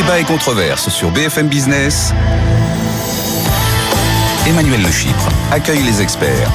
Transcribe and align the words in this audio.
Débat 0.00 0.18
et 0.18 0.24
controverse 0.24 0.88
sur 0.88 1.10
BFM 1.10 1.48
Business. 1.48 2.14
Emmanuel 4.50 4.82
Le 4.82 4.90
Chypre 4.90 5.28
accueille 5.52 5.84
les 5.84 6.02
experts. 6.02 6.50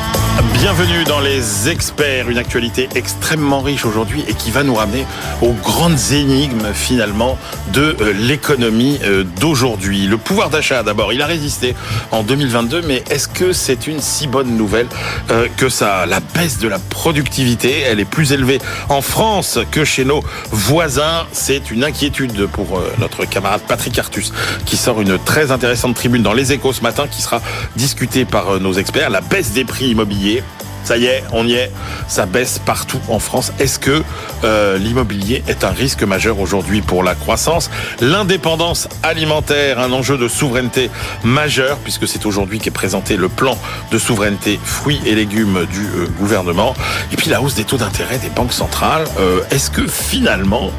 Bienvenue 0.54 1.06
dans 1.06 1.22
les 1.22 1.70
experts, 1.70 2.30
une 2.30 2.38
actualité 2.38 2.90
extrêmement 2.96 3.62
riche 3.62 3.86
aujourd'hui 3.86 4.24
et 4.28 4.34
qui 4.34 4.52
va 4.52 4.64
nous 4.64 4.76
ramener 4.76 5.06
aux 5.42 5.54
grandes 5.54 6.12
énigmes 6.12 6.74
finalement 6.74 7.38
de 7.72 7.96
euh, 8.02 8.14
l'économie 8.14 9.00
euh, 9.04 9.24
d'aujourd'hui. 9.40 10.08
Le 10.08 10.18
pouvoir 10.18 10.50
d'achat 10.50 10.84
d'abord, 10.84 11.14
il 11.14 11.22
a 11.22 11.26
résisté 11.26 11.74
en 12.12 12.24
2022, 12.24 12.82
mais 12.82 13.04
est-ce 13.10 13.30
que 13.30 13.54
c'est 13.54 13.88
une 13.88 14.02
si 14.02 14.28
bonne 14.28 14.58
nouvelle 14.58 14.88
euh, 15.32 15.48
que 15.56 15.70
ça? 15.70 16.06
La 16.06 16.20
baisse 16.20 16.58
de 16.58 16.68
la 16.68 16.80
productivité, 16.80 17.82
elle 17.82 18.02
est 18.02 18.06
plus 18.06 18.34
élevée 18.34 18.60
en 18.90 19.02
France 19.02 19.60
que 19.72 19.86
chez 19.86 20.04
nos 20.04 20.22
voisins. 20.52 21.28
C'est 21.32 21.72
une 21.72 21.84
inquiétude 21.84 22.48
pour 22.48 22.82
notre 23.00 23.26
camarade 23.26 23.62
Patrick 23.68 23.98
Artus 24.00 24.34
qui 24.66 24.76
sort 24.76 25.00
une 25.00 25.18
très 25.18 25.52
intéressante 25.52 25.96
tribune 25.96 26.24
dans 26.24 26.34
les 26.34 26.52
échos 26.52 26.74
ce 26.74 26.82
matin 26.82 27.06
qui 27.10 27.22
sera 27.22 27.42
discutée 27.86 28.26
par 28.26 28.60
nos 28.60 28.74
experts. 28.74 29.12
La 29.12 29.22
baisse 29.22 29.52
des 29.52 29.64
prix 29.64 29.90
immobiliers 29.90 30.42
ça 30.86 30.98
y 30.98 31.06
est, 31.06 31.24
on 31.34 31.48
y 31.48 31.54
est, 31.54 31.72
ça 32.08 32.28
baisse 32.28 32.60
partout 32.64 33.00
en 33.08 33.18
France. 33.18 33.52
Est-ce 33.58 33.80
que 33.80 34.04
euh, 34.44 34.78
l'immobilier 34.78 35.44
est 35.48 35.64
un 35.64 35.72
risque 35.72 36.04
majeur 36.04 36.40
aujourd'hui 36.40 36.84
pour 36.84 37.02
la 37.02 37.16
croissance? 37.16 37.72
L'indépendance 38.02 38.88
alimentaire, 39.02 39.80
un 39.80 39.92
enjeu 39.92 40.16
de 40.16 40.28
souveraineté 40.28 40.92
majeur, 41.24 41.78
puisque 41.80 42.08
c'est 42.08 42.28
aujourd'hui 42.28 42.60
qu'est 42.60 42.70
présenté 42.70 43.18
le 43.18 43.30
plan 43.30 43.58
de 43.92 43.98
souveraineté 43.98 44.60
fruits 44.64 45.02
et 45.08 45.16
légumes 45.16 45.66
du 45.72 45.82
euh, 45.82 46.08
gouvernement. 46.20 46.76
Et 47.12 47.16
puis 47.16 47.32
la 47.32 47.42
hausse 47.42 47.56
des 47.56 47.64
taux 47.64 47.78
d'intérêt 47.78 48.20
des 48.20 48.30
banques 48.30 48.54
centrales. 48.54 49.06
Euh, 49.20 49.40
est-ce 49.50 49.72
que 49.72 49.88
finalement 49.88 50.70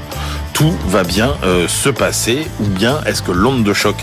tout 0.56 0.74
va 0.86 1.04
bien 1.04 1.36
euh, 1.44 1.68
se 1.68 1.90
passer 1.90 2.46
ou 2.60 2.64
bien 2.64 3.02
est-ce 3.04 3.20
que 3.20 3.30
l'onde 3.30 3.62
de 3.62 3.74
choc 3.74 3.94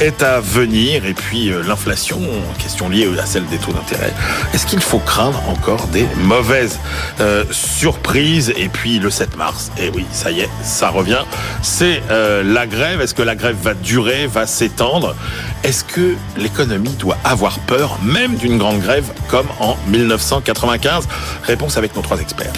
est 0.00 0.22
à 0.22 0.40
venir 0.40 1.04
et 1.04 1.12
puis 1.12 1.50
euh, 1.50 1.62
l'inflation, 1.62 2.18
question 2.58 2.88
liée 2.88 3.06
à 3.20 3.26
celle 3.26 3.44
des 3.48 3.58
taux 3.58 3.72
d'intérêt, 3.72 4.14
est-ce 4.54 4.64
qu'il 4.64 4.80
faut 4.80 5.00
craindre 5.00 5.38
encore 5.50 5.86
des 5.88 6.06
mauvaises 6.22 6.78
euh, 7.20 7.44
surprises 7.50 8.54
et 8.56 8.70
puis 8.70 8.98
le 8.98 9.10
7 9.10 9.36
mars, 9.36 9.70
et 9.78 9.90
oui 9.90 10.06
ça 10.10 10.30
y 10.30 10.40
est, 10.40 10.48
ça 10.62 10.88
revient, 10.88 11.24
c'est 11.60 12.00
la 12.08 12.66
grève, 12.66 13.02
est-ce 13.02 13.14
que 13.14 13.22
la 13.22 13.34
grève 13.34 13.56
va 13.62 13.74
durer, 13.74 14.26
va 14.26 14.46
s'étendre, 14.46 15.14
est-ce 15.62 15.84
que 15.84 16.14
l'économie 16.38 16.94
doit 16.94 17.18
avoir 17.22 17.58
peur 17.60 17.98
même 18.02 18.36
d'une 18.36 18.56
grande 18.56 18.80
grève 18.80 19.12
comme 19.28 19.46
en 19.60 19.76
1995 19.88 21.06
Réponse 21.42 21.76
avec 21.76 21.94
nos 21.94 22.02
trois 22.02 22.18
experts. 22.18 22.54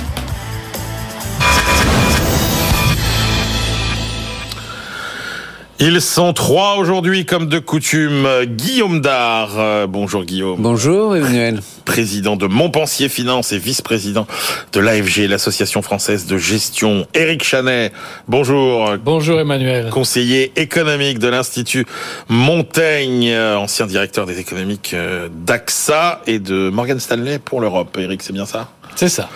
Ils 5.82 6.02
sont 6.02 6.34
trois 6.34 6.76
aujourd'hui, 6.76 7.24
comme 7.24 7.46
de 7.46 7.58
coutume. 7.58 8.28
Guillaume 8.44 9.00
Dard. 9.00 9.52
Euh, 9.56 9.86
bonjour 9.86 10.24
Guillaume. 10.24 10.60
Bonjour 10.60 11.16
Emmanuel. 11.16 11.60
Président 11.86 12.36
de 12.36 12.46
Montpensier 12.46 13.08
Finance 13.08 13.52
et 13.52 13.58
vice-président 13.58 14.26
de 14.74 14.80
l'AFG, 14.80 15.26
l'Association 15.26 15.80
française 15.80 16.26
de 16.26 16.36
gestion. 16.36 17.06
Éric 17.14 17.42
Chanet. 17.42 17.94
Bonjour. 18.28 18.98
Bonjour 19.02 19.40
Emmanuel. 19.40 19.88
Conseiller 19.88 20.52
économique 20.56 21.18
de 21.18 21.28
l'Institut 21.28 21.86
Montaigne, 22.28 23.34
ancien 23.34 23.86
directeur 23.86 24.26
des 24.26 24.38
économiques 24.38 24.92
euh, 24.92 25.30
d'AXA 25.32 26.20
et 26.26 26.40
de 26.40 26.68
Morgan 26.68 27.00
Stanley 27.00 27.38
pour 27.38 27.62
l'Europe. 27.62 27.96
Éric, 27.98 28.22
c'est 28.22 28.34
bien 28.34 28.44
ça? 28.44 28.68
C'est 28.96 29.08
ça. 29.08 29.28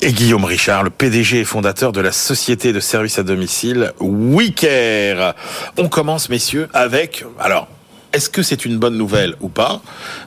Et 0.00 0.12
Guillaume 0.12 0.44
Richard, 0.44 0.82
le 0.82 0.90
PDG 0.90 1.40
et 1.40 1.44
fondateur 1.44 1.92
de 1.92 2.00
la 2.00 2.12
société 2.12 2.72
de 2.72 2.80
services 2.80 3.18
à 3.18 3.22
domicile 3.22 3.92
WeCare. 4.00 5.34
On 5.78 5.88
commence, 5.88 6.28
messieurs, 6.28 6.68
avec, 6.74 7.24
alors, 7.40 7.68
est-ce 8.12 8.30
que 8.30 8.42
c'est 8.42 8.64
une 8.64 8.78
bonne 8.78 8.96
nouvelle 8.96 9.34
ou 9.40 9.48
pas 9.48 9.82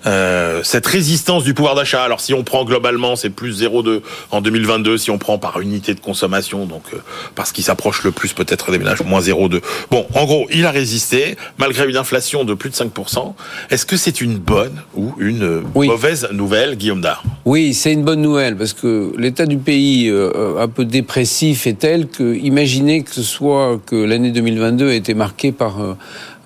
euh, 0.05 0.61
Cette 0.63 0.85
résistance 0.87 1.43
du 1.43 1.53
pouvoir 1.53 1.75
d'achat? 1.75 2.03
Alors 2.03 2.21
si 2.21 2.33
on 2.33 2.43
prend 2.43 2.65
globalement, 2.65 3.15
c'est 3.15 3.29
plus 3.29 3.61
0,2 3.61 4.01
en 4.31 4.41
2022. 4.41 4.97
Si 4.97 5.11
on 5.11 5.17
prend 5.17 5.37
par 5.37 5.59
unité 5.59 5.93
de 5.93 5.99
consommation, 5.99 6.65
donc 6.65 6.83
euh, 6.93 6.97
parce 7.35 7.51
qu'il 7.51 7.63
s'approche 7.63 8.03
le 8.03 8.11
plus 8.11 8.33
peut-être 8.33 8.71
des 8.71 8.77
ménages, 8.77 9.01
moins 9.01 9.21
0,2. 9.21 9.61
Bon, 9.91 10.05
en 10.13 10.25
gros, 10.25 10.47
il 10.51 10.65
a 10.65 10.71
résisté 10.71 11.35
malgré 11.57 11.87
une 11.89 11.97
inflation 11.97 12.43
de 12.43 12.53
plus 12.53 12.69
de 12.69 12.75
5%. 12.75 13.33
Est-ce 13.69 13.85
que 13.85 13.97
c'est 13.97 14.21
une 14.21 14.37
bonne 14.37 14.81
ou 14.95 15.13
une 15.19 15.63
mauvaise 15.75 16.27
nouvelle, 16.31 16.75
Guillaume 16.75 17.01
Dard? 17.01 17.23
Oui, 17.45 17.73
c'est 17.73 17.93
une 17.93 18.03
bonne 18.03 18.21
nouvelle 18.21 18.55
parce 18.55 18.73
que 18.73 19.13
l'état 19.17 19.45
du 19.45 19.57
pays 19.57 20.09
euh, 20.09 20.59
un 20.59 20.67
peu 20.67 20.85
dépressif 20.85 21.67
est 21.67 21.79
tel 21.79 22.07
que 22.07 22.35
imaginez 22.35 23.03
que 23.03 23.13
ce 23.13 23.23
soit 23.23 23.79
que 23.85 23.95
l'année 23.95 24.31
2022 24.31 24.89
a 24.89 24.93
été 24.93 25.13
marquée 25.13 25.51
par 25.51 25.81
euh, 25.81 25.89
euh, 25.89 25.95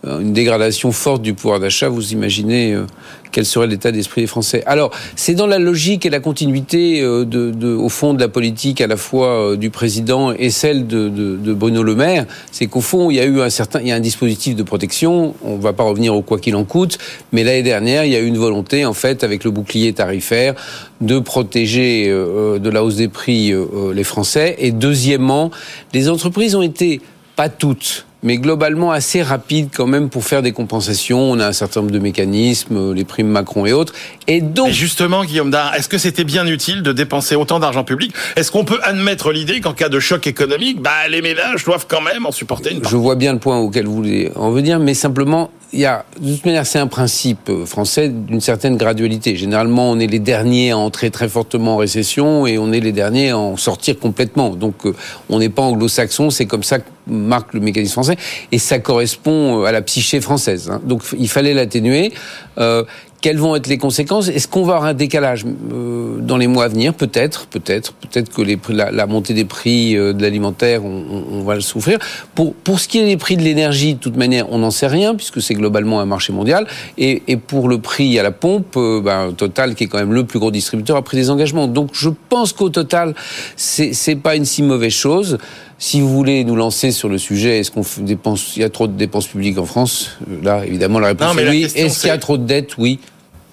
une 0.05 0.33
dégradation 0.33 0.91
forte 0.91 1.21
du 1.21 1.33
pouvoir 1.33 1.59
d'achat, 1.59 1.87
vous 1.87 2.11
imaginez 2.11 2.73
euh, 2.73 2.85
quel 3.31 3.45
serait 3.45 3.67
l'état 3.67 3.91
d'esprit 3.91 4.21
des 4.21 4.27
Français. 4.27 4.61
Alors, 4.65 4.91
c'est 5.15 5.33
dans 5.33 5.47
la 5.47 5.59
logique 5.59 6.05
et 6.05 6.09
la 6.09 6.19
continuité, 6.19 7.01
euh, 7.01 7.23
de, 7.23 7.51
de, 7.51 7.73
au 7.73 7.87
fond, 7.87 8.13
de 8.13 8.19
la 8.19 8.27
politique 8.27 8.81
à 8.81 8.87
la 8.87 8.97
fois 8.97 9.55
du 9.55 9.69
président 9.69 10.33
et 10.33 10.49
celle 10.49 10.87
de, 10.87 11.07
de 11.09 11.53
Bruno 11.53 11.83
Le 11.83 11.95
Maire. 11.95 12.25
C'est 12.51 12.67
qu'au 12.67 12.81
fond, 12.81 13.11
il 13.11 13.15
y 13.15 13.19
a 13.19 13.25
eu 13.25 13.41
un 13.41 13.49
certain, 13.49 13.79
il 13.79 13.87
y 13.87 13.91
a 13.91 13.95
un 13.95 14.01
dispositif 14.01 14.55
de 14.55 14.63
protection. 14.63 15.35
On 15.43 15.57
ne 15.57 15.61
va 15.61 15.71
pas 15.71 15.83
revenir 15.83 16.13
au 16.13 16.21
quoi 16.21 16.37
qu'il 16.39 16.55
en 16.55 16.65
coûte, 16.65 16.97
mais 17.31 17.43
l'année 17.43 17.63
dernière, 17.63 18.03
il 18.03 18.11
y 18.11 18.15
a 18.15 18.19
eu 18.19 18.27
une 18.27 18.37
volonté, 18.37 18.85
en 18.85 18.93
fait, 18.93 19.23
avec 19.23 19.43
le 19.43 19.51
bouclier 19.51 19.93
tarifaire, 19.93 20.55
de 20.99 21.19
protéger 21.19 22.09
de 22.09 22.69
la 22.69 22.83
hausse 22.83 22.95
des 22.95 23.07
prix 23.07 23.53
les 23.93 24.03
Français. 24.03 24.55
Et 24.59 24.71
deuxièmement, 24.71 25.49
les 25.93 26.09
entreprises 26.09 26.55
ont 26.55 26.61
été 26.61 27.01
pas 27.35 27.49
toutes 27.49 28.05
mais 28.23 28.37
globalement 28.37 28.91
assez 28.91 29.21
rapide 29.21 29.69
quand 29.73 29.85
même 29.85 30.09
pour 30.09 30.23
faire 30.23 30.41
des 30.41 30.51
compensations. 30.51 31.19
On 31.19 31.39
a 31.39 31.47
un 31.47 31.53
certain 31.53 31.81
nombre 31.81 31.91
de 31.91 31.99
mécanismes, 31.99 32.77
euh, 32.77 32.93
les 32.93 33.03
primes 33.03 33.27
Macron 33.27 33.65
et 33.65 33.73
autres. 33.73 33.93
Et 34.27 34.41
donc, 34.41 34.71
justement, 34.71 35.23
Guillaume 35.23 35.51
Dard, 35.51 35.75
est-ce 35.75 35.89
que 35.89 35.97
c'était 35.97 36.23
bien 36.23 36.47
utile 36.47 36.81
de 36.81 36.91
dépenser 36.91 37.35
autant 37.35 37.59
d'argent 37.59 37.83
public? 37.83 38.13
Est-ce 38.35 38.51
qu'on 38.51 38.65
peut 38.65 38.79
admettre 38.83 39.31
l'idée 39.31 39.61
qu'en 39.61 39.73
cas 39.73 39.89
de 39.89 39.99
choc 39.99 40.25
économique, 40.27 40.81
bah, 40.81 41.07
les 41.09 41.21
ménages 41.21 41.65
doivent 41.65 41.85
quand 41.87 42.01
même 42.01 42.25
en 42.25 42.31
supporter 42.31 42.71
une 42.71 42.87
Je 42.87 42.95
vois 42.95 43.15
bien 43.15 43.33
le 43.33 43.39
point 43.39 43.59
auquel 43.59 43.85
vous 43.85 43.95
voulez 43.95 44.31
en 44.35 44.51
venir, 44.51 44.79
mais 44.79 44.93
simplement, 44.93 45.51
il 45.73 45.79
y 45.79 45.85
a, 45.85 46.05
de 46.19 46.33
toute 46.33 46.45
manière, 46.45 46.67
c'est 46.67 46.77
un 46.77 46.87
principe 46.87 47.49
euh, 47.49 47.65
français 47.65 48.07
d'une 48.07 48.41
certaine 48.41 48.77
gradualité. 48.77 49.35
Généralement, 49.35 49.89
on 49.89 49.99
est 49.99 50.07
les 50.07 50.19
derniers 50.19 50.71
à 50.71 50.77
entrer 50.77 51.09
très 51.09 51.27
fortement 51.27 51.73
en 51.73 51.77
récession 51.77 52.45
et 52.45 52.59
on 52.59 52.71
est 52.71 52.79
les 52.79 52.91
derniers 52.91 53.31
à 53.31 53.37
en 53.39 53.57
sortir 53.57 53.97
complètement. 53.97 54.51
Donc, 54.51 54.85
euh, 54.85 54.93
on 55.29 55.39
n'est 55.39 55.49
pas 55.49 55.63
anglo-saxon, 55.63 56.29
c'est 56.29 56.45
comme 56.45 56.63
ça 56.63 56.79
que 56.79 56.85
marque 57.07 57.55
le 57.55 57.59
mécanisme 57.59 57.93
français 57.93 58.17
et 58.51 58.59
ça 58.59 58.77
correspond 58.77 59.61
euh, 59.61 59.65
à 59.65 59.71
la 59.71 59.81
psyché 59.81 60.21
française. 60.21 60.69
Hein. 60.71 60.79
Donc, 60.85 61.01
il 61.17 61.27
fallait 61.27 61.55
l'atténuer. 61.55 62.13
Quelles 63.23 63.37
vont 63.37 63.55
être 63.55 63.67
les 63.67 63.77
conséquences? 63.77 64.27
Est-ce 64.27 64.49
qu'on 64.49 64.65
va 64.65 64.75
avoir 64.75 64.89
un 64.89 64.93
décalage 64.93 65.45
euh, 65.45 66.17
dans 66.19 66.35
les 66.35 66.47
mois 66.47 66.65
à 66.65 66.67
venir? 66.67 66.93
Peut-être, 66.93 67.47
peut-être, 67.47 67.93
peut-être 67.93 68.29
que 68.29 68.41
les, 68.41 68.59
la, 68.67 68.91
la, 68.91 69.07
montée 69.07 69.33
des 69.33 69.45
prix 69.45 69.95
euh, 69.95 70.11
de 70.11 70.21
l'alimentaire, 70.21 70.83
on, 70.83 71.23
on, 71.31 71.41
va 71.41 71.55
le 71.55 71.61
souffrir. 71.61 71.99
Pour 72.35 72.53
pour 72.53 72.81
ce 72.81 72.89
qui 72.89 72.99
est 72.99 73.05
des 73.05 73.15
prix 73.15 73.37
de 73.37 73.41
l'énergie, 73.41 73.93
de 73.93 73.99
toute 73.99 74.17
manière, 74.17 74.51
on 74.51 74.57
n'en 74.57 74.71
sait 74.71 74.87
rien 74.87 75.15
puisque 75.15 75.41
c'est 75.41 75.53
globalement 75.53 76.01
un 76.01 76.05
marché 76.05 76.33
mondial. 76.33 76.67
Et, 76.97 77.23
et 77.29 77.37
pour 77.37 77.69
le 77.69 77.77
prix 77.77 78.19
à 78.19 78.23
la 78.23 78.31
pompe, 78.31 78.75
euh, 78.75 78.99
ben, 78.99 79.31
Total, 79.31 79.73
qui 79.73 79.85
est 79.85 79.87
quand 79.87 79.99
même 79.99 80.13
le 80.13 80.25
plus 80.25 80.39
gros 80.39 80.51
distributeur, 80.51 80.97
a 80.97 81.01
pris 81.01 81.15
des 81.15 81.29
engagements. 81.29 81.69
Donc 81.69 81.91
je 81.93 82.09
pense 82.27 82.51
qu'au 82.51 82.69
total, 82.69 83.15
c'est 83.55 83.93
c'est 83.93 84.17
pas 84.17 84.35
une 84.35 84.43
si 84.43 84.63
mauvaise 84.63 84.91
chose. 84.91 85.37
Si 85.79 86.01
vous 86.01 86.09
voulez 86.09 86.43
nous 86.43 86.55
lancer 86.55 86.91
sur 86.91 87.09
le 87.09 87.17
sujet, 87.17 87.59
est-ce 87.59 87.71
qu'on 87.71 87.83
dépense, 88.03 88.55
il 88.55 88.61
y 88.61 88.63
a 88.65 88.69
trop 88.69 88.87
de 88.87 88.93
dépenses 88.93 89.27
publiques 89.27 89.57
en 89.57 89.65
France? 89.65 90.17
Là, 90.41 90.65
évidemment, 90.65 90.99
la 90.99 91.09
réponse 91.09 91.37
est 91.37 91.49
oui. 91.49 91.67
Est-ce 91.75 92.01
qu'il 92.01 92.09
y 92.09 92.11
a 92.11 92.17
trop 92.17 92.37
de 92.37 92.45
dettes? 92.45 92.77
Oui 92.77 92.99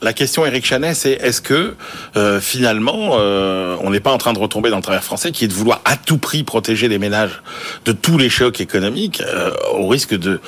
la 0.02 0.12
question, 0.12 0.46
Eric 0.46 0.64
Chanet, 0.64 0.94
c'est 0.94 1.12
est-ce 1.12 1.40
que 1.40 1.74
euh, 2.16 2.40
finalement, 2.40 3.16
euh, 3.18 3.76
on 3.82 3.90
n'est 3.90 4.00
pas 4.00 4.12
en 4.12 4.18
train 4.18 4.32
de 4.32 4.38
retomber 4.38 4.70
dans 4.70 4.76
le 4.76 4.82
travers 4.82 5.04
français, 5.04 5.30
qui 5.30 5.44
est 5.44 5.48
de 5.48 5.52
vouloir 5.52 5.82
à 5.84 5.96
tout 5.96 6.18
prix 6.18 6.42
protéger 6.42 6.88
les 6.88 6.98
ménages 6.98 7.42
de 7.84 7.92
tous 7.92 8.16
les 8.16 8.30
chocs 8.30 8.60
économiques, 8.60 9.22
euh, 9.26 9.50
au 9.74 9.88
risque 9.88 10.14
de 10.14 10.40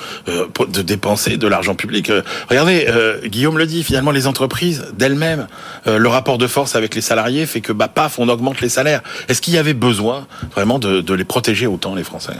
dépenser 0.81 1.37
de 1.37 1.47
l'argent 1.47 1.75
public? 1.75 2.11
regardez, 2.49 2.87
Guillaume 3.25 3.57
le 3.57 3.65
dit, 3.65 3.83
finalement, 3.83 4.11
les 4.11 4.27
entreprises 4.27 4.85
d'elles-mêmes, 4.97 5.47
le 5.85 6.07
rapport 6.07 6.37
de 6.37 6.47
force 6.47 6.75
avec 6.75 6.95
les 6.95 7.01
salariés 7.01 7.45
fait 7.45 7.61
que 7.61 7.73
bah 7.73 7.87
paf, 7.87 8.19
on 8.19 8.29
augmente 8.29 8.61
les 8.61 8.69
salaires. 8.69 9.01
Est-ce 9.27 9.41
qu'il 9.41 9.53
y 9.53 9.57
avait 9.57 9.73
besoin 9.73 10.27
vraiment 10.53 10.79
de 10.79 11.13
les 11.13 11.23
protéger 11.23 11.67
autant 11.67 11.95
les 11.95 12.03
Français? 12.03 12.33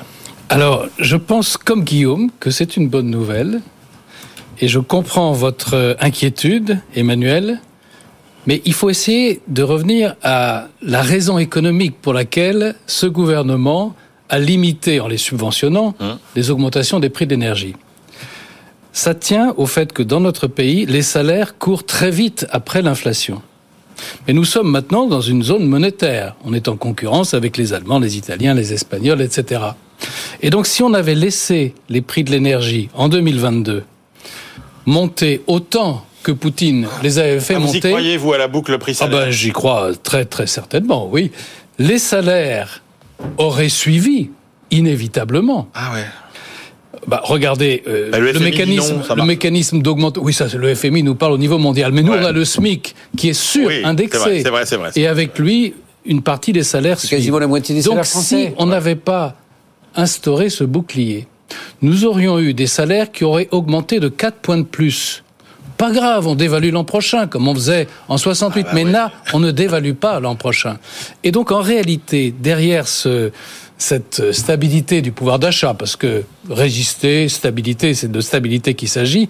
Alors, 0.50 0.86
je 1.00 1.16
pense 1.16 1.58
comme 1.58 1.84
Guillaume 1.84 2.30
que 2.40 2.52
c'est 2.52 2.78
une 2.78 2.88
bonne 2.88 3.10
nouvelle 3.10 3.62
et 4.60 4.68
je 4.68 4.80
comprends 4.80 5.34
votre 5.34 5.98
inquiétude, 6.00 6.80
Emmanuel, 6.96 7.60
mais 8.46 8.62
il 8.66 8.74
faut 8.74 8.90
essayer 8.90 9.42
de 9.48 9.64
revenir 9.64 10.16
à 10.22 10.68
la 10.82 11.02
raison 11.02 11.38
économique 11.38 11.96
pour 12.02 12.14
laquelle 12.14 12.76
ce 12.88 13.06
gouvernement 13.06 13.96
a 14.30 14.40
limité, 14.40 15.00
en 15.00 15.08
les 15.08 15.18
subventionnant, 15.18 15.96
hein 16.00 16.20
les 16.36 16.52
augmentations 16.52 17.00
des 17.00 17.10
prix 17.10 17.28
d'énergie. 17.28 17.76
Ça 18.92 19.16
tient 19.16 19.54
au 19.58 19.66
fait 19.66 19.94
que 19.94 20.04
dans 20.04 20.20
notre 20.20 20.48
pays, 20.48 20.86
les 20.86 21.02
salaires 21.02 21.58
courent 21.58 21.86
très 21.86 22.12
vite 22.12 22.46
après 22.52 22.82
l'inflation. 22.82 23.42
Mais 24.28 24.34
nous 24.34 24.46
sommes 24.46 24.70
maintenant 24.70 25.08
dans 25.08 25.22
une 25.22 25.44
zone 25.44 25.66
monétaire. 25.66 26.36
On 26.44 26.54
est 26.54 26.68
en 26.68 26.76
concurrence 26.76 27.34
avec 27.34 27.58
les 27.58 27.74
Allemands, 27.74 28.00
les 28.00 28.18
Italiens, 28.18 28.54
les 28.54 28.74
Espagnols, 28.74 29.22
etc. 29.22 29.62
Et 30.42 30.50
donc, 30.50 30.68
si 30.68 30.84
on 30.84 30.94
avait 30.94 31.16
laissé 31.16 31.74
les 31.90 32.02
prix 32.02 32.24
de 32.24 32.32
l'énergie 32.32 32.90
en 32.94 33.08
2022 33.08 33.84
monter 34.86 35.42
autant 35.48 36.06
que 36.24 36.32
Poutine 36.32 36.88
les 37.04 37.20
avait 37.20 37.40
fait 37.40 37.56
Ah, 37.56 37.60
vous 37.60 37.72
y 37.72 37.76
monter. 37.76 37.90
croyez, 37.90 38.18
vous, 38.18 38.34
à 38.34 38.38
la 38.38 38.48
boucle 38.48 38.78
prix 38.78 38.94
Ah 38.96 39.06
salaire 39.06 39.26
ben, 39.26 39.32
j'y 39.32 39.52
crois 39.52 39.92
très 40.02 40.26
très 40.26 40.48
certainement, 40.48 41.10
oui. 41.12 41.32
Les 41.80 42.00
salaires 42.00 42.82
auraient 43.38 43.70
suivi 43.70 44.30
inévitablement. 44.72 45.68
Ah 45.74 45.92
ouais. 45.94 46.04
Bah, 47.08 47.20
regardez, 47.24 47.84
euh, 47.88 48.12
Bah, 48.12 48.20
le 48.20 48.40
mécanisme, 48.40 49.02
non, 49.10 49.16
le 49.16 49.24
mécanisme 49.26 49.82
d'augmentation. 49.82 50.24
Oui, 50.26 50.34
ça, 50.34 50.48
c'est 50.50 50.58
le 50.58 50.74
FMI 50.74 51.04
nous 51.04 51.16
parle 51.16 51.34
au 51.34 51.38
niveau 51.38 51.58
mondial. 51.58 51.92
Mais 51.92 52.02
nous, 52.02 52.14
Ouais. 52.14 52.20
on 52.22 52.26
a 52.26 52.32
le 52.32 52.46
SMIC 52.46 52.96
qui 53.18 53.30
est 53.30 53.34
sur 53.34 53.68
Oui, 53.68 53.82
indexé. 53.84 54.18
c'est 54.20 54.30
vrai, 54.30 54.42
c'est 54.44 54.50
vrai, 54.50 54.66
c'est 54.66 54.76
vrai. 54.78 54.92
Et 54.96 55.08
avec 55.08 55.38
lui, 55.38 55.74
une 56.06 56.22
partie 56.22 56.54
des 56.54 56.64
salaires 56.64 57.00
C'est 57.00 57.10
quasiment 57.10 57.40
la 57.40 57.48
moitié 57.48 57.76
des 57.76 57.82
Donc, 57.82 57.92
salaires 57.92 58.06
si 58.06 58.12
français. 58.12 58.54
on 58.58 58.68
n'avait 58.68 58.96
pas 58.96 59.36
instauré 59.96 60.50
ce 60.50 60.64
bouclier, 60.64 61.28
nous 61.82 62.06
aurions 62.06 62.40
eu 62.40 62.54
des 62.54 62.68
salaires 62.68 63.12
qui 63.12 63.24
auraient 63.24 63.50
augmenté 63.52 64.00
de 64.00 64.10
4 64.10 64.38
points 64.38 64.58
de 64.58 64.64
plus. 64.64 65.24
Pas 65.78 65.92
grave, 65.92 66.28
on 66.28 66.36
dévalue 66.36 66.72
l'an 66.72 66.84
prochain, 66.84 67.28
comme 67.28 67.48
on 67.48 67.56
faisait 67.56 67.88
en 68.08 68.18
68. 68.18 68.68
mais 68.74 68.84
là, 68.84 69.12
on 69.34 69.40
ne 69.40 69.52
dévalue 69.52 69.94
pas 69.94 70.20
l'an 70.20 70.36
prochain. 70.36 70.78
Et 71.24 71.32
donc, 71.32 71.52
en 71.52 71.62
réalité, 71.62 72.34
derrière 72.38 72.88
ce, 72.88 73.32
cette 73.78 74.32
stabilité 74.32 75.02
du 75.02 75.12
pouvoir 75.12 75.40
d'achat, 75.40 75.74
parce 75.74 75.96
que 75.96 76.24
résister, 76.50 77.28
stabilité, 77.28 77.94
c'est 77.94 78.12
de 78.12 78.22
stabilité 78.22 78.76
qu'il 78.76 78.88
s'agit, 78.88 79.28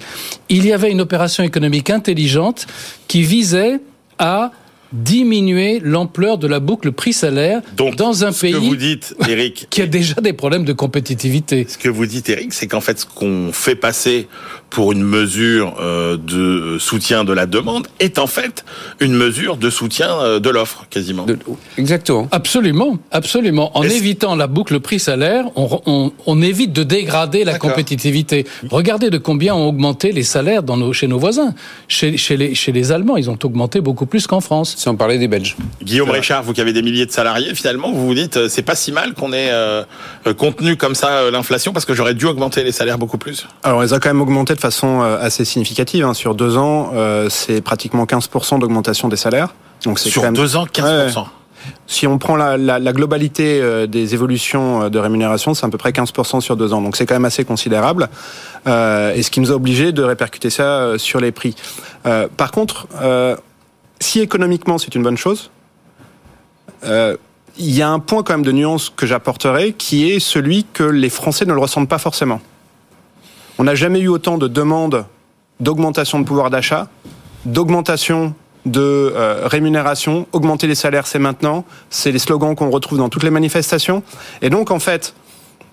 il 0.50 0.66
y 0.66 0.74
avait 0.74 0.92
une 0.92 1.01
opération 1.01 1.44
économique 1.44 1.89
intelligente 1.89 2.68
qui 3.07 3.24
visait 3.24 3.80
à 4.19 4.51
diminuer 4.94 5.80
l'ampleur 5.84 6.38
de 6.38 6.48
la 6.48 6.60
boucle 6.60 6.92
prix-salaire 6.92 7.62
dans 7.75 8.24
un 8.24 8.31
ce 8.31 8.42
pays 8.42 8.54
que 8.54 8.57
vous 8.57 8.75
dites, 8.75 9.16
Eric, 9.28 9.68
qui 9.72 9.81
a 9.81 9.88
déjà 9.88 10.16
des 10.22 10.34
problèmes 10.34 10.66
de 10.66 10.74
compétitivité. 10.74 11.66
ce 11.68 11.78
que 11.78 11.90
vous 11.90 12.06
dites, 12.06 12.30
Eric, 12.30 12.54
c'est 12.54 12.68
qu'en 12.68 12.81
fait, 12.81 13.00
ce 13.00 13.06
qu'on 13.06 13.51
fait 13.51 13.75
passer 13.75 14.28
pour 14.73 14.91
une 14.91 15.03
mesure 15.03 15.75
euh, 15.79 16.17
de 16.17 16.77
soutien 16.79 17.23
de 17.23 17.31
la 17.31 17.45
demande 17.45 17.85
est 17.99 18.17
en 18.17 18.25
fait 18.25 18.65
une 18.99 19.13
mesure 19.13 19.55
de 19.57 19.69
soutien 19.69 20.09
euh, 20.19 20.39
de 20.39 20.49
l'offre, 20.49 20.87
quasiment. 20.89 21.25
De- 21.25 21.37
Exactement. 21.77 22.27
Absolument, 22.31 22.97
absolument. 23.11 23.69
En 23.77 23.83
évitant 23.83 24.35
la 24.35 24.47
boucle 24.47 24.79
prix-salaire, 24.79 25.45
on, 25.55 25.79
on- 25.85 26.11
on 26.25 26.41
évite 26.41 26.73
de 26.73 26.81
dégrader 26.81 27.43
la 27.43 27.59
compétitivité. 27.59 28.47
Regardez 28.71 29.11
de 29.11 29.19
combien 29.19 29.53
ont 29.53 29.67
augmenté 29.69 30.11
les 30.11 30.23
salaires 30.23 30.63
dans 30.63 30.75
nos, 30.75 30.91
chez 30.91 31.05
nos 31.07 31.19
voisins. 31.19 31.53
Chez, 31.87 32.17
chez 32.17 32.35
les, 32.35 32.55
chez 32.55 32.71
les 32.71 32.91
Allemands, 32.91 33.17
ils 33.17 33.29
ont 33.29 33.37
augmenté 33.43 33.79
beaucoup 33.79 34.07
plus 34.07 34.25
qu'en 34.25 34.41
France. 34.41 34.73
Sans 34.75 34.95
parler 34.95 35.19
des 35.19 35.27
Belges. 35.27 35.55
Guillaume 35.83 36.09
Richard, 36.09 36.41
vous 36.41 36.53
qui 36.53 36.61
avez 36.61 36.73
des 36.73 36.81
milliers 36.81 37.05
de 37.05 37.11
salariés, 37.11 37.53
finalement, 37.53 37.91
vous 37.91 38.07
vous 38.07 38.15
dites, 38.15 38.37
euh, 38.37 38.47
c'est 38.49 38.63
pas 38.63 38.75
si 38.75 38.91
mal 38.91 39.13
qu'on 39.13 39.33
ait 39.33 39.49
euh, 39.51 39.83
contenu 40.35 40.77
comme 40.77 40.95
ça 40.95 41.29
l'inflation 41.29 41.73
parce 41.73 41.85
que 41.85 41.93
j'aurais 41.93 42.15
dû 42.15 42.25
augmenter 42.25 42.63
les 42.63 42.71
salaires 42.71 42.97
beaucoup 42.97 43.19
plus. 43.19 43.45
Alors, 43.61 43.83
ils 43.83 43.93
ont 43.93 43.99
quand 43.99 44.09
même 44.09 44.21
augmenté 44.21 44.55
de 44.55 44.62
façon 44.63 45.01
euh, 45.01 45.18
assez 45.19 45.45
significative. 45.45 46.04
hein. 46.06 46.13
Sur 46.13 46.33
deux 46.36 46.57
ans, 46.57 46.92
euh, 46.95 47.30
c'est 47.30 47.62
pratiquement 47.62 48.06
15% 48.06 48.60
d'augmentation 48.60 49.07
des 49.07 49.18
salaires. 49.18 49.54
Donc, 49.86 50.00
c'est 50.00 50.10
Sur 50.10 50.21
quand 50.21 50.27
même... 50.30 50.36
deux 50.36 50.56
ans, 50.56 50.65
15%. 50.65 51.25
Si 51.88 52.07
on 52.07 52.18
prend 52.18 52.36
la, 52.36 52.57
la, 52.57 52.77
la 52.80 52.92
globalité 52.92 53.62
euh, 53.62 53.88
des 53.88 54.13
évolutions 54.13 54.89
de 54.89 55.00
rémunération, 55.00 55.54
c'est 55.54 55.65
à 55.65 55.69
peu 55.69 55.77
près 55.77 55.92
15% 55.92 56.42
sur 56.42 56.57
deux 56.57 56.74
ans. 56.74 56.81
Donc 56.81 56.98
c'est 56.98 57.06
quand 57.06 57.15
même 57.15 57.24
assez 57.24 57.45
considérable. 57.45 58.10
Euh, 58.68 59.13
et 59.13 59.24
ce 59.24 59.31
qui 59.31 59.39
nous 59.39 59.51
a 59.51 59.56
obligé 59.56 59.94
de 59.94 60.04
répercuter 60.04 60.50
ça 60.50 60.98
sur 60.98 61.21
les 61.21 61.31
prix. 61.31 61.56
Euh, 62.06 62.27
par 62.36 62.51
contre, 62.51 62.88
euh, 63.01 63.38
si 64.01 64.19
économiquement 64.19 64.77
c'est 64.77 64.94
une 64.95 65.04
bonne 65.04 65.18
chose, 65.18 65.51
il 66.86 67.71
y 67.71 67.81
a 67.81 67.89
un 67.89 68.00
point 68.00 68.24
quand 68.24 68.33
même 68.33 68.44
de 68.44 68.51
nuance 68.51 68.92
que 68.94 69.06
j'apporterai 69.06 69.71
qui 69.71 70.12
est 70.12 70.19
celui 70.19 70.66
que 70.74 70.83
les 70.83 71.09
Français 71.09 71.45
ne 71.45 71.54
le 71.54 71.59
ressentent 71.59 71.88
pas 71.88 71.98
forcément. 72.00 72.42
On 73.59 73.65
n'a 73.65 73.75
jamais 73.75 74.00
eu 74.00 74.07
autant 74.07 74.38
de 74.38 74.47
demandes 74.47 75.05
d'augmentation 75.59 76.19
de 76.19 76.25
pouvoir 76.25 76.50
d'achat, 76.50 76.88
d'augmentation 77.45 78.33
de 78.65 78.81
euh, 79.15 79.47
rémunération, 79.47 80.27
augmenter 80.31 80.67
les 80.67 80.75
salaires, 80.75 81.07
c'est 81.07 81.19
maintenant. 81.19 81.65
C'est 81.89 82.11
les 82.11 82.19
slogans 82.19 82.55
qu'on 82.55 82.69
retrouve 82.69 82.97
dans 82.97 83.09
toutes 83.09 83.23
les 83.23 83.29
manifestations. 83.29 84.03
Et 84.41 84.50
donc, 84.50 84.71
en 84.71 84.79
fait, 84.79 85.13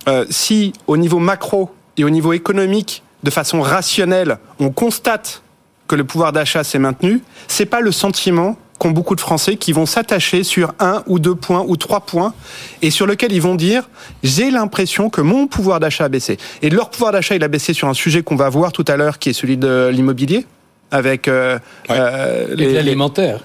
euh, 0.09 0.25
si 0.31 0.73
au 0.87 0.97
niveau 0.97 1.19
macro 1.19 1.71
et 1.97 2.05
au 2.05 2.11
niveau 2.11 2.33
économique, 2.33 3.03
de 3.23 3.31
façon 3.31 3.61
rationnelle, 3.61 4.39
on 4.59 4.71
constate 4.71 5.43
que 5.87 5.95
le 5.95 6.05
pouvoir 6.05 6.33
d'achat 6.33 6.65
s'est 6.65 6.79
maintenu, 6.79 7.23
c'est 7.49 7.67
pas 7.67 7.81
le 7.81 7.93
sentiment 7.93 8.57
qu'ont 8.81 8.91
beaucoup 8.93 9.15
de 9.15 9.21
Français 9.21 9.57
qui 9.57 9.73
vont 9.73 9.85
s'attacher 9.85 10.43
sur 10.43 10.73
un 10.81 11.03
ou 11.07 11.19
deux 11.19 11.35
points 11.35 11.63
ou 11.69 11.77
trois 11.77 12.01
points 12.01 12.33
et 12.81 12.91
sur 12.91 13.07
lequel 13.07 13.31
ils 13.31 13.43
vont 13.43 13.55
dire 13.55 13.89
j'ai 14.23 14.51
l'impression 14.51 15.11
que 15.11 15.21
mon 15.21 15.47
pouvoir 15.47 15.81
d'achat 15.81 16.05
a 16.07 16.09
baissé. 16.09 16.39
Et 16.63 16.71
leur 16.71 16.89
pouvoir 16.89 17.13
d'achat 17.13 17.37
il 17.37 17.45
a 17.45 17.49
baissé 17.49 17.75
sur 17.75 17.89
un 17.89 17.95
sujet 17.95 18.23
qu'on 18.23 18.37
va 18.37 18.49
voir 18.49 18.73
tout 18.73 18.85
à 18.89 18.97
l'heure 18.97 19.19
qui 19.19 19.29
est 19.29 19.33
celui 19.35 19.59
de 19.59 19.91
l'immobilier 19.93 20.47
avec 20.91 21.29
euh, 21.29 21.59
Ouais. 21.91 21.97
euh, 21.99 22.47
Et 22.53 22.57
de 22.57 22.57
les- 22.57 22.73
l'alimentaire. 22.73 23.41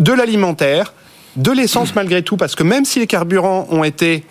de 0.00 0.12
l'alimentaire, 0.12 0.92
de 1.36 1.52
l'essence 1.52 1.94
malgré 2.00 2.22
tout, 2.22 2.36
parce 2.36 2.56
que 2.56 2.64
même 2.64 2.84
si 2.84 2.98
les 2.98 3.06
carburants 3.06 3.68
ont 3.70 3.84
été 3.84 4.24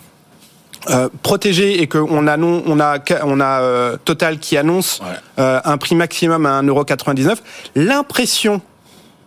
euh, 0.90 1.08
protégés 1.22 1.80
et 1.80 1.86
qu'on 1.86 2.26
a, 2.26 2.36
non, 2.36 2.62
on 2.66 2.78
a, 2.78 2.98
on 3.24 3.40
a 3.40 3.62
euh, 3.62 3.96
Total 4.04 4.38
qui 4.38 4.56
annonce 4.58 5.00
Ouais. 5.00 5.06
euh, 5.38 5.60
un 5.64 5.78
prix 5.78 5.94
maximum 5.94 6.44
à 6.44 6.60
1,99€, 6.60 7.36
l'impression 7.74 8.60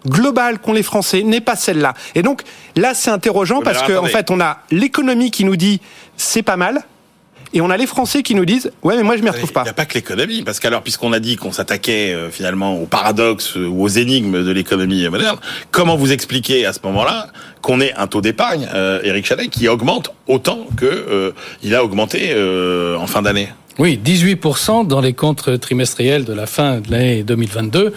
globale 0.07 0.59
qu'ont 0.59 0.73
les 0.73 0.83
Français 0.83 1.23
n'est 1.23 1.41
pas 1.41 1.55
celle-là. 1.55 1.93
Et 2.15 2.21
donc 2.21 2.41
là, 2.75 2.93
c'est 2.93 3.09
interrogeant 3.11 3.61
parce 3.61 3.79
qu'en 3.83 3.93
attendez. 4.05 4.09
fait, 4.09 4.31
on 4.31 4.39
a 4.39 4.59
l'économie 4.71 5.31
qui 5.31 5.45
nous 5.45 5.55
dit 5.55 5.81
c'est 6.17 6.43
pas 6.43 6.57
mal. 6.57 6.81
Et 7.53 7.61
on 7.61 7.69
a 7.69 7.77
les 7.77 7.87
Français 7.87 8.21
qui 8.21 8.35
nous 8.35 8.43
disent 8.43 8.69
ouais 8.83 8.97
mais 8.97 9.03
moi 9.03 9.15
je 9.15 9.21
m'y 9.21 9.29
retrouve 9.29 9.49
Il 9.49 9.53
pas. 9.53 9.63
n'y 9.63 9.69
a 9.69 9.73
pas 9.73 9.85
que 9.85 9.93
l'économie, 9.93 10.41
parce 10.43 10.59
qu'alors, 10.59 10.81
puisqu'on 10.81 11.13
a 11.13 11.19
dit 11.21 11.37
qu'on 11.37 11.53
s'attaquait 11.53 12.13
euh, 12.13 12.29
finalement 12.29 12.75
au 12.81 12.85
paradoxe 12.85 13.55
euh, 13.55 13.65
ou 13.67 13.83
aux 13.83 13.87
énigmes 13.87 14.43
de 14.43 14.51
l'économie 14.51 15.07
moderne, 15.07 15.37
comment 15.71 15.95
vous 15.95 16.11
expliquez 16.11 16.65
à 16.65 16.73
ce 16.73 16.79
moment-là 16.83 17.27
qu'on 17.61 17.79
ait 17.79 17.93
un 17.93 18.07
taux 18.07 18.19
d'épargne, 18.19 18.67
euh, 18.73 18.99
Éric 19.03 19.25
Chalet, 19.25 19.49
qui 19.49 19.69
augmente 19.69 20.11
autant 20.27 20.67
que 20.75 20.85
euh, 20.85 21.31
il 21.63 21.73
a 21.75 21.83
augmenté 21.85 22.31
euh, 22.33 22.97
en 22.97 23.07
fin 23.07 23.21
d'année? 23.21 23.47
Oui, 23.79 23.97
18% 24.03 24.85
dans 24.87 24.99
les 24.99 25.13
comptes 25.13 25.57
trimestriels 25.61 26.25
de 26.25 26.33
la 26.33 26.47
fin 26.47 26.79
de 26.81 26.91
l'année 26.91 27.23
2022. 27.23 27.93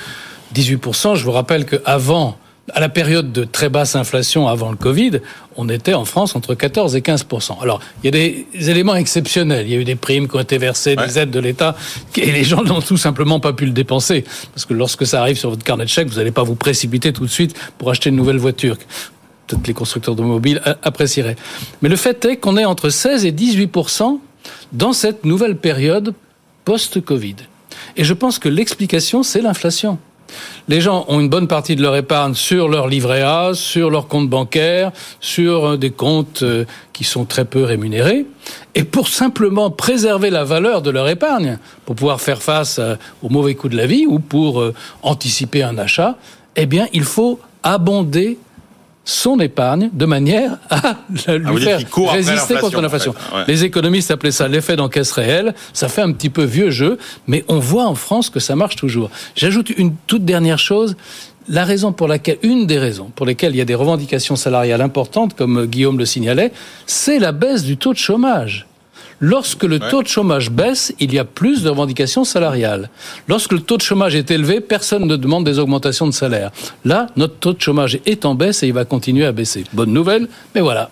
18%, 0.55 1.15
je 1.17 1.25
vous 1.25 1.33
rappelle 1.33 1.67
qu'avant, 1.67 2.37
à 2.75 2.81
la 2.81 2.91
période 2.91 3.33
de 3.33 3.45
très 3.45 3.71
basse 3.71 3.97
inflation 3.97 4.47
avant 4.47 4.71
le 4.71 4.77
Covid, 4.77 5.21
on 5.57 5.71
était 5.71 5.95
en 5.95 6.05
France 6.05 6.37
entre 6.37 6.55
14 6.55 6.97
et 6.97 7.01
15%. 7.01 7.63
Alors, 7.63 7.81
il 8.03 8.07
y 8.07 8.09
a 8.09 8.11
des 8.11 8.47
éléments 8.71 8.95
exceptionnels. 8.95 9.67
Il 9.67 9.73
y 9.73 9.77
a 9.77 9.79
eu 9.81 9.85
des 9.85 9.95
primes 9.95 10.29
qui 10.29 10.37
ont 10.37 10.41
été 10.41 10.59
versées, 10.59 10.95
Ouais. 10.99 11.07
des 11.07 11.19
aides 11.19 11.31
de 11.31 11.41
l'État, 11.41 11.77
et 12.17 12.31
les 12.31 12.45
gens 12.45 12.63
n'ont 12.63 12.83
tout 12.83 12.99
simplement 12.99 13.41
pas 13.41 13.55
pu 13.55 13.65
le 13.65 13.73
dépenser. 13.73 14.25
Parce 14.53 14.67
que 14.67 14.75
lorsque 14.75 15.07
ça 15.07 15.21
arrive 15.23 15.39
sur 15.39 15.49
votre 15.49 15.65
carnet 15.65 15.85
de 15.85 15.89
chèques, 15.89 16.09
vous 16.09 16.17
n'allez 16.17 16.31
pas 16.31 16.43
vous 16.43 16.57
précipiter 16.57 17.13
tout 17.15 17.25
de 17.25 17.31
suite 17.31 17.57
pour 17.79 17.91
acheter 17.91 18.11
une 18.11 18.17
nouvelle 18.17 18.37
voiture. 18.39 18.77
Peut-être 19.47 19.67
les 19.67 19.73
constructeurs 19.73 20.13
automobiles 20.13 20.61
a- 20.67 20.77
apprécieraient. 20.83 21.37
Mais 21.81 21.89
le 21.89 21.97
fait 21.97 22.23
est 22.27 22.37
qu'on 22.37 22.59
est 22.59 22.67
entre 22.67 22.91
16 22.91 23.25
et 23.25 23.33
18% 23.33 24.21
dans 24.75 24.93
cette 24.93 25.25
nouvelle 25.25 25.57
période 25.57 26.13
post-Covid. 26.67 27.37
Et 27.97 28.05
je 28.05 28.13
pense 28.13 28.39
que 28.39 28.51
l'explication, 28.51 29.23
c'est 29.23 29.41
l'inflation. 29.41 29.99
Les 30.69 30.81
gens 30.81 31.07
ont 31.09 31.21
une 31.21 31.29
bonne 31.29 31.49
partie 31.49 31.77
de 31.77 31.83
leur 31.83 31.97
épargne 31.97 32.35
sur 32.35 32.69
leur 32.69 32.89
livret 32.89 33.23
A, 33.23 33.53
sur 33.55 33.91
leur 33.91 34.09
compte 34.09 34.29
bancaire, 34.29 34.93
sur 35.21 35.65
euh, 35.65 35.77
des 35.77 35.91
comptes 35.91 36.43
euh, 36.43 36.65
qui 36.93 37.05
sont 37.05 37.25
très 37.25 37.45
peu 37.45 37.65
rémunérés. 37.65 38.27
Et 38.75 38.85
pour 38.85 39.09
simplement 39.09 39.71
préserver 39.71 40.31
la 40.31 40.45
valeur 40.45 40.83
de 40.83 40.91
leur 40.91 41.09
épargne, 41.09 41.59
pour 41.87 41.97
pouvoir 41.97 42.21
faire 42.21 42.43
face 42.43 42.79
euh, 42.79 42.97
aux 43.23 43.31
mauvais 43.31 43.55
coups 43.55 43.73
de 43.73 43.79
la 43.79 43.87
vie 43.87 44.07
ou 44.07 44.19
pour 44.19 44.63
anticiper 45.03 45.63
un 45.63 45.79
achat, 45.79 46.17
eh 46.57 46.67
bien, 46.67 46.87
il 46.93 47.05
faut 47.05 47.41
abonder 47.63 48.39
son 49.11 49.41
épargne 49.41 49.89
de 49.95 50.05
manière 50.05 50.59
à 50.69 50.97
lui 51.09 51.67
Ah, 51.67 51.77
dites 51.79 51.89
faire 51.89 52.13
résister 52.13 52.57
contre 52.57 52.81
l'inflation, 52.83 52.83
l'inflation. 52.83 53.11
en 53.13 53.15
fait. 53.15 53.37
Ouais. 53.37 53.45
Les 53.49 53.65
économistes 53.65 54.11
appelaient 54.11 54.31
ça 54.31 54.49
l'effet 54.49 54.77
d'encaisse 54.77 55.13
réelle. 55.13 55.55
Ça 55.73 55.89
fait 55.89 56.03
un 56.03 56.13
petit 56.13 56.29
peu 56.29 56.45
vieux 56.45 56.71
jeu, 56.71 56.99
mais 57.27 57.43
on 57.49 57.59
voit 57.59 57.87
en 57.87 57.95
France 57.95 58.29
que 58.29 58.39
ça 58.39 58.55
marche 58.55 58.77
toujours. 58.77 59.11
J'ajoute 59.35 59.71
une 59.71 59.95
toute 60.07 60.27
dernière 60.27 60.59
chose. 60.59 60.95
La 61.49 61.65
raison 61.65 61.93
pour 61.93 62.07
laquelle, 62.07 62.37
une 62.43 62.67
des 62.67 62.79
raisons 62.79 63.11
pour 63.17 63.25
lesquelles 63.25 63.55
il 63.55 63.59
y 63.59 63.63
a 63.63 63.65
des 63.65 63.75
revendications 63.75 64.37
salariales 64.37 64.83
importantes, 64.83 65.35
comme 65.35 65.65
Guillaume 65.65 65.99
le 65.99 66.05
signalait, 66.05 66.53
c'est 66.85 67.19
la 67.19 67.33
baisse 67.33 67.65
du 67.65 67.79
taux 67.79 67.95
de 67.95 67.99
chômage. 67.99 68.67
Lorsque 69.21 69.65
le 69.65 69.81
taux 69.81 70.03
de 70.03 70.09
chômage 70.09 70.51
baisse, 70.51 70.93
il 71.01 71.13
y 71.13 71.19
a 71.19 71.25
plus 71.25 71.63
de 71.63 71.69
revendications 71.71 72.23
salariales. 72.25 72.89
Lorsque 73.27 73.53
le 73.53 73.61
taux 73.61 73.77
de 73.77 73.83
chômage 73.83 74.15
est 74.15 74.31
élevé, 74.31 74.61
personne 74.61 75.07
ne 75.07 75.17
demande 75.17 75.45
des 75.45 75.59
augmentations 75.59 76.07
de 76.07 76.13
salaire. 76.13 76.51
Là, 76.85 77.09
notre 77.17 77.35
taux 77.35 77.53
de 77.53 77.61
chômage 77.61 77.99
est 78.07 78.25
en 78.25 78.35
baisse 78.37 78.63
et 78.63 78.69
il 78.69 78.73
va 78.73 78.85
continuer 78.85 79.27
à 79.27 79.33
baisser. 79.33 79.65
Bonne 79.73 79.93
nouvelle, 79.93 80.29
mais 80.55 80.61
voilà. 80.61 80.91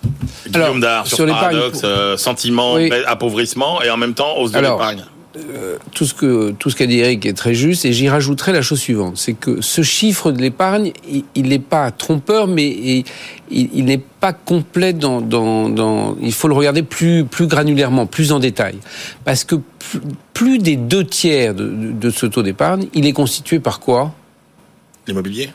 Guillaume 0.49 0.62
Alors, 0.64 0.78
Dard, 0.80 1.06
sur, 1.06 1.18
sur 1.18 1.26
paradoxe, 1.26 1.80
pour- 1.80 1.88
euh, 1.88 2.16
sentiment, 2.16 2.75
Oui. 2.75 2.90
appauvrissement 3.06 3.80
et 3.83 3.90
en 3.90 3.97
même 3.97 4.14
temps 4.14 4.37
hausse 4.38 4.50
de 4.52 4.59
l'épargne. 4.59 5.04
Euh, 5.37 5.76
tout 5.93 6.05
ce 6.05 6.14
que 6.14 6.50
tout 6.52 6.71
ce 6.71 6.76
qu'a 6.76 6.87
dit 6.87 6.99
Eric 6.99 7.26
est 7.26 7.33
très 7.35 7.55
juste 7.55 7.85
et 7.85 7.93
j'y 7.93 8.09
rajouterai 8.09 8.52
la 8.52 8.62
chose 8.62 8.81
suivante, 8.81 9.16
c'est 9.16 9.35
que 9.35 9.61
ce 9.61 9.83
chiffre 9.83 10.33
de 10.33 10.40
l'épargne, 10.40 10.93
il 11.35 11.49
n'est 11.49 11.59
pas 11.59 11.90
trompeur, 11.90 12.47
mais 12.47 12.69
il, 12.69 13.05
il 13.50 13.85
n'est 13.85 14.02
pas 14.21 14.33
complet 14.33 14.93
dans, 14.93 15.21
dans, 15.21 15.69
dans, 15.69 16.16
Il 16.23 16.33
faut 16.33 16.49
le 16.49 16.55
regarder 16.55 16.83
plus 16.83 17.25
plus 17.25 17.47
granulairement, 17.47 18.07
plus 18.07 18.33
en 18.33 18.38
détail, 18.38 18.76
parce 19.25 19.45
que 19.45 19.57
plus, 19.57 20.00
plus 20.33 20.59
des 20.59 20.76
deux 20.76 21.05
tiers 21.05 21.55
de, 21.55 21.66
de, 21.69 21.93
de 21.93 22.11
ce 22.11 22.26
taux 22.26 22.43
d'épargne, 22.43 22.87
il 22.95 23.07
est 23.07 23.12
constitué 23.12 23.61
par 23.61 23.81
quoi? 23.81 24.14
L'immobilier? 25.07 25.50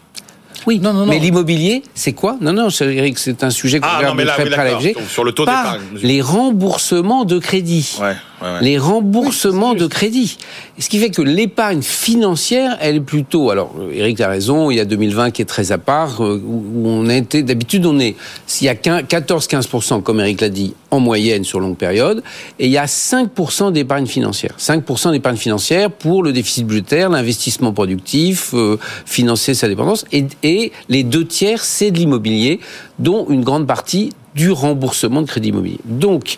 Oui, 0.68 0.80
non, 0.80 0.94
non, 0.94 1.00
non. 1.02 1.06
mais 1.08 1.20
l'immobilier, 1.20 1.82
c'est 1.96 2.14
quoi? 2.14 2.38
Non, 2.40 2.54
non, 2.54 2.68
Eric, 2.70 3.18
c'est 3.18 3.44
un 3.44 3.50
sujet 3.50 3.80
qu'on 3.80 3.88
ah, 3.90 3.98
regarde 3.98 4.14
non, 4.14 4.18
mais 4.18 4.26
là, 4.26 4.34
très 4.34 4.46
près 4.46 4.62
à 4.62 4.64
l'AFG. 4.66 4.96
Sur 5.08 5.24
le 5.24 5.32
taux 5.32 5.46
Par 5.46 5.74
d'épargne. 5.80 6.00
les 6.04 6.22
remboursements 6.22 7.26
de 7.26 7.40
crédit. 7.40 7.98
Ouais, 8.00 8.16
ouais. 8.42 8.62
Les 8.62 8.78
remboursements 8.78 9.74
de 9.74 9.88
crédit. 9.88 10.38
Ce 10.80 10.90
qui 10.90 11.00
fait 11.00 11.10
que 11.10 11.22
l'épargne 11.22 11.82
financière, 11.82 12.78
elle 12.82 12.98
est 12.98 13.02
plutôt. 13.02 13.52
Alors, 13.52 13.76
Eric 13.94 14.20
a 14.22 14.28
raison. 14.28 14.72
Il 14.72 14.78
y 14.78 14.80
a 14.80 14.86
2020 14.86 15.32
qui 15.32 15.42
est 15.42 15.46
très 15.46 15.72
à 15.72 15.78
part, 15.78 16.24
euh, 16.24 16.42
où 16.46 16.88
on 16.88 17.10
était 17.10 17.44
d'habitude, 17.44 17.86
on 17.86 18.00
est. 18.00 18.16
S'il 18.48 18.66
y 18.66 18.70
a 18.70 18.74
14-15 18.74 20.02
comme 20.02 20.20
Eric 20.20 20.42
l'a 20.42 20.50
dit, 20.50 20.74
en 20.92 21.00
moyenne 21.00 21.44
sur 21.44 21.60
longue 21.60 21.78
période, 21.78 22.24
et 22.60 22.66
il 22.66 22.72
y 22.72 22.78
a 22.78 22.86
5% 22.86 23.72
d'épargne 23.72 24.06
financière. 24.06 24.56
5% 24.60 25.12
d'épargne 25.12 25.38
financière 25.38 25.92
pour 25.92 26.24
le 26.24 26.34
déficit 26.34 26.66
budgétaire, 26.66 27.10
l'investissement 27.10 27.74
productif, 27.74 28.52
euh, 28.54 28.78
financer 29.06 29.54
sa 29.54 29.68
dépendance, 29.68 30.06
et, 30.12 30.26
et 30.44 30.72
les 30.90 31.04
deux 31.04 31.26
tiers, 31.26 31.64
c'est 31.64 31.92
de 31.92 31.98
l'immobilier, 31.98 32.60
dont 33.00 33.26
une 33.30 33.44
grande 33.44 33.68
partie 33.68 34.12
du 34.36 34.52
remboursement 34.52 35.22
de 35.22 35.28
crédit 35.28 35.50
immobilier. 35.50 35.80
Donc, 35.86 36.36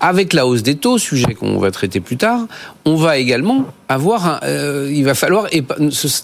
avec 0.00 0.32
la 0.32 0.46
hausse 0.46 0.62
des 0.62 0.76
taux, 0.76 0.98
sujet 0.98 1.34
qu'on 1.34 1.58
va 1.58 1.70
traiter 1.70 2.00
plus 2.00 2.16
tard, 2.16 2.46
on 2.84 2.96
va 2.96 3.18
également 3.18 3.66
avoir, 3.88 4.40
euh, 4.44 4.90
il 4.92 5.04
va 5.04 5.14
falloir 5.14 5.48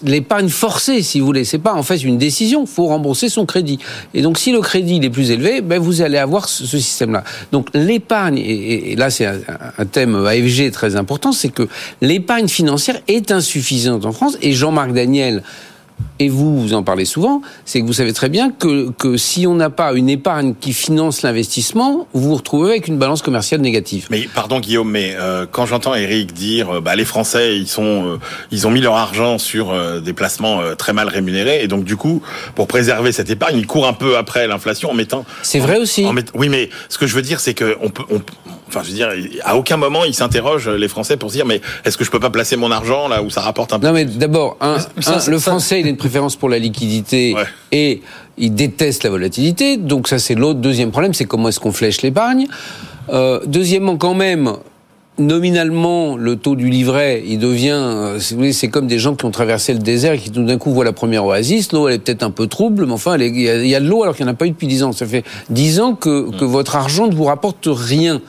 l'épargne 0.03 0.49
forcée, 0.49 1.01
si 1.01 1.19
vous 1.19 1.25
voulez. 1.25 1.43
C'est 1.43 1.59
pas 1.59 1.73
en 1.73 1.83
fait 1.83 1.97
une 1.97 2.17
décision, 2.17 2.65
faut 2.65 2.87
rembourser 2.87 3.29
son 3.29 3.45
crédit. 3.45 3.79
Et 4.13 4.21
donc, 4.21 4.37
si 4.37 4.51
le 4.51 4.61
crédit 4.61 4.97
il 4.97 5.05
est 5.05 5.09
plus 5.09 5.31
élevé, 5.31 5.61
ben 5.61 5.79
vous 5.79 6.01
allez 6.01 6.17
avoir 6.17 6.47
ce, 6.47 6.65
système-là. 6.65 7.23
Donc, 7.51 7.67
l'épargne, 7.73 8.37
et, 8.37 8.91
et, 8.91 8.95
là 8.95 9.09
c'est 9.09 9.25
un, 9.25 9.39
un, 9.77 9.85
thème 9.85 10.15
AFG 10.15 10.71
très 10.71 10.95
important, 10.95 11.31
c'est 11.31 11.49
que 11.49 11.67
l'épargne 12.01 12.47
financière 12.47 12.99
est 13.07 13.31
insuffisante 13.31 14.05
en 14.05 14.11
France. 14.11 14.37
Et 14.41 14.53
Jean-Marc 14.53 14.93
Daniel 14.93 15.43
et 16.19 16.27
vous, 16.27 16.59
vous 16.59 16.73
en 16.73 16.83
parlez 16.83 17.05
souvent, 17.05 17.41
c'est 17.63 17.79
que 17.79 17.85
vous 17.85 17.93
savez 17.93 18.11
très 18.11 18.27
bien 18.27 18.51
que, 18.51 18.91
que 18.91 19.15
si 19.15 19.47
on 19.47 19.55
n'a 19.55 19.69
pas 19.69 19.93
une 19.93 20.09
épargne 20.09 20.53
qui 20.59 20.73
finance 20.73 21.21
l'investissement, 21.21 22.07
vous 22.13 22.29
vous 22.29 22.35
retrouvez 22.35 22.71
avec 22.71 22.87
une 22.89 22.97
balance 22.97 23.21
commerciale 23.21 23.61
négative. 23.61 24.07
Mais 24.09 24.27
pardon 24.33 24.59
Guillaume, 24.59 24.91
mais 24.91 25.15
euh, 25.17 25.45
quand 25.49 25.65
j'entends 25.65 25.95
Eric 25.95 26.33
dire, 26.33 26.75
euh, 26.75 26.81
bah, 26.81 26.95
les 26.95 27.05
Français, 27.05 27.57
ils 27.57 27.67
sont, 27.67 28.05
euh, 28.05 28.17
ils 28.51 28.67
ont 28.67 28.71
mis 28.71 28.81
leur 28.81 28.95
argent 28.95 29.37
sur 29.37 29.71
euh, 29.71 30.01
des 30.01 30.13
placements 30.13 30.59
très 30.77 30.91
mal 30.91 31.07
rémunérés, 31.07 31.63
et 31.63 31.67
donc 31.67 31.85
du 31.85 31.95
coup, 31.95 32.21
pour 32.55 32.67
préserver 32.67 33.13
cette 33.13 33.29
épargne, 33.29 33.57
ils 33.57 33.67
courent 33.67 33.87
un 33.87 33.93
peu 33.93 34.17
après 34.17 34.47
l'inflation 34.47 34.91
en 34.91 34.93
mettant. 34.93 35.23
C'est 35.41 35.59
vrai 35.59 35.77
aussi. 35.77 36.05
En 36.05 36.13
met, 36.13 36.25
oui, 36.33 36.49
mais 36.49 36.69
ce 36.89 36.97
que 36.97 37.07
je 37.07 37.15
veux 37.15 37.21
dire, 37.21 37.39
c'est 37.39 37.53
que 37.53 37.77
on 37.81 37.89
peut, 37.89 38.03
on, 38.09 38.21
enfin, 38.67 38.81
je 38.83 38.89
veux 38.89 38.95
dire, 38.95 39.09
à 39.43 39.55
aucun 39.55 39.77
moment 39.77 40.05
ils 40.05 40.13
s'interrogent 40.13 40.69
les 40.69 40.87
Français 40.87 41.17
pour 41.17 41.29
se 41.29 41.35
dire, 41.35 41.45
mais 41.45 41.61
est-ce 41.85 41.97
que 41.97 42.03
je 42.03 42.11
peux 42.11 42.19
pas 42.19 42.29
placer 42.29 42.55
mon 42.55 42.71
argent 42.71 43.07
là 43.07 43.21
où 43.21 43.29
ça 43.29 43.41
rapporte 43.41 43.73
un 43.73 43.79
peu 43.79 43.87
Non, 43.87 43.93
mais 43.93 44.05
d'abord, 44.05 44.57
le 45.27 45.39
Français, 45.39 45.81
il 45.81 45.87
une 45.89 45.97
préférence 45.97 46.35
pour 46.35 46.49
la 46.49 46.59
liquidité 46.59 47.33
Ouais. 47.35 47.43
et 47.71 48.01
il 48.37 48.53
déteste 48.55 49.03
la 49.03 49.09
volatilité. 49.09 49.77
Donc 49.77 50.07
ça, 50.07 50.17
c'est 50.19 50.35
l'autre 50.35 50.59
deuxième 50.59 50.91
problème, 50.91 51.13
c'est 51.13 51.25
comment 51.25 51.49
est-ce 51.49 51.59
qu'on 51.59 51.71
flèche 51.71 52.01
l'épargne. 52.01 52.47
Euh, 53.11 53.39
deuxièmement, 53.45 53.97
quand 53.97 54.13
même, 54.13 54.53
nominalement, 55.17 56.15
le 56.15 56.37
taux 56.37 56.55
du 56.55 56.69
livret, 56.69 57.21
il 57.27 57.39
devient, 57.39 57.71
euh, 57.75 58.19
vous 58.35 58.51
c'est 58.53 58.69
comme 58.69 58.87
des 58.87 58.99
gens 58.99 59.15
qui 59.15 59.25
ont 59.25 59.31
traversé 59.31 59.73
le 59.73 59.79
désert 59.79 60.13
et 60.13 60.17
qui 60.17 60.31
tout 60.31 60.43
d'un 60.43 60.57
coup 60.57 60.71
voient 60.71 60.85
la 60.85 60.93
première 60.93 61.25
oasis. 61.25 61.71
L'eau, 61.73 61.87
elle 61.89 61.95
est 61.95 61.99
peut-être 61.99 62.23
un 62.23 62.31
peu 62.31 62.47
trouble, 62.47 62.85
mais 62.85 62.93
enfin, 62.93 63.17
il 63.17 63.39
y, 63.39 63.49
a- 63.49 63.57
il 63.61 63.67
y 63.67 63.75
a 63.75 63.79
de 63.81 63.87
l'eau 63.87 64.03
alors 64.03 64.15
qu'il 64.15 64.25
n'y 64.25 64.29
en 64.31 64.33
a 64.33 64.37
pas 64.37 64.45
eu 64.45 64.51
depuis 64.51 64.67
dix 64.67 64.83
ans. 64.83 64.91
Ça 64.93 65.05
fait 65.05 65.23
dix 65.49 65.79
ans 65.81 65.93
que, 65.93 66.29
que 66.37 66.45
votre 66.45 66.75
argent 66.77 67.07
ne 67.07 67.13
vous 67.15 67.25
rapporte 67.25 67.67
rien 67.69 68.21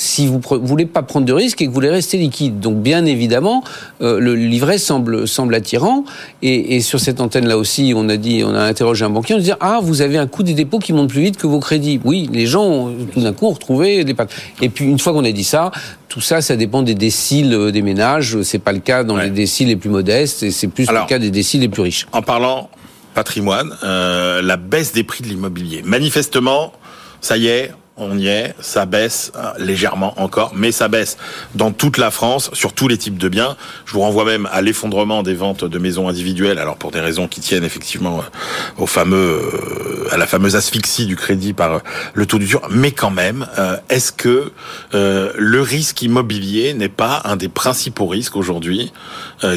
si 0.00 0.26
vous 0.28 0.40
ne 0.52 0.56
voulez 0.66 0.86
pas 0.86 1.02
prendre 1.02 1.26
de 1.26 1.32
risques 1.32 1.60
et 1.60 1.64
que 1.64 1.68
vous 1.70 1.74
voulez 1.74 1.90
rester 1.90 2.16
liquide. 2.18 2.60
Donc 2.60 2.78
bien 2.78 3.04
évidemment, 3.04 3.62
euh, 4.00 4.20
le 4.20 4.34
livret 4.36 4.78
semble, 4.78 5.26
semble 5.28 5.54
attirant. 5.54 6.04
Et, 6.40 6.76
et 6.76 6.80
sur 6.80 7.00
cette 7.00 7.20
antenne-là 7.20 7.58
aussi, 7.58 7.92
on 7.96 8.08
a 8.08 8.16
dit, 8.16 8.42
on 8.46 8.54
a 8.54 8.62
interrogé 8.62 9.04
un 9.04 9.10
banquier, 9.10 9.34
on 9.34 9.38
se 9.38 9.44
dit 9.44 9.52
ah 9.60 9.80
vous 9.82 10.00
avez 10.00 10.16
un 10.16 10.26
coût 10.28 10.44
des 10.44 10.54
dépôts 10.54 10.78
qui 10.78 10.92
monte 10.92 11.08
plus 11.10 11.20
vite 11.22 11.36
que 11.36 11.46
vos 11.48 11.58
crédits. 11.58 12.00
Oui, 12.04 12.30
les 12.32 12.46
gens 12.46 12.64
ont, 12.64 12.94
tout 13.12 13.20
d'un 13.20 13.32
coup 13.32 13.46
ont 13.46 13.52
retrouvé 13.52 14.04
des 14.04 14.14
pattes. 14.14 14.32
Et 14.62 14.68
puis 14.68 14.84
une 14.84 14.98
fois 15.00 15.12
qu'on 15.12 15.24
a 15.24 15.32
dit 15.32 15.42
ça, 15.44 15.72
tout 16.08 16.20
ça, 16.20 16.40
ça 16.40 16.54
dépend 16.56 16.82
des 16.82 16.94
déciles 16.94 17.52
euh, 17.52 17.70
des 17.72 17.82
ménages. 17.82 18.40
C'est 18.42 18.60
pas 18.60 18.72
le 18.72 18.78
cas 18.78 19.02
dans 19.02 19.16
Ouais. 19.16 19.24
les 19.24 19.30
déciles 19.30 19.66
les 19.68 19.76
plus 19.76 19.90
modestes, 19.90 20.44
et 20.44 20.52
c'est 20.52 20.68
plus 20.68 20.88
Alors- 20.88 21.02
le 21.04 21.08
cas 21.08 21.18
des 21.18 21.30
déciles 21.32 21.60
les 21.60 21.68
plus 21.68 21.82
riches. 21.82 22.06
En 22.12 22.22
parlant 22.22 22.70
patrimoine, 23.14 23.74
euh, 23.82 24.40
la 24.42 24.56
baisse 24.56 24.92
des 24.92 25.02
prix 25.02 25.24
de 25.24 25.28
l'immobilier. 25.28 25.82
Manifestement, 25.84 26.72
ça 27.20 27.36
y 27.36 27.48
est, 27.48 27.72
on 27.98 28.16
y 28.16 28.28
est, 28.28 28.54
ça 28.60 28.86
baisse 28.86 29.32
euh, 29.36 29.50
légèrement 29.58 30.14
encore, 30.20 30.52
mais 30.54 30.72
ça 30.72 30.88
baisse 30.88 31.18
dans 31.54 31.72
toute 31.72 31.98
la 31.98 32.10
France, 32.10 32.50
sur 32.52 32.72
tous 32.72 32.88
les 32.88 32.96
types 32.96 33.18
de 33.18 33.28
biens. 33.28 33.56
Je 33.84 33.92
vous 33.92 34.00
renvoie 34.00 34.24
même 34.24 34.48
à 34.52 34.62
l'effondrement 34.62 35.22
des 35.22 35.34
ventes 35.34 35.64
de 35.64 35.78
maisons 35.78 36.08
individuelles, 36.08 36.58
alors 36.58 36.76
pour 36.76 36.90
des 36.90 37.00
raisons 37.00 37.28
qui 37.28 37.40
tiennent 37.40 37.64
effectivement 37.64 38.18
euh, 38.20 38.82
au 38.82 38.86
fameux, 38.86 39.16
euh, 39.16 40.08
à 40.10 40.16
la 40.16 40.26
fameuse 40.26 40.56
asphyxie 40.56 41.06
du 41.06 41.16
crédit 41.16 41.52
par 41.52 41.82
le 42.14 42.26
taux 42.26 42.38
dur. 42.38 42.62
Mais 42.70 42.92
quand 42.92 43.10
même, 43.10 43.46
est-ce 43.88 44.12
que 44.12 44.52
le 44.92 45.60
risque 45.60 46.02
immobilier 46.02 46.74
n'est 46.74 46.88
pas 46.88 47.22
un 47.24 47.36
des 47.36 47.48
principaux 47.48 48.06
risques 48.06 48.36
aujourd'hui 48.36 48.92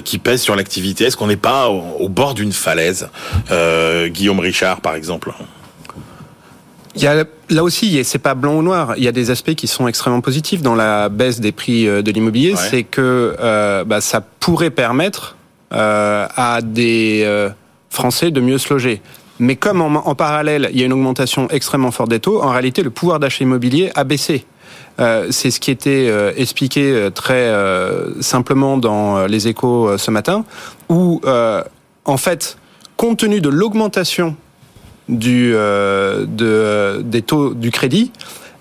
qui 0.04 0.18
pèsent 0.18 0.42
sur 0.42 0.56
l'activité? 0.56 1.06
Est-ce 1.06 1.18
qu'on 1.18 1.28
n'est 1.28 1.36
pas 1.36 1.70
au, 1.70 2.10
bord 2.10 2.34
d'une 2.34 2.52
falaise? 2.52 3.10
Guillaume 4.10 4.40
Richard, 4.40 4.82
par 4.82 4.96
exemple. 4.96 5.32
Il 6.96 7.02
y 7.02 7.08
a, 7.08 7.24
là 7.50 7.64
aussi, 7.64 8.04
c'est 8.04 8.20
pas 8.20 8.34
blanc 8.34 8.56
ou 8.56 8.62
noir. 8.62 8.96
Il 8.98 9.04
y 9.04 9.08
a 9.08 9.12
des 9.12 9.32
aspects 9.32 9.56
qui 9.56 9.68
sont 9.68 9.88
extrêmement 9.88 10.22
positifs 10.22 10.62
dans 10.62 10.76
la 10.76 11.10
baisse 11.10 11.40
des 11.40 11.52
prix 11.52 11.88
euh, 11.88 12.02
de 12.02 12.12
l'immobilier. 12.12 12.52
Ouais. 12.52 12.60
C'est 12.70 12.84
que 12.84 13.36
euh, 13.40 13.84
bah, 13.86 14.02
ça 14.02 14.22
pourrait 14.22 14.72
permettre 14.72 15.38
euh, 15.74 16.28
à 16.36 16.62
des 16.62 17.24
euh, 17.26 17.50
Français 17.90 18.32
de 18.32 18.42
mieux 18.42 18.58
se 18.58 18.74
loger. 18.74 19.02
Mais 19.40 19.56
comme 19.56 19.82
en, 19.82 19.88
en 20.08 20.16
parallèle, 20.16 20.70
il 20.74 20.80
y 20.80 20.84
a 20.84 20.86
une 20.86 20.94
augmentation 20.94 21.48
extrêmement 21.50 21.92
forte 21.92 22.10
des 22.10 22.20
taux, 22.20 22.44
en 22.44 22.50
réalité, 22.50 22.84
le 22.84 22.92
pouvoir 22.92 23.20
d'achat 23.20 23.44
immobilier 23.44 23.92
a 23.96 24.04
baissé. 24.04 24.46
Euh, 25.00 25.28
c'est 25.32 25.50
ce 25.50 25.60
qui 25.60 25.72
était 25.72 26.08
euh, 26.10 26.34
expliqué 26.36 26.92
euh, 26.92 27.10
très 27.10 27.48
euh, 27.48 28.22
simplement 28.22 28.78
dans 28.78 29.18
euh, 29.18 29.28
les 29.28 29.48
échos 29.48 29.98
ce 29.98 30.12
matin, 30.12 30.46
où 30.90 31.22
euh, 31.26 31.64
en 32.06 32.18
fait, 32.18 32.58
compte 32.98 33.20
tenu 33.20 33.42
de 33.42 33.50
l'augmentation 33.50 34.36
du, 35.10 35.54
euh, 35.56 36.26
euh, 36.42 37.02
des 37.02 37.22
taux 37.22 37.54
du 37.54 37.72
crédit, 37.72 38.12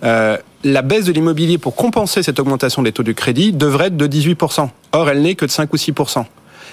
euh, 0.04 0.37
la 0.64 0.82
baisse 0.82 1.04
de 1.04 1.12
l'immobilier 1.12 1.59
pour 1.59 1.75
compenser 1.75 2.23
cette 2.23 2.38
augmentation 2.38 2.82
des 2.82 2.92
taux 2.92 3.02
du 3.02 3.14
crédit 3.14 3.52
devrait 3.52 3.87
être 3.87 3.97
de 3.97 4.06
18%. 4.06 4.70
Or, 4.92 5.09
elle 5.11 5.23
n'est 5.23 5.35
que 5.35 5.44
de 5.44 5.50
5 5.50 5.73
ou 5.73 5.76
6%. 5.76 6.25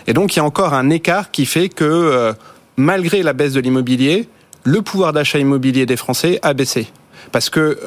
Et 0.08 0.14
donc, 0.14 0.36
il 0.36 0.40
y 0.40 0.42
a 0.42 0.46
encore 0.46 0.74
un 0.74 0.90
écart 0.90 1.32
qui 1.32 1.46
fait 1.46 1.70
que, 1.70 2.34
malgré 2.78 3.24
la 3.24 3.34
baisse 3.34 3.54
de 3.54 3.60
l'immobilier, 3.60 4.30
le 4.64 4.82
pouvoir 4.82 5.14
d'achat 5.14 5.40
immobilier 5.40 5.86
des 5.86 5.98
Français 5.98 6.40
a 6.44 6.54
baissé. 6.54 6.88
Parce 7.32 7.50
que 7.50 7.80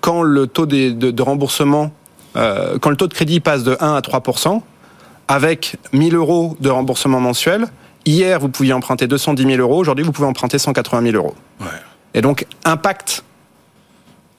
quand 0.00 0.22
le 0.22 0.46
taux 0.46 0.66
de, 0.66 0.90
de 0.90 1.22
remboursement, 1.22 1.92
quand 2.34 2.90
le 2.90 2.96
taux 2.96 3.06
de 3.06 3.14
crédit 3.14 3.40
passe 3.40 3.62
de 3.62 3.76
1 3.80 3.94
à 3.94 4.00
3%, 4.00 4.60
avec 5.28 5.76
1000 5.92 6.14
euros 6.14 6.56
de 6.60 6.68
remboursement 6.68 7.20
mensuel, 7.20 7.66
hier 8.04 8.40
vous 8.40 8.48
pouviez 8.48 8.72
emprunter 8.72 9.06
210 9.06 9.42
000 9.44 9.56
euros, 9.60 9.78
aujourd'hui 9.78 10.04
vous 10.04 10.12
pouvez 10.12 10.28
emprunter 10.28 10.58
180 10.58 11.02
000 11.10 11.16
euros. 11.16 11.34
Ouais. 11.60 11.66
Et 12.14 12.20
donc, 12.20 12.46
impact 12.64 13.24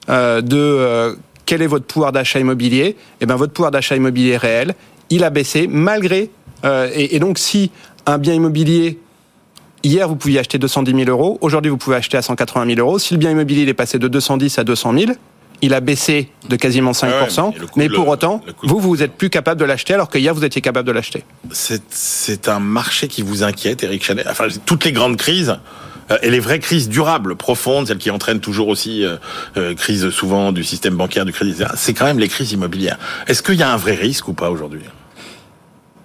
euh, 0.08 0.40
de 0.40 0.56
euh, 0.56 1.14
quel 1.46 1.62
est 1.62 1.66
votre 1.66 1.84
pouvoir 1.84 2.12
d'achat 2.12 2.38
immobilier? 2.38 2.96
Eh 3.20 3.26
bien, 3.26 3.36
votre 3.36 3.52
pouvoir 3.52 3.70
d'achat 3.70 3.96
immobilier 3.96 4.36
réel, 4.36 4.74
il 5.10 5.24
a 5.24 5.30
baissé 5.30 5.66
malgré. 5.68 6.30
euh, 6.64 6.90
et, 6.94 7.16
et 7.16 7.18
donc, 7.18 7.38
si 7.38 7.70
un 8.06 8.18
bien 8.18 8.34
immobilier, 8.34 8.98
hier 9.82 10.08
vous 10.08 10.16
pouviez 10.16 10.38
acheter 10.38 10.58
210 10.58 11.04
000 11.04 11.10
euros, 11.10 11.38
aujourd'hui 11.40 11.70
vous 11.70 11.76
pouvez 11.76 11.96
acheter 11.96 12.16
à 12.16 12.22
180 12.22 12.74
000 12.74 12.80
euros, 12.86 12.98
si 12.98 13.14
le 13.14 13.18
bien 13.18 13.30
immobilier 13.30 13.62
il 13.62 13.68
est 13.68 13.74
passé 13.74 13.98
de 13.98 14.08
210 14.08 14.58
à 14.58 14.64
200 14.64 14.98
000, 14.98 15.12
il 15.62 15.72
a 15.74 15.80
baissé 15.80 16.28
de 16.48 16.56
quasiment 16.56 16.92
5%, 16.92 17.06
Ouais, 17.08 17.58
ouais, 17.60 17.66
mais 17.76 17.88
pour 17.88 18.04
le- 18.04 18.10
autant, 18.10 18.42
le 18.46 18.52
vous, 18.68 18.78
vous 18.80 19.02
êtes 19.02 19.12
plus 19.12 19.30
capable 19.30 19.58
de 19.60 19.64
l'acheter 19.64 19.94
alors 19.94 20.08
que 20.10 20.18
hier 20.18 20.34
vous 20.34 20.44
étiez 20.44 20.60
capable 20.60 20.86
de 20.86 20.92
l'acheter. 20.92 21.24
C'est, 21.50 22.48
un 22.48 22.58
marché 22.60 23.08
qui 23.08 23.22
vous 23.22 23.42
inquiète, 23.42 23.82
Eric 23.82 24.04
Chanet. 24.04 24.26
Enfin, 24.28 24.46
toutes 24.66 24.84
les 24.84 24.92
grandes 24.92 25.16
crises. 25.16 25.56
euh, 26.10 26.18
Et 26.22 26.30
les 26.30 26.40
vraies 26.40 26.58
crises 26.58 26.88
durables, 26.88 27.34
profondes, 27.36 27.86
celles 27.86 27.98
qui 27.98 28.10
entraînent 28.10 28.40
toujours 28.40 28.68
aussi 28.68 29.04
euh, 29.04 29.16
euh, 29.56 29.74
crise 29.74 30.10
souvent 30.10 30.52
du 30.52 30.62
système 30.64 30.94
bancaire, 30.96 31.24
du 31.24 31.32
crédit, 31.32 31.54
c'est 31.76 31.94
quand 31.94 32.04
même 32.04 32.18
les 32.18 32.28
crises 32.28 32.52
immobilières. 32.52 32.98
Est-ce 33.26 33.42
qu'il 33.42 33.54
y 33.54 33.62
a 33.62 33.72
un 33.72 33.76
vrai 33.78 33.94
risque 33.94 34.28
ou 34.28 34.34
pas 34.34 34.50
aujourd'hui? 34.50 34.82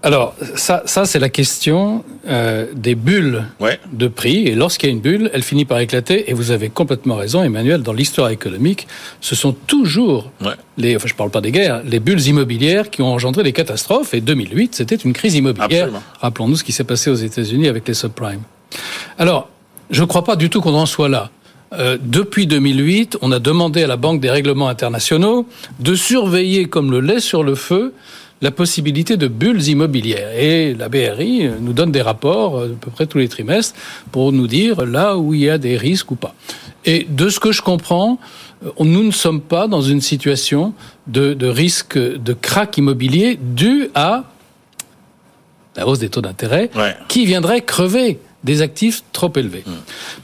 Alors, 0.02 0.34
ça, 0.56 0.84
ça 0.86 1.04
c'est 1.06 1.20
la 1.20 1.28
question 1.28 2.06
euh, 2.30 2.68
des 2.74 2.96
bulles 2.96 3.44
Ouais. 3.60 3.80
de 3.92 4.08
prix. 4.08 4.48
Et 4.48 4.56
lorsqu'il 4.56 4.88
y 4.88 4.92
a 4.92 4.96
une 4.96 5.02
bulle, 5.02 5.30
elle 5.34 5.44
finit 5.44 5.66
par 5.66 5.80
éclater. 5.80 6.30
Et 6.32 6.34
vous 6.34 6.52
avez 6.52 6.70
complètement 6.70 7.16
raison, 7.16 7.44
Emmanuel, 7.44 7.84
dans 7.84 7.92
l'histoire 7.92 8.30
économique, 8.30 8.88
ce 9.20 9.36
sont 9.36 9.52
toujours 9.52 10.32
Ouais. 10.42 10.54
les, 10.78 10.96
enfin 10.96 11.08
je 11.10 11.16
parle 11.16 11.32
pas 11.32 11.42
des 11.42 11.52
guerres, 11.52 11.82
les 11.86 12.00
bulles 12.00 12.22
immobilières 12.28 12.90
qui 12.90 13.02
ont 13.02 13.12
engendré 13.14 13.44
des 13.44 13.52
catastrophes. 13.52 14.14
Et 14.14 14.22
2008, 14.22 14.74
c'était 14.76 14.96
une 14.96 15.12
crise 15.12 15.36
immobilière. 15.36 15.90
Rappelons-nous 16.22 16.56
ce 16.56 16.64
qui 16.64 16.72
s'est 16.72 16.86
passé 16.86 17.10
aux 17.10 17.16
États-Unis 17.16 17.68
avec 17.68 17.86
les 17.88 17.94
subprimes. 17.94 18.42
Alors, 19.18 19.50
je 19.90 20.02
ne 20.02 20.08
crois 20.08 20.24
pas 20.24 20.38
du 20.38 20.50
tout 20.50 20.62
qu'on 20.62 20.76
en 20.76 20.86
soit 20.86 21.10
là. 21.10 21.30
Euh, 21.74 21.98
depuis 22.02 22.48
2008, 22.48 23.18
on 23.22 23.32
a 23.32 23.40
demandé 23.40 23.84
à 23.84 23.88
la 23.88 23.98
Banque 23.98 24.22
des 24.22 24.30
règlements 24.32 24.70
internationaux 24.70 25.46
de 25.80 25.94
surveiller 25.94 26.66
comme 26.66 26.90
le 26.90 27.00
lait 27.02 27.20
sur 27.20 27.44
le 27.44 27.54
feu 27.54 27.94
la 28.42 28.52
possibilité 28.52 29.18
de 29.18 29.28
bulles 29.28 29.68
immobilières. 29.68 30.32
Et 30.38 30.74
la 30.74 30.88
BRI 30.90 31.46
euh, 31.48 31.52
nous 31.60 31.74
donne 31.74 31.92
des 31.92 32.02
rapports 32.02 32.58
euh, 32.58 32.66
à 32.68 32.86
peu 32.86 32.90
près 32.92 33.06
tous 33.06 33.18
les 33.18 33.28
trimestres 33.28 33.76
pour 34.12 34.32
nous 34.32 34.48
dire 34.48 34.86
là 34.86 35.18
où 35.18 35.34
il 35.34 35.42
y 35.42 35.50
a 35.50 35.58
des 35.58 35.76
risques 35.78 36.12
ou 36.12 36.16
pas. 36.16 36.34
Et 36.86 37.06
de 37.10 37.28
ce 37.30 37.40
que 37.40 37.52
je 37.52 37.62
comprends, 37.62 38.18
euh, 38.66 38.70
nous 38.80 39.04
ne 39.04 39.12
sommes 39.12 39.42
pas 39.42 39.68
dans 39.68 39.82
une 39.82 40.00
situation 40.02 40.74
de, 41.08 41.34
de 41.34 41.48
risque 41.48 41.98
de 41.98 42.34
crack 42.34 42.78
immobilier 42.78 43.38
dû 43.42 43.90
à 43.94 44.24
la 45.76 45.88
hausse 45.88 46.00
des 46.00 46.10
taux 46.10 46.22
d'intérêt 46.22 46.70
Ouais. 46.76 46.96
qui 47.08 47.26
viendrait 47.26 47.62
crever 47.62 48.20
des 48.44 48.62
actifs 48.62 49.04
trop 49.12 49.32
élevés. 49.36 49.64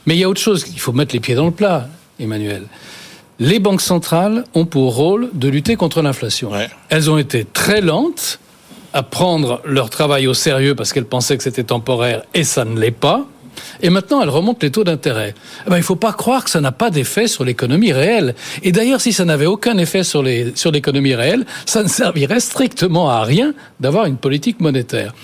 Mais 0.06 0.14
il 0.16 0.20
y 0.20 0.24
a 0.24 0.28
autre 0.28 0.40
chose, 0.40 0.64
il 0.72 0.80
faut 0.80 0.92
mettre 0.92 1.12
les 1.14 1.20
pieds 1.20 1.34
dans 1.34 1.44
le 1.44 1.50
plat, 1.50 1.88
Emmanuel. 2.18 2.62
Les 3.38 3.58
banques 3.58 3.82
centrales 3.82 4.44
ont 4.54 4.64
pour 4.64 4.94
rôle 4.94 5.28
de 5.34 5.48
lutter 5.48 5.76
contre 5.76 6.00
l'inflation. 6.02 6.50
Ouais. 6.50 6.68
Elles 6.88 7.10
ont 7.10 7.18
été 7.18 7.44
très 7.44 7.80
lentes 7.80 8.38
à 8.94 9.02
prendre 9.02 9.60
leur 9.66 9.90
travail 9.90 10.26
au 10.26 10.32
sérieux 10.34 10.74
parce 10.74 10.92
qu'elles 10.92 11.04
pensaient 11.04 11.36
que 11.36 11.42
c'était 11.42 11.64
temporaire 11.64 12.22
et 12.32 12.44
ça 12.44 12.64
ne 12.64 12.78
l'est 12.80 12.90
pas. 12.90 13.26
Et 13.82 13.90
maintenant, 13.90 14.22
elles 14.22 14.28
remontent 14.30 14.58
les 14.62 14.70
taux 14.70 14.84
d'intérêt. 14.84 15.34
Eh 15.66 15.70
ben, 15.70 15.76
il 15.76 15.80
ne 15.80 15.84
faut 15.84 15.96
pas 15.96 16.12
croire 16.12 16.44
que 16.44 16.50
ça 16.50 16.60
n'a 16.60 16.72
pas 16.72 16.88
d'effet 16.90 17.26
sur 17.26 17.44
l'économie 17.44 17.92
réelle. 17.92 18.34
Et 18.62 18.72
d'ailleurs, 18.72 19.00
si 19.00 19.12
ça 19.12 19.24
n'avait 19.24 19.46
aucun 19.46 19.76
effet 19.78 20.02
sur 20.04 20.22
l'économie 20.22 21.14
réelle, 21.14 21.44
ça 21.66 21.82
ne 21.82 21.88
servirait 21.88 22.40
strictement 22.40 23.10
à 23.10 23.22
rien 23.22 23.54
d'avoir 23.80 24.06
une 24.06 24.16
politique 24.16 24.60
monétaire. 24.60 25.14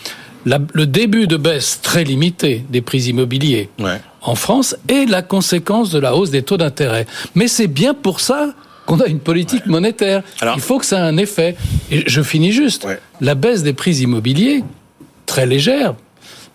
La- 0.44 0.58
le 0.72 0.86
début 0.86 1.26
de 1.26 1.36
baisse 1.36 1.80
très 1.82 2.04
limité 2.04 2.64
des 2.68 2.80
prix 2.82 3.04
immobiliers 3.04 3.68
Ouais. 3.78 4.00
En 4.22 4.34
France 4.34 4.76
est 4.88 5.08
la 5.08 5.22
conséquence 5.22 5.90
de 5.90 5.98
la 5.98 6.14
hausse 6.14 6.30
des 6.30 6.42
taux 6.42 6.56
d'intérêt. 6.56 7.06
Mais 7.34 7.48
c'est 7.48 7.66
bien 7.66 7.94
pour 7.94 8.20
ça 8.20 8.54
qu'on 8.86 9.00
a 9.00 9.06
une 9.06 9.20
politique 9.20 9.66
monétaire. 9.66 10.22
Alors- 10.40 10.54
Il 10.56 10.60
faut 10.62 10.78
que 10.78 10.86
ça 10.86 10.98
ait 10.98 11.00
un 11.08 11.16
effet. 11.16 11.56
Et 11.90 12.04
je 12.06 12.22
finis 12.22 12.52
juste. 12.52 12.84
Ouais. 12.84 12.98
La 13.20 13.34
baisse 13.34 13.62
des 13.62 13.72
prix 13.72 13.96
immobiliers, 13.98 14.64
très 15.26 15.46
légère, 15.46 15.94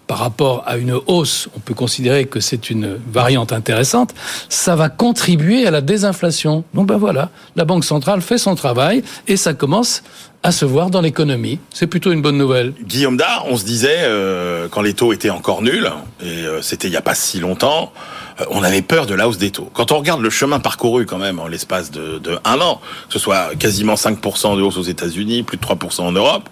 par 0.07 0.19
rapport 0.19 0.63
à 0.65 0.77
une 0.77 0.93
hausse, 1.07 1.49
on 1.55 1.59
peut 1.59 1.73
considérer 1.73 2.25
que 2.25 2.39
c'est 2.39 2.69
une 2.69 2.97
variante 3.11 3.51
intéressante, 3.51 4.13
ça 4.47 4.73
va 4.77 4.87
contribuer 4.87 5.67
à 5.67 5.71
la 5.71 5.81
désinflation. 5.81 6.63
Donc 6.73 6.87
ben 6.87 6.95
voilà, 6.97 7.29
la 7.57 7.65
Banque 7.65 7.83
centrale 7.83 8.21
fait 8.21 8.37
son 8.37 8.55
travail 8.55 9.03
et 9.27 9.35
ça 9.35 9.53
commence 9.53 10.03
à 10.43 10.51
se 10.51 10.65
voir 10.65 10.89
dans 10.89 11.01
l'économie. 11.01 11.59
C'est 11.73 11.87
plutôt 11.87 12.11
une 12.11 12.21
bonne 12.21 12.37
nouvelle. 12.37 12.73
Guillaume 12.81 13.17
Dard, 13.17 13.45
on 13.47 13.57
se 13.57 13.65
disait, 13.65 13.99
euh, 14.01 14.67
quand 14.69 14.81
les 14.81 14.93
taux 14.93 15.13
étaient 15.13 15.29
encore 15.29 15.61
nuls, 15.61 15.91
et 16.21 16.45
euh, 16.45 16.61
c'était 16.61 16.87
il 16.87 16.91
n'y 16.91 16.97
a 16.97 17.01
pas 17.01 17.15
si 17.15 17.39
longtemps, 17.39 17.91
euh, 18.39 18.45
on 18.49 18.63
avait 18.63 18.81
peur 18.81 19.05
de 19.05 19.15
la 19.15 19.27
hausse 19.27 19.37
des 19.37 19.51
taux. 19.51 19.69
Quand 19.73 19.91
on 19.91 19.97
regarde 19.97 20.21
le 20.21 20.29
chemin 20.29 20.59
parcouru 20.59 21.05
quand 21.05 21.17
même 21.17 21.39
en 21.39 21.47
l'espace 21.47 21.91
de, 21.91 22.19
de 22.19 22.37
un 22.43 22.61
an, 22.61 22.81
que 23.07 23.13
ce 23.13 23.19
soit 23.19 23.55
quasiment 23.55 23.95
5% 23.95 24.57
de 24.57 24.61
hausse 24.61 24.77
aux 24.77 24.83
États-Unis, 24.83 25.43
plus 25.43 25.57
de 25.57 25.63
3% 25.63 26.01
en 26.01 26.11
Europe, 26.11 26.49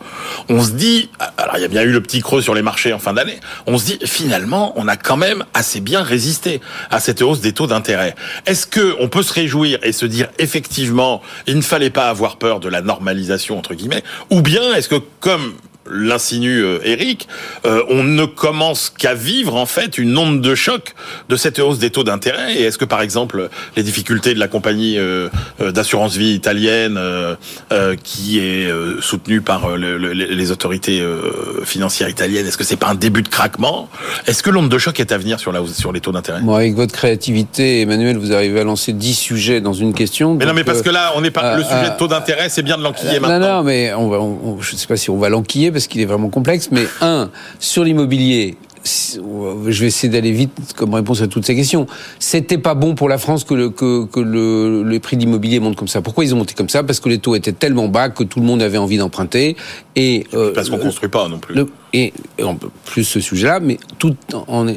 on 0.49 0.63
se 0.63 0.71
dit, 0.71 1.09
alors 1.37 1.57
il 1.57 1.61
y 1.61 1.65
a 1.65 1.69
bien 1.69 1.83
eu 1.83 1.91
le 1.91 2.01
petit 2.01 2.21
creux 2.21 2.41
sur 2.41 2.53
les 2.53 2.61
marchés 2.61 2.93
en 2.93 2.99
fin 2.99 3.13
d'année, 3.13 3.39
on 3.67 3.77
se 3.77 3.85
dit 3.85 3.99
finalement 4.05 4.73
on 4.75 4.87
a 4.87 4.97
quand 4.97 5.17
même 5.17 5.43
assez 5.53 5.79
bien 5.79 6.01
résisté 6.01 6.61
à 6.89 6.99
cette 6.99 7.21
hausse 7.21 7.41
des 7.41 7.53
taux 7.53 7.67
d'intérêt. 7.67 8.15
Est-ce 8.45 8.67
que 8.67 8.95
on 8.99 9.07
peut 9.07 9.23
se 9.23 9.33
réjouir 9.33 9.79
et 9.83 9.91
se 9.91 10.05
dire 10.05 10.27
effectivement 10.39 11.21
il 11.47 11.55
ne 11.55 11.61
fallait 11.61 11.89
pas 11.89 12.09
avoir 12.09 12.37
peur 12.37 12.59
de 12.59 12.69
la 12.69 12.81
normalisation 12.81 13.57
entre 13.57 13.74
ou 14.29 14.41
bien 14.41 14.73
est-ce 14.75 14.89
que 14.89 15.01
comme 15.19 15.55
l'insinue 15.89 16.63
euh, 16.63 16.79
Eric, 16.83 17.27
euh, 17.65 17.81
on 17.89 18.03
ne 18.03 18.25
commence 18.25 18.89
qu'à 18.89 19.13
vivre 19.13 19.55
en 19.55 19.65
fait 19.65 19.97
une 19.97 20.17
onde 20.17 20.41
de 20.41 20.55
choc 20.55 20.93
de 21.29 21.35
cette 21.35 21.59
hausse 21.59 21.79
des 21.79 21.89
taux 21.89 22.03
d'intérêt. 22.03 22.55
Et 22.55 22.63
est-ce 22.63 22.77
que 22.77 22.85
par 22.85 23.01
exemple 23.01 23.49
les 23.75 23.83
difficultés 23.83 24.33
de 24.33 24.39
la 24.39 24.47
compagnie 24.47 24.97
euh, 24.97 25.29
euh, 25.61 25.71
d'assurance 25.71 26.15
vie 26.15 26.33
italienne, 26.33 26.95
euh, 26.97 27.35
euh, 27.71 27.95
qui 28.03 28.39
est 28.39 28.65
euh, 28.65 28.99
soutenue 29.01 29.41
par 29.41 29.75
le- 29.77 29.97
le- 29.97 30.13
les 30.13 30.51
autorités 30.51 31.01
euh, 31.01 31.63
financières 31.65 32.09
italiennes, 32.09 32.47
est-ce 32.47 32.57
que 32.57 32.63
c'est 32.63 32.75
pas 32.77 32.87
un 32.87 32.95
début 32.95 33.21
de 33.21 33.27
craquement? 33.29 33.89
Est-ce 34.27 34.43
que 34.43 34.49
l'onde 34.49 34.69
de 34.69 34.77
choc 34.77 34.99
est 34.99 35.11
à 35.11 35.17
venir 35.17 35.39
sur 35.39 35.51
la 35.51 35.61
sur 35.67 35.91
les 35.91 35.99
taux 36.01 36.11
d'intérêt? 36.11 36.41
Bon, 36.41 36.55
avec 36.55 36.75
votre 36.75 36.93
créativité, 36.93 37.81
Emmanuel, 37.81 38.17
vous 38.17 38.33
arrivez 38.33 38.61
à 38.61 38.63
lancer 38.63 38.93
10 38.93 39.13
sujets 39.15 39.61
dans 39.61 39.73
une 39.73 39.93
question. 39.93 40.35
Mais 40.35 40.45
non, 40.45 40.53
mais 40.53 40.63
parce 40.63 40.81
que 40.81 40.89
là, 40.89 41.13
on 41.15 41.21
n'est 41.21 41.31
pas 41.31 41.57
le 41.57 41.63
sujet 41.63 41.89
de 41.91 41.97
taux 41.97 42.07
d'intérêt, 42.07 42.49
c'est 42.49 42.63
bien 42.63 42.77
de 42.77 42.83
l'enquiller 42.83 43.15
non, 43.19 43.27
maintenant. 43.27 43.57
non, 43.57 43.63
mais 43.63 43.93
on 43.93 44.09
va, 44.09 44.17
on- 44.19 44.39
on- 44.57 44.61
je 44.61 44.73
ne 44.73 44.77
sais 44.77 44.87
pas 44.87 44.97
si 44.97 45.09
on 45.09 45.17
va 45.17 45.29
l'enquiller 45.29 45.71
parce 45.75 45.87
qu'il 45.87 45.99
est 46.01 46.05
vraiment 46.05 46.29
complexe. 46.29 46.69
Mais 46.71 46.85
un, 47.01 47.29
sur 47.59 47.83
l'immobilier, 47.83 48.55
si- 48.83 49.19
je 49.67 49.81
vais 49.81 49.87
essayer 49.87 50.07
d'aller 50.11 50.31
vite 50.31 50.51
comme 50.75 50.93
réponse 50.93 51.21
à 51.21 51.27
toutes 51.27 51.45
ces 51.45 51.55
questions. 51.55 51.85
C'était 52.17 52.57
pas 52.57 52.75
bon 52.75 52.95
pour 52.95 53.09
la 53.09 53.17
France 53.17 53.43
que, 53.43 53.53
le, 53.53 53.69
que, 53.69 54.05
que 54.05 54.19
le, 54.21 54.83
les 54.87 54.99
prix 55.01 55.17
d'immobilier 55.17 55.59
montent 55.59 55.75
comme 55.75 55.87
ça. 55.89 56.01
Pourquoi 56.01 56.23
ils 56.23 56.33
ont 56.33 56.37
monté 56.37 56.53
comme 56.53 56.69
ça? 56.69 56.81
Parce 56.83 56.99
que 57.01 57.09
les 57.09 57.17
taux 57.19 57.35
étaient 57.35 57.51
tellement 57.51 57.87
bas 57.89 58.09
que 58.09 58.23
tout 58.23 58.39
le 58.39 58.45
monde 58.45 58.61
avait 58.61 58.77
envie 58.77 58.97
d'emprunter. 58.97 59.57
Et 59.97 60.25
euh, 60.33 60.53
Parce 60.53 60.69
qu'on 60.69 60.77
construit 60.77 61.09
pas 61.09 61.27
non 61.27 61.39
plus. 61.39 61.55
le- 61.55 61.67
et, 61.93 62.13
on 62.39 62.55
peut 62.55 62.69
plus 62.85 63.03
ce 63.05 63.19
sujet-là, 63.19 63.59
mais 63.61 63.77
tout, 63.99 64.15
en, 64.33 64.67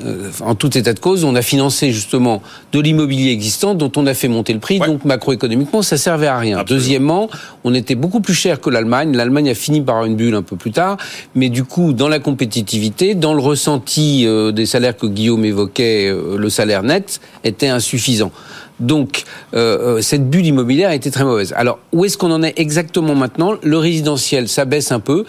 en 0.41 0.55
tout 0.55 0.77
état 0.79 0.93
de 0.93 1.01
cause, 1.01 1.25
on 1.25 1.35
a 1.35 1.43
financé 1.43 1.91
justement 1.93 2.43
de 2.73 2.81
l'immobilier 2.81 3.33
existant 3.33 3.75
dont 3.75 3.91
on 3.97 4.07
a 4.07 4.15
fait 4.15 4.29
monter 4.29 4.53
le 4.53 4.61
prix, 4.61 4.79
Ouais. 4.79 4.87
donc 4.87 5.05
macroéconomiquement, 5.05 5.83
ça 5.83 5.97
servait 5.97 6.29
à 6.29 6.39
rien. 6.39 6.59
Absolument. 6.59 6.79
Deuxièmement, 6.79 7.31
on 7.65 7.75
était 7.75 7.97
beaucoup 7.97 8.21
plus 8.21 8.35
cher 8.35 8.61
que 8.61 8.71
l'Allemagne. 8.71 9.17
L'Allemagne 9.17 9.49
a 9.51 9.55
fini 9.55 9.81
par 9.81 10.05
une 10.05 10.15
bulle 10.15 10.35
un 10.35 10.43
peu 10.43 10.57
plus 10.57 10.71
tard, 10.71 10.97
mais 11.35 11.49
du 11.49 11.65
coup, 11.65 11.93
dans 11.93 12.09
la 12.09 12.21
compétitivité, 12.21 13.15
dans 13.15 13.35
le 13.35 13.41
ressenti 13.41 14.25
euh, 14.27 14.53
des 14.53 14.67
salaires 14.67 14.97
que 14.97 15.07
Guillaume 15.07 15.45
évoquait, 15.45 16.09
euh, 16.09 16.37
le 16.39 16.51
salaire 16.51 16.83
net 16.83 17.21
était 17.45 17.69
insuffisant. 17.69 18.31
Donc, 18.81 19.25
euh, 19.55 19.97
euh, 19.97 20.01
cette 20.01 20.29
bulle 20.31 20.47
immobilière 20.47 20.91
a 20.91 20.95
été 20.95 21.11
très 21.11 21.25
mauvaise. 21.25 21.53
Alors, 21.57 21.79
où 21.93 22.05
est-ce 22.05 22.17
qu'on 22.17 22.31
en 22.31 22.43
est 22.43 22.59
exactement 22.59 23.15
maintenant? 23.15 23.55
Le 23.63 23.79
résidentiel, 23.79 24.49
ça 24.49 24.65
baisse 24.65 24.93
un 24.93 25.01
peu, 25.01 25.25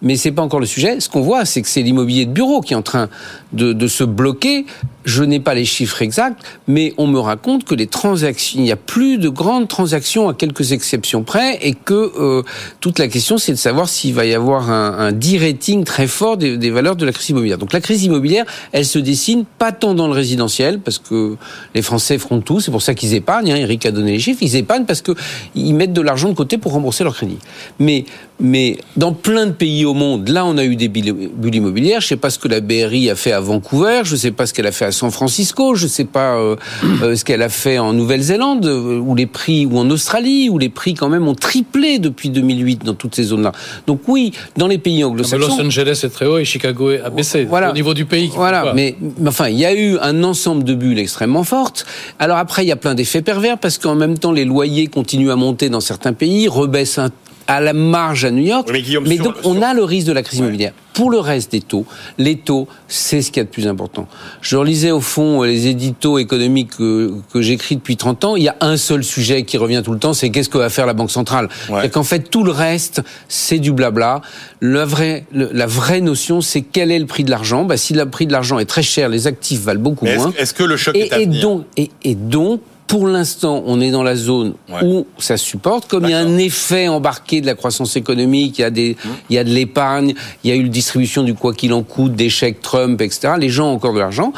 mais 0.00 0.16
c'est 0.16 0.32
pas 0.32 0.42
encore 0.42 0.60
le 0.60 0.66
sujet. 0.66 1.00
Ce 1.00 1.08
qu'on 1.08 1.20
voit, 1.20 1.44
c'est 1.44 1.62
que 1.62 1.68
c'est 1.68 1.82
l'immobilier 1.82 2.26
de 2.26 2.32
bureau 2.32 2.60
qui 2.60 2.72
est 2.72 2.76
en 2.76 2.82
train 2.82 3.08
de, 3.54 3.72
de 3.72 3.86
se 3.86 4.04
bloquer. 4.04 4.66
Je 5.04 5.22
n'ai 5.22 5.38
pas 5.38 5.54
les 5.54 5.66
chiffres 5.66 6.00
exacts, 6.00 6.42
mais 6.66 6.94
on 6.96 7.06
me 7.06 7.18
raconte 7.18 7.64
que 7.64 7.74
les 7.74 7.86
transactions, 7.86 8.58
il 8.58 8.62
n'y 8.62 8.72
a 8.72 8.76
plus 8.76 9.18
de 9.18 9.28
grandes 9.28 9.68
transactions 9.68 10.30
à 10.30 10.34
quelques 10.34 10.72
exceptions 10.72 11.24
près, 11.24 11.58
et 11.60 11.74
que 11.74 12.12
euh, 12.18 12.42
toute 12.80 12.98
la 12.98 13.08
question, 13.08 13.36
c'est 13.36 13.52
de 13.52 13.58
savoir 13.58 13.88
s'il 13.88 14.14
va 14.14 14.24
y 14.24 14.32
avoir 14.32 14.70
un, 14.70 15.08
un 15.08 15.84
très 15.84 16.06
fort 16.06 16.38
des, 16.38 16.56
des 16.56 16.70
valeurs 16.70 16.96
de 16.96 17.04
la 17.04 17.12
crise 17.12 17.28
immobilière. 17.30 17.58
Donc, 17.58 17.74
la 17.74 17.80
crise 17.80 18.04
immobilière, 18.04 18.46
elle 18.72 18.86
se 18.86 18.98
dessine 18.98 19.44
pas 19.58 19.72
tant 19.72 19.94
dans 19.94 20.06
le 20.06 20.14
résidentiel, 20.14 20.80
parce 20.80 20.98
que 20.98 21.36
les 21.74 21.82
Français 21.82 22.16
feront 22.18 22.40
tout. 22.40 22.60
C'est 22.60 22.70
pour 22.70 22.82
ça 22.82 22.94
qu'ils 22.94 23.12
épargnent. 23.14 23.52
Hein, 23.52 23.56
Eric 23.56 23.84
a 23.84 23.90
donné 23.90 24.12
les 24.12 24.18
chiffres. 24.18 24.42
Ils 24.42 24.56
épargnent 24.56 24.86
parce 24.86 25.02
que 25.02 25.12
ils 25.54 25.74
mettent 25.74 25.92
de 25.92 26.00
l'argent 26.00 26.30
de 26.30 26.34
côté 26.34 26.56
pour 26.56 26.72
rembourser 26.72 27.04
leur 27.04 27.14
crédit. 27.14 27.38
Mais 27.78 28.06
mais 28.40 28.76
dans 28.96 29.12
plein 29.12 29.46
de 29.46 29.52
pays 29.52 29.84
au 29.84 29.94
monde, 29.94 30.28
là, 30.28 30.44
on 30.44 30.58
a 30.58 30.64
eu 30.64 30.74
des 30.76 30.88
bulles 30.88 31.54
immobilières. 31.54 32.00
Je 32.00 32.08
sais 32.08 32.16
pas 32.16 32.30
ce 32.30 32.38
que 32.38 32.48
la 32.48 32.60
BRI 32.60 33.08
a 33.08 33.14
fait 33.14 33.30
à 33.32 33.40
Vancouver. 33.40 34.00
Je 34.04 34.16
sais 34.16 34.32
pas 34.32 34.46
ce 34.46 34.52
qu'elle 34.52 34.66
a 34.66 34.72
fait 34.72 34.86
à 34.86 34.92
San 34.92 35.10
Francisco. 35.10 35.74
Je 35.76 35.86
sais 35.86 36.04
pas 36.04 36.34
euh, 36.36 36.56
euh, 37.02 37.14
ce 37.14 37.24
qu'elle 37.24 37.42
a 37.42 37.48
fait 37.48 37.78
en 37.78 37.92
Nouvelle-Zélande, 37.92 38.66
euh, 38.66 38.98
où 38.98 39.14
les 39.14 39.26
prix, 39.26 39.66
ou 39.66 39.78
en 39.78 39.88
Australie, 39.90 40.48
où 40.50 40.58
les 40.58 40.68
prix 40.68 40.94
quand 40.94 41.08
même 41.08 41.28
ont 41.28 41.34
triplé 41.34 41.98
depuis 42.00 42.28
2008 42.30 42.84
dans 42.84 42.94
toutes 42.94 43.14
ces 43.14 43.22
zones-là. 43.24 43.52
Donc 43.86 44.00
oui, 44.08 44.32
dans 44.56 44.66
les 44.66 44.78
pays 44.78 45.04
anglo-saxons. 45.04 45.56
Los 45.56 45.60
Angeles 45.66 46.00
est 46.02 46.08
très 46.10 46.26
haut 46.26 46.38
et 46.38 46.44
Chicago 46.44 46.90
a 46.90 47.10
baissé. 47.10 47.44
Voilà. 47.44 47.70
Au 47.70 47.74
niveau 47.74 47.94
du 47.94 48.04
pays. 48.04 48.30
Voilà, 48.34 48.72
mais 48.74 48.96
enfin, 49.26 49.48
il 49.48 49.58
y 49.58 49.64
a 49.64 49.74
eu 49.74 49.96
un 50.00 50.24
ensemble 50.24 50.64
de 50.64 50.74
bulles 50.74 50.98
extrêmement 50.98 51.44
fortes. 51.44 51.86
Alors 52.18 52.38
après, 52.38 52.64
il 52.64 52.68
y 52.68 52.72
a 52.72 52.76
plein 52.76 52.94
d'effets 52.94 53.22
pervers 53.22 53.58
parce 53.58 53.78
qu'en 53.78 53.94
même 53.94 54.18
temps, 54.18 54.32
les 54.32 54.44
loyers 54.44 54.88
continuent 54.88 55.30
à 55.30 55.36
monter 55.36 55.68
dans 55.68 55.80
certains 55.80 56.12
pays, 56.12 56.48
rebaissent 56.48 56.98
un- 56.98 57.10
à 57.46 57.60
la 57.60 57.72
marge 57.72 58.24
à 58.24 58.30
New 58.30 58.44
York. 58.44 58.68
Oui, 58.72 58.84
mais 59.06 59.16
sur- 59.16 59.24
donc, 59.24 59.34
on 59.44 59.54
sur- 59.54 59.64
a 59.64 59.74
le 59.74 59.84
risque 59.84 60.06
de 60.06 60.12
la 60.12 60.22
crise 60.22 60.38
immobilière. 60.40 60.72
Pour 60.94 61.10
le 61.10 61.18
reste 61.18 61.50
des 61.50 61.60
taux, 61.60 61.84
les 62.18 62.36
taux, 62.36 62.68
c'est 62.86 63.20
ce 63.20 63.32
qu'il 63.32 63.38
y 63.38 63.40
a 63.40 63.44
de 63.44 63.48
plus 63.50 63.66
important. 63.66 64.06
Je 64.42 64.56
relisais 64.56 64.92
au 64.92 65.00
fond 65.00 65.42
les 65.42 65.66
éditos 65.66 66.18
économiques 66.18 66.70
que, 66.78 67.12
que 67.32 67.42
j'écris 67.42 67.74
depuis 67.74 67.96
30 67.96 68.24
ans. 68.24 68.36
Il 68.36 68.44
y 68.44 68.48
a 68.48 68.54
un 68.60 68.76
seul 68.76 69.02
sujet 69.02 69.42
qui 69.42 69.56
revient 69.58 69.82
tout 69.84 69.90
le 69.92 69.98
temps, 69.98 70.14
c'est 70.14 70.30
qu'est-ce 70.30 70.48
que 70.48 70.58
va 70.58 70.68
faire 70.70 70.86
la 70.86 70.92
Banque 70.92 71.10
centrale. 71.10 71.48
Ouais. 71.68 71.86
Et 71.86 71.90
qu'en 71.90 72.04
fait, 72.04 72.30
tout 72.30 72.44
le 72.44 72.52
reste, 72.52 73.02
c'est 73.28 73.58
du 73.58 73.72
blabla. 73.72 74.20
La 74.60 74.84
vraie, 74.84 75.24
la 75.32 75.66
vraie 75.66 76.00
notion, 76.00 76.40
c'est 76.40 76.62
quel 76.62 76.92
est 76.92 76.98
le 77.00 77.06
prix 77.06 77.24
de 77.24 77.30
l'argent. 77.30 77.64
Bah, 77.64 77.76
si 77.76 77.92
le 77.92 78.08
prix 78.08 78.26
de 78.28 78.32
l'argent 78.32 78.60
est 78.60 78.64
très 78.64 78.82
cher, 78.84 79.08
les 79.08 79.26
actifs 79.26 79.62
valent 79.62 79.80
beaucoup 79.82 80.04
Mais 80.04 80.16
moins. 80.16 80.32
est-ce 80.38 80.54
que 80.54 80.62
le 80.62 80.76
choc 80.76 80.94
Et, 80.94 81.06
est 81.08 81.12
à 81.12 81.18
et 81.20 81.24
venir? 81.24 81.42
donc, 81.42 81.64
et, 81.76 81.90
et 82.04 82.14
donc, 82.14 82.60
pour 82.86 83.06
l'instant, 83.08 83.62
on 83.66 83.80
est 83.80 83.90
dans 83.90 84.02
la 84.02 84.14
zone 84.14 84.54
Ouais. 84.70 84.80
où 84.84 85.06
ça 85.18 85.36
supporte. 85.36 85.88
Comme 85.88 86.04
il 86.04 86.10
y 86.10 86.14
a 86.14 86.18
un 86.18 86.36
effet 86.38 86.86
embarqué 86.88 87.40
de 87.40 87.46
la 87.46 87.54
croissance 87.54 87.96
économique, 87.96 88.58
il 88.58 88.62
y 88.62 88.64
a 88.64 88.70
des, 88.70 88.96
Mmh. 89.04 89.08
il 89.30 89.36
y 89.36 89.38
a 89.38 89.44
de 89.44 89.50
l'épargne, 89.50 90.14
il 90.42 90.50
y 90.50 90.52
a 90.52 90.56
eu 90.56 90.62
la 90.64 90.68
distribution 90.68 91.22
du 91.22 91.34
quoi 91.34 91.54
qu'il 91.54 91.72
en 91.72 91.82
coûte, 91.82 92.14
des 92.14 92.28
chèques 92.28 92.60
Trump, 92.60 93.00
etc. 93.00 93.34
Les 93.38 93.48
gens 93.48 93.68
ont 93.70 93.74
encore 93.74 93.94
de 93.94 93.98
l'argent. 94.00 94.32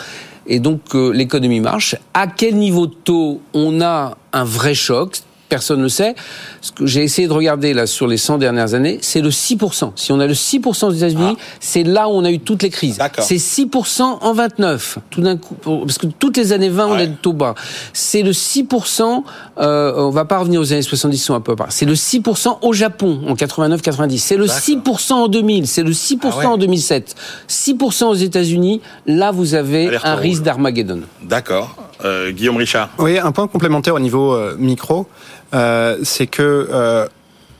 Et 0.46 0.60
donc, 0.60 0.80
euh, 0.94 1.10
l'économie 1.10 1.58
marche. 1.60 1.96
À 2.14 2.28
quel 2.28 2.54
niveau 2.54 2.86
de 2.86 2.94
taux 2.94 3.40
on 3.52 3.80
a 3.80 4.16
un 4.32 4.44
vrai 4.44 4.74
choc? 4.74 5.18
Personne 5.48 5.78
ne 5.78 5.84
le 5.84 5.88
sait. 5.88 6.14
Ce 6.60 6.72
que 6.72 6.86
j'ai 6.86 7.02
essayé 7.02 7.28
de 7.28 7.32
regarder 7.32 7.72
là 7.74 7.86
sur 7.86 8.06
les 8.06 8.16
100 8.16 8.38
dernières 8.38 8.74
années, 8.74 8.98
c'est 9.02 9.20
le 9.20 9.30
6%. 9.30 9.92
Si 9.94 10.12
on 10.12 10.20
a 10.20 10.26
le 10.26 10.34
6% 10.34 10.86
aux 10.86 10.90
États-Unis, 10.92 11.36
c'est 11.60 11.82
là 11.84 12.08
où 12.08 12.12
on 12.12 12.24
a 12.24 12.30
eu 12.30 12.40
toutes 12.40 12.62
les 12.62 12.70
crises. 12.70 12.96
Ah. 12.98 13.04
D'accord. 13.04 13.24
C'est 13.24 13.36
6% 13.36 14.02
en 14.02 14.32
29. 14.32 14.98
Tout 15.10 15.20
d'un 15.20 15.36
coup, 15.36 15.54
parce 15.62 15.98
que 15.98 16.06
toutes 16.06 16.36
les 16.36 16.52
années 16.52 16.68
20, 16.68 16.86
on 16.86 16.98
est 16.98 17.22
taux 17.22 17.32
bas. 17.32 17.54
C'est 17.92 18.22
le 18.22 18.32
6%, 18.32 19.22
euh, 19.58 19.92
on 19.96 20.10
va 20.10 20.24
pas 20.24 20.38
revenir 20.38 20.60
aux 20.60 20.72
années 20.72 20.82
70, 20.82 21.16
sont 21.18 21.34
un 21.34 21.40
peu 21.40 21.52
à 21.52 21.56
part. 21.56 21.66
C'est 21.70 21.86
le 21.86 21.94
6% 21.94 22.58
au 22.62 22.72
Japon 22.72 23.20
en 23.28 23.34
89-90. 23.34 24.18
C'est 24.18 24.36
le 24.36 24.46
D'accord. 24.46 24.60
6% 24.60 25.12
en 25.12 25.28
2000. 25.28 25.66
C'est 25.66 25.82
le 25.82 25.92
6% 25.92 26.18
Ah 26.32 26.36
ouais. 26.38 26.46
en 26.46 26.56
2007. 26.58 27.14
6% 27.48 28.04
aux 28.06 28.14
États-Unis. 28.14 28.80
Là, 29.06 29.30
vous 29.30 29.54
avez 29.54 29.96
un 30.02 30.14
risque 30.16 30.42
d'Armageddon. 30.42 31.00
D'accord. 31.22 31.74
Euh, 32.04 32.30
Guillaume 32.32 32.56
Richard. 32.56 32.90
Oui, 32.98 33.18
un 33.18 33.32
point 33.32 33.48
complémentaire 33.48 33.94
au 33.94 34.00
niveau 34.00 34.34
euh, 34.34 34.54
micro, 34.58 35.06
euh, 35.54 35.98
c'est 36.02 36.26
que 36.26 36.68
euh, 36.70 37.06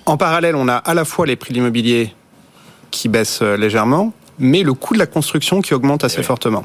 en 0.04 0.16
parallèle, 0.16 0.56
on 0.56 0.68
a 0.68 0.74
à 0.76 0.94
la 0.94 1.04
fois 1.04 1.26
les 1.26 1.36
prix 1.36 1.50
de 1.50 1.58
l'immobilier 1.58 2.14
qui 2.90 3.08
baissent 3.08 3.42
légèrement, 3.42 4.12
mais 4.38 4.62
le 4.62 4.74
coût 4.74 4.94
de 4.94 4.98
la 4.98 5.06
construction 5.06 5.62
qui 5.62 5.74
augmente 5.74 6.04
assez 6.04 6.18
oui. 6.18 6.24
fortement. 6.24 6.64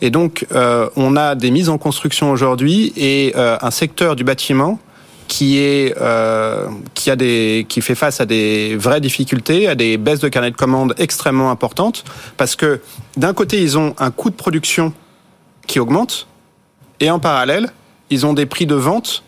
Et 0.00 0.10
donc, 0.10 0.46
euh, 0.52 0.88
on 0.96 1.16
a 1.16 1.34
des 1.34 1.50
mises 1.50 1.68
en 1.68 1.78
construction 1.78 2.30
aujourd'hui 2.30 2.92
et 2.96 3.32
euh, 3.36 3.56
un 3.60 3.70
secteur 3.70 4.16
du 4.16 4.24
bâtiment 4.24 4.78
qui 5.28 5.58
est 5.58 5.94
euh, 6.00 6.66
qui 6.94 7.08
a 7.10 7.14
des 7.14 7.64
qui 7.68 7.82
fait 7.82 7.94
face 7.94 8.20
à 8.20 8.26
des 8.26 8.76
vraies 8.76 9.00
difficultés, 9.00 9.68
à 9.68 9.76
des 9.76 9.96
baisses 9.96 10.18
de 10.18 10.28
carnet 10.28 10.50
de 10.50 10.56
commandes 10.56 10.94
extrêmement 10.98 11.52
importantes, 11.52 12.04
parce 12.36 12.56
que 12.56 12.80
d'un 13.16 13.32
côté, 13.32 13.62
ils 13.62 13.78
ont 13.78 13.94
un 13.98 14.10
coût 14.10 14.30
de 14.30 14.34
production 14.34 14.92
qui 15.68 15.78
augmente, 15.78 16.26
et 17.00 17.10
en 17.10 17.18
parallèle, 17.18 17.70
ils 18.10 18.26
ont 18.26 18.32
des 18.32 18.46
prix 18.46 18.66
de 18.66 18.74
vente 18.74 19.22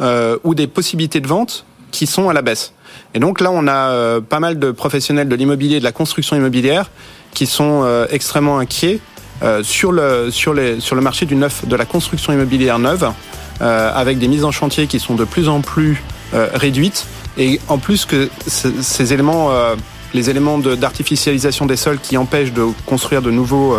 euh, 0.00 0.38
ou 0.44 0.54
des 0.54 0.66
possibilités 0.66 1.20
de 1.20 1.26
vente 1.28 1.64
qui 1.90 2.06
sont 2.06 2.28
à 2.28 2.32
la 2.32 2.42
baisse. 2.42 2.72
Et 3.14 3.18
donc 3.18 3.40
là, 3.40 3.50
on 3.52 3.66
a 3.66 3.90
euh, 3.90 4.20
pas 4.20 4.40
mal 4.40 4.58
de 4.58 4.70
professionnels 4.70 5.28
de 5.28 5.34
l'immobilier, 5.36 5.78
de 5.78 5.84
la 5.84 5.92
construction 5.92 6.36
immobilière, 6.36 6.90
qui 7.34 7.46
sont 7.46 7.82
euh, 7.84 8.06
extrêmement 8.10 8.58
inquiets 8.58 9.00
euh, 9.42 9.62
sur 9.62 9.92
le 9.92 10.30
sur 10.30 10.54
les 10.54 10.80
sur 10.80 10.94
le 10.96 11.02
marché 11.02 11.26
du 11.26 11.34
neuf, 11.34 11.66
de 11.66 11.76
la 11.76 11.84
construction 11.84 12.32
immobilière 12.32 12.78
neuve, 12.78 13.10
euh, 13.60 13.92
avec 13.94 14.18
des 14.18 14.28
mises 14.28 14.44
en 14.44 14.50
chantier 14.52 14.86
qui 14.86 15.00
sont 15.00 15.14
de 15.14 15.24
plus 15.24 15.48
en 15.48 15.60
plus 15.60 16.02
euh, 16.34 16.48
réduites, 16.54 17.06
et 17.38 17.60
en 17.68 17.78
plus 17.78 18.04
que 18.04 18.28
ce- 18.46 18.82
ces 18.82 19.12
éléments, 19.12 19.50
les 20.14 20.30
éléments 20.30 20.58
d'artificialisation 20.58 21.66
des 21.66 21.76
sols 21.76 21.98
qui 22.00 22.16
empêchent 22.16 22.52
de 22.52 22.66
construire 22.86 23.22
de 23.22 23.30
nouveaux 23.30 23.76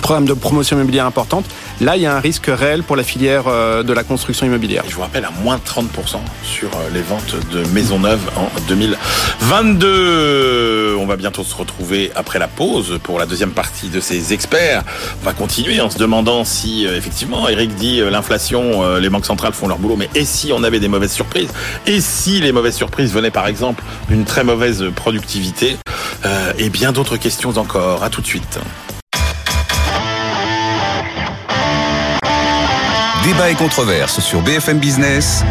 programmes 0.00 0.26
de 0.26 0.34
promotion 0.34 0.76
immobilière 0.76 1.06
importante, 1.06 1.44
là 1.80 1.96
il 1.96 2.02
y 2.02 2.06
a 2.06 2.16
un 2.16 2.20
risque 2.20 2.46
réel 2.48 2.82
pour 2.82 2.96
la 2.96 3.02
filière 3.02 3.44
euh, 3.46 3.82
de 3.82 3.92
la 3.92 4.02
construction 4.02 4.46
immobilière. 4.46 4.84
Et 4.86 4.90
je 4.90 4.94
vous 4.94 5.02
rappelle, 5.02 5.24
à 5.24 5.30
moins 5.42 5.58
30% 5.58 6.18
sur 6.42 6.68
euh, 6.68 6.90
les 6.92 7.02
ventes 7.02 7.36
de 7.52 7.64
maisons 7.68 7.98
neuves 7.98 8.20
en 8.36 8.48
2022. 8.68 10.96
On 10.98 11.06
va 11.06 11.16
bientôt 11.16 11.44
se 11.44 11.54
retrouver 11.54 12.10
après 12.14 12.38
la 12.38 12.48
pause 12.48 12.98
pour 13.02 13.18
la 13.18 13.26
deuxième 13.26 13.52
partie 13.52 13.88
de 13.88 14.00
ces 14.00 14.32
experts. 14.32 14.82
On 15.22 15.24
va 15.24 15.32
continuer 15.32 15.80
en 15.80 15.90
se 15.90 15.98
demandant 15.98 16.44
si, 16.44 16.86
euh, 16.86 16.96
effectivement, 16.96 17.48
Eric 17.48 17.74
dit 17.74 18.00
l'inflation, 18.10 18.96
les 18.96 19.08
banques 19.08 19.26
centrales 19.26 19.52
font 19.52 19.68
leur 19.68 19.78
boulot, 19.78 19.96
mais 19.96 20.08
et 20.14 20.24
si 20.24 20.52
on 20.52 20.62
avait 20.62 20.80
des 20.80 20.88
mauvaises 20.88 21.12
surprises? 21.12 21.48
Et 21.86 22.00
si 22.00 22.40
les 22.40 22.52
mauvaises 22.52 22.76
surprises 22.76 23.12
venaient, 23.12 23.30
par 23.30 23.46
exemple, 23.46 23.82
d'une 24.08 24.24
très 24.24 24.44
mauvaise 24.44 24.84
productivité? 24.94 25.76
Euh, 26.24 26.52
Et 26.58 26.68
bien 26.68 26.92
d'autres 26.92 27.16
questions 27.16 27.56
encore. 27.56 28.02
À 28.02 28.10
tout 28.10 28.20
de 28.20 28.26
suite. 28.26 28.58
Débat 33.32 33.48
et 33.48 33.54
controverse 33.54 34.18
sur 34.18 34.42
BFM 34.42 34.80
Business. 34.80 35.44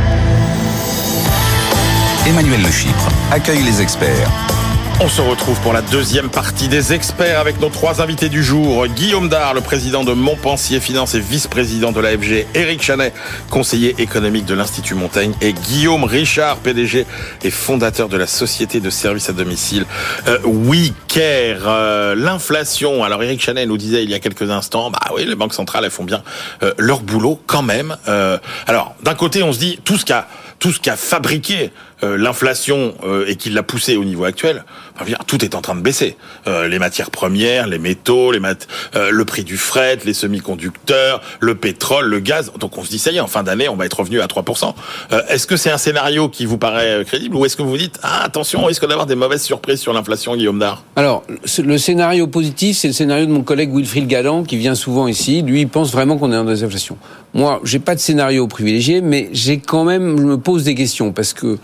Emmanuel 2.27 2.61
Le 2.61 2.69
Chypre 2.69 3.07
accueille 3.31 3.63
les 3.63 3.81
experts. 3.81 4.58
On 5.01 5.07
se 5.07 5.21
retrouve 5.21 5.57
pour 5.61 5.71
la 5.71 5.81
deuxième 5.81 6.29
partie 6.29 6.67
des 6.67 6.91
experts 6.91 7.39
avec 7.39 7.61
nos 7.61 7.69
trois 7.69 8.01
invités 8.01 8.27
du 8.27 8.43
jour. 8.43 8.85
Guillaume 8.85 9.29
Dard, 9.29 9.53
le 9.53 9.61
président 9.61 10.03
de 10.03 10.11
Montpensier 10.11 10.81
Finance 10.81 11.15
et 11.15 11.21
vice-président 11.21 11.93
de 11.93 12.01
l'AFG. 12.01 12.45
Éric 12.53 12.81
Chanet, 12.81 13.13
conseiller 13.49 13.95
économique 13.99 14.43
de 14.43 14.53
l'Institut 14.53 14.95
Montaigne. 14.95 15.31
Et 15.39 15.53
Guillaume 15.53 16.03
Richard, 16.03 16.57
PDG 16.57 17.05
et 17.43 17.49
fondateur 17.49 18.09
de 18.09 18.17
la 18.17 18.27
société 18.27 18.81
de 18.81 18.89
services 18.89 19.29
à 19.29 19.33
domicile 19.33 19.85
euh, 20.27 20.37
WeCare. 20.43 21.63
Euh, 21.65 22.15
L'inflation, 22.15 23.01
alors 23.01 23.23
Éric 23.23 23.41
Chanet 23.41 23.67
nous 23.67 23.77
disait 23.77 24.03
il 24.03 24.09
y 24.09 24.15
a 24.15 24.19
quelques 24.19 24.49
instants, 24.49 24.91
bah 24.91 24.99
oui, 25.15 25.23
les 25.25 25.35
banques 25.35 25.53
centrales, 25.53 25.85
elles 25.85 25.91
font 25.91 26.03
bien 26.03 26.23
euh, 26.61 26.73
leur 26.77 26.99
boulot 26.99 27.39
quand 27.47 27.61
même. 27.61 27.95
Euh, 28.09 28.37
alors, 28.67 28.95
d'un 29.01 29.15
côté, 29.15 29.43
on 29.43 29.53
se 29.53 29.59
dit, 29.59 29.79
tout 29.85 29.97
ce 29.97 30.03
qu'a 30.03 30.27
tout 30.59 30.71
ce 30.71 30.79
qui 30.79 30.89
a 30.89 30.97
fabriqué 30.97 31.71
euh, 32.03 32.17
l'inflation 32.17 32.93
euh, 33.03 33.25
et 33.27 33.35
qui 33.35 33.49
l'a 33.49 33.63
poussé 33.63 33.97
au 33.97 34.05
niveau 34.05 34.23
actuel, 34.23 34.63
enfin, 34.95 35.05
dire, 35.05 35.19
tout 35.25 35.43
est 35.43 35.55
en 35.55 35.61
train 35.61 35.75
de 35.75 35.81
baisser. 35.81 36.17
Euh, 36.47 36.67
les 36.67 36.79
matières 36.79 37.11
premières, 37.11 37.67
les 37.67 37.79
métaux, 37.79 38.31
les 38.31 38.39
mat 38.39 38.67
euh, 38.95 39.09
le 39.11 39.25
prix 39.25 39.43
du 39.43 39.57
fret, 39.57 39.99
les 40.05 40.13
semi-conducteurs, 40.13 41.21
le 41.39 41.55
pétrole, 41.55 42.05
le 42.05 42.19
gaz. 42.19 42.51
Donc 42.59 42.77
on 42.77 42.83
se 42.83 42.89
dit 42.89 42.99
ça 42.99 43.11
y 43.11 43.17
est, 43.17 43.19
en 43.19 43.27
fin 43.27 43.43
d'année, 43.43 43.69
on 43.69 43.75
va 43.75 43.85
être 43.85 43.99
revenu 43.99 44.21
à 44.21 44.27
3%. 44.27 44.73
Euh, 45.11 45.21
est-ce 45.29 45.47
que 45.47 45.57
c'est 45.57 45.71
un 45.71 45.77
scénario 45.77 46.29
qui 46.29 46.45
vous 46.45 46.57
paraît 46.57 47.03
crédible 47.05 47.35
ou 47.35 47.45
est-ce 47.45 47.55
que 47.55 47.61
vous 47.61 47.69
vous 47.69 47.77
dites 47.77 47.99
ah 48.03 48.23
attention, 48.23 48.61
on 48.63 48.65
risque 48.65 48.87
d'avoir 48.87 49.05
des 49.05 49.15
mauvaises 49.15 49.43
surprises 49.43 49.79
sur 49.79 49.93
l'inflation, 49.93 50.35
Guillaume 50.35 50.59
Dard? 50.59 50.83
Alors, 50.95 51.23
le 51.63 51.77
scénario 51.77 52.27
positif, 52.27 52.77
c'est 52.77 52.87
le 52.87 52.93
scénario 52.93 53.25
de 53.25 53.31
mon 53.31 53.43
collègue 53.43 53.73
Wilfried 53.73 54.07
Galland, 54.07 54.43
qui 54.43 54.57
vient 54.57 54.75
souvent 54.75 55.07
ici. 55.07 55.41
Lui, 55.41 55.61
il 55.61 55.67
pense 55.67 55.91
vraiment 55.91 56.17
qu'on 56.17 56.31
est 56.31 56.35
dans 56.35 56.45
des 56.45 56.63
inflations. 56.63 56.97
Moi, 57.33 57.61
j'ai 57.63 57.79
pas 57.79 57.95
de 57.95 57.99
scénario 57.99 58.47
privilégié, 58.47 59.01
mais 59.01 59.29
j'ai 59.33 59.59
quand 59.59 59.83
même, 59.83 60.17
je 60.17 60.23
me 60.23 60.37
pose 60.37 60.63
des 60.63 60.75
questions, 60.75 61.11
parce 61.11 61.33
que 61.33 61.59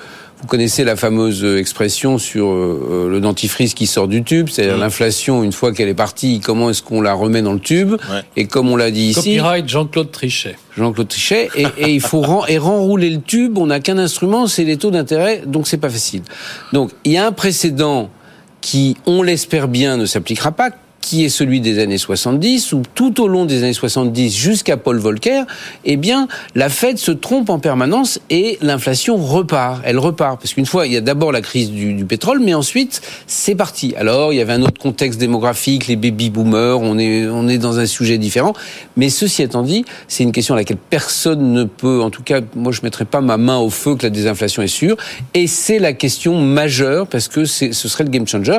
vous 0.46 0.50
connaissez 0.52 0.84
la 0.84 0.96
fameuse 0.96 1.44
euh, 1.44 1.58
expression 1.58 2.20
sur 2.20 2.50
euh, 2.52 3.08
le 3.10 3.20
dentifrice 3.20 3.74
qui 3.74 3.88
sort 3.88 4.08
du 4.08 4.24
tube, 4.24 4.48
c'est-à-dire 4.48 4.78
l'inflation, 4.78 5.42
une 5.44 5.52
fois 5.52 5.74
qu'elle 5.74 5.90
est 5.90 5.96
partie, 5.96 6.40
comment 6.40 6.70
est-ce 6.70 6.84
qu'on 6.84 7.02
la 7.02 7.14
remet 7.14 7.42
dans 7.42 7.54
le 7.54 7.60
tube 7.60 7.94
Ouais. 7.94 8.22
Et 8.38 8.46
comme 8.46 8.70
on 8.70 8.76
l'a 8.76 8.92
dit 8.92 9.08
ici, 9.08 9.16
Copyright 9.38 9.68
Jean-Claude 9.68 10.12
Trichet. 10.12 10.56
Jean-Claude 10.78 11.08
Trichet, 11.08 11.50
et, 11.56 11.66
et 11.80 11.90
il 11.94 12.00
faut 12.00 12.22
ren- 12.22 12.46
et 12.48 12.60
renrouler 12.60 13.10
le 13.10 13.22
tube. 13.22 13.58
On 13.58 13.66
n'a 13.66 13.80
qu'un 13.80 13.98
instrument, 13.98 14.46
c'est 14.46 14.66
les 14.66 14.78
taux 14.78 14.92
d'intérêt, 14.92 15.42
donc 15.48 15.66
c'est 15.68 15.80
pas 15.80 15.90
facile. 15.90 16.22
Donc 16.74 16.92
il 17.06 17.14
y 17.14 17.18
a 17.18 17.26
un 17.26 17.32
précédent 17.32 18.12
qui, 18.62 18.98
on 19.08 19.24
l'espère 19.24 19.68
bien, 19.68 19.98
ne 19.98 20.06
s'appliquera 20.06 20.52
pas 20.52 20.70
qui 21.06 21.24
est 21.24 21.30
celui 21.30 21.62
des 21.62 21.78
années 21.78 22.00
70, 22.00 22.74
où 22.74 22.82
tout 22.96 23.22
au 23.22 23.28
long 23.28 23.46
des 23.46 23.60
années 23.60 23.74
70 23.74 24.36
jusqu'à 24.36 24.76
Paul 24.76 24.98
Volcker, 24.98 25.44
eh 25.84 25.98
bien, 25.98 26.28
la 26.56 26.68
Fed 26.68 26.98
se 26.98 27.12
trompe 27.12 27.52
en 27.52 27.60
permanence 27.60 28.20
et 28.32 28.58
l'inflation 28.62 29.18
repart. 29.18 29.84
Elle 29.86 30.00
repart. 30.00 30.42
Parce 30.42 30.56
qu'une 30.56 30.66
fois, 30.66 30.88
il 30.88 30.94
y 30.94 30.98
a 30.98 31.02
d'abord 31.02 31.32
la 31.32 31.42
crise 31.42 31.70
du, 31.70 31.94
du 31.94 32.06
pétrole, 32.06 32.40
mais 32.40 32.56
ensuite, 32.56 33.04
c'est 33.28 33.54
parti. 33.54 33.94
Alors, 33.98 34.34
il 34.34 34.38
y 34.38 34.42
avait 34.42 34.54
un 34.54 34.64
autre 34.64 34.82
contexte 34.82 35.20
démographique, 35.20 35.86
les 35.86 35.96
baby 35.96 36.32
boomers, 36.32 36.80
on 36.82 36.98
est, 36.98 37.28
on 37.28 37.48
est 37.48 37.60
dans 37.60 37.78
un 37.78 37.86
sujet 37.86 38.18
différent. 38.18 38.54
Mais 38.98 39.10
ceci 39.10 39.44
étant 39.44 39.62
dit, 39.62 39.86
c'est 40.08 40.24
une 40.24 40.32
question 40.32 40.56
à 40.56 40.58
laquelle 40.58 40.80
personne 40.90 41.54
ne 41.54 41.66
peut, 41.66 42.02
en 42.02 42.10
tout 42.10 42.24
cas, 42.24 42.42
moi, 42.56 42.72
je 42.72 42.82
mettrai 42.82 43.06
pas 43.06 43.22
ma 43.22 43.38
main 43.38 43.60
au 43.60 43.70
feu 43.70 43.96
que 43.96 44.02
la 44.02 44.10
désinflation 44.10 44.64
est 44.64 44.68
sûre. 44.68 44.98
Et 45.36 45.46
c'est 45.46 45.78
la 45.78 45.94
question 45.94 46.42
majeure 46.42 47.06
parce 47.06 47.28
que 47.28 47.46
ce 47.46 47.72
serait 47.72 48.06
le 48.06 48.10
game 48.10 48.28
changer. 48.28 48.58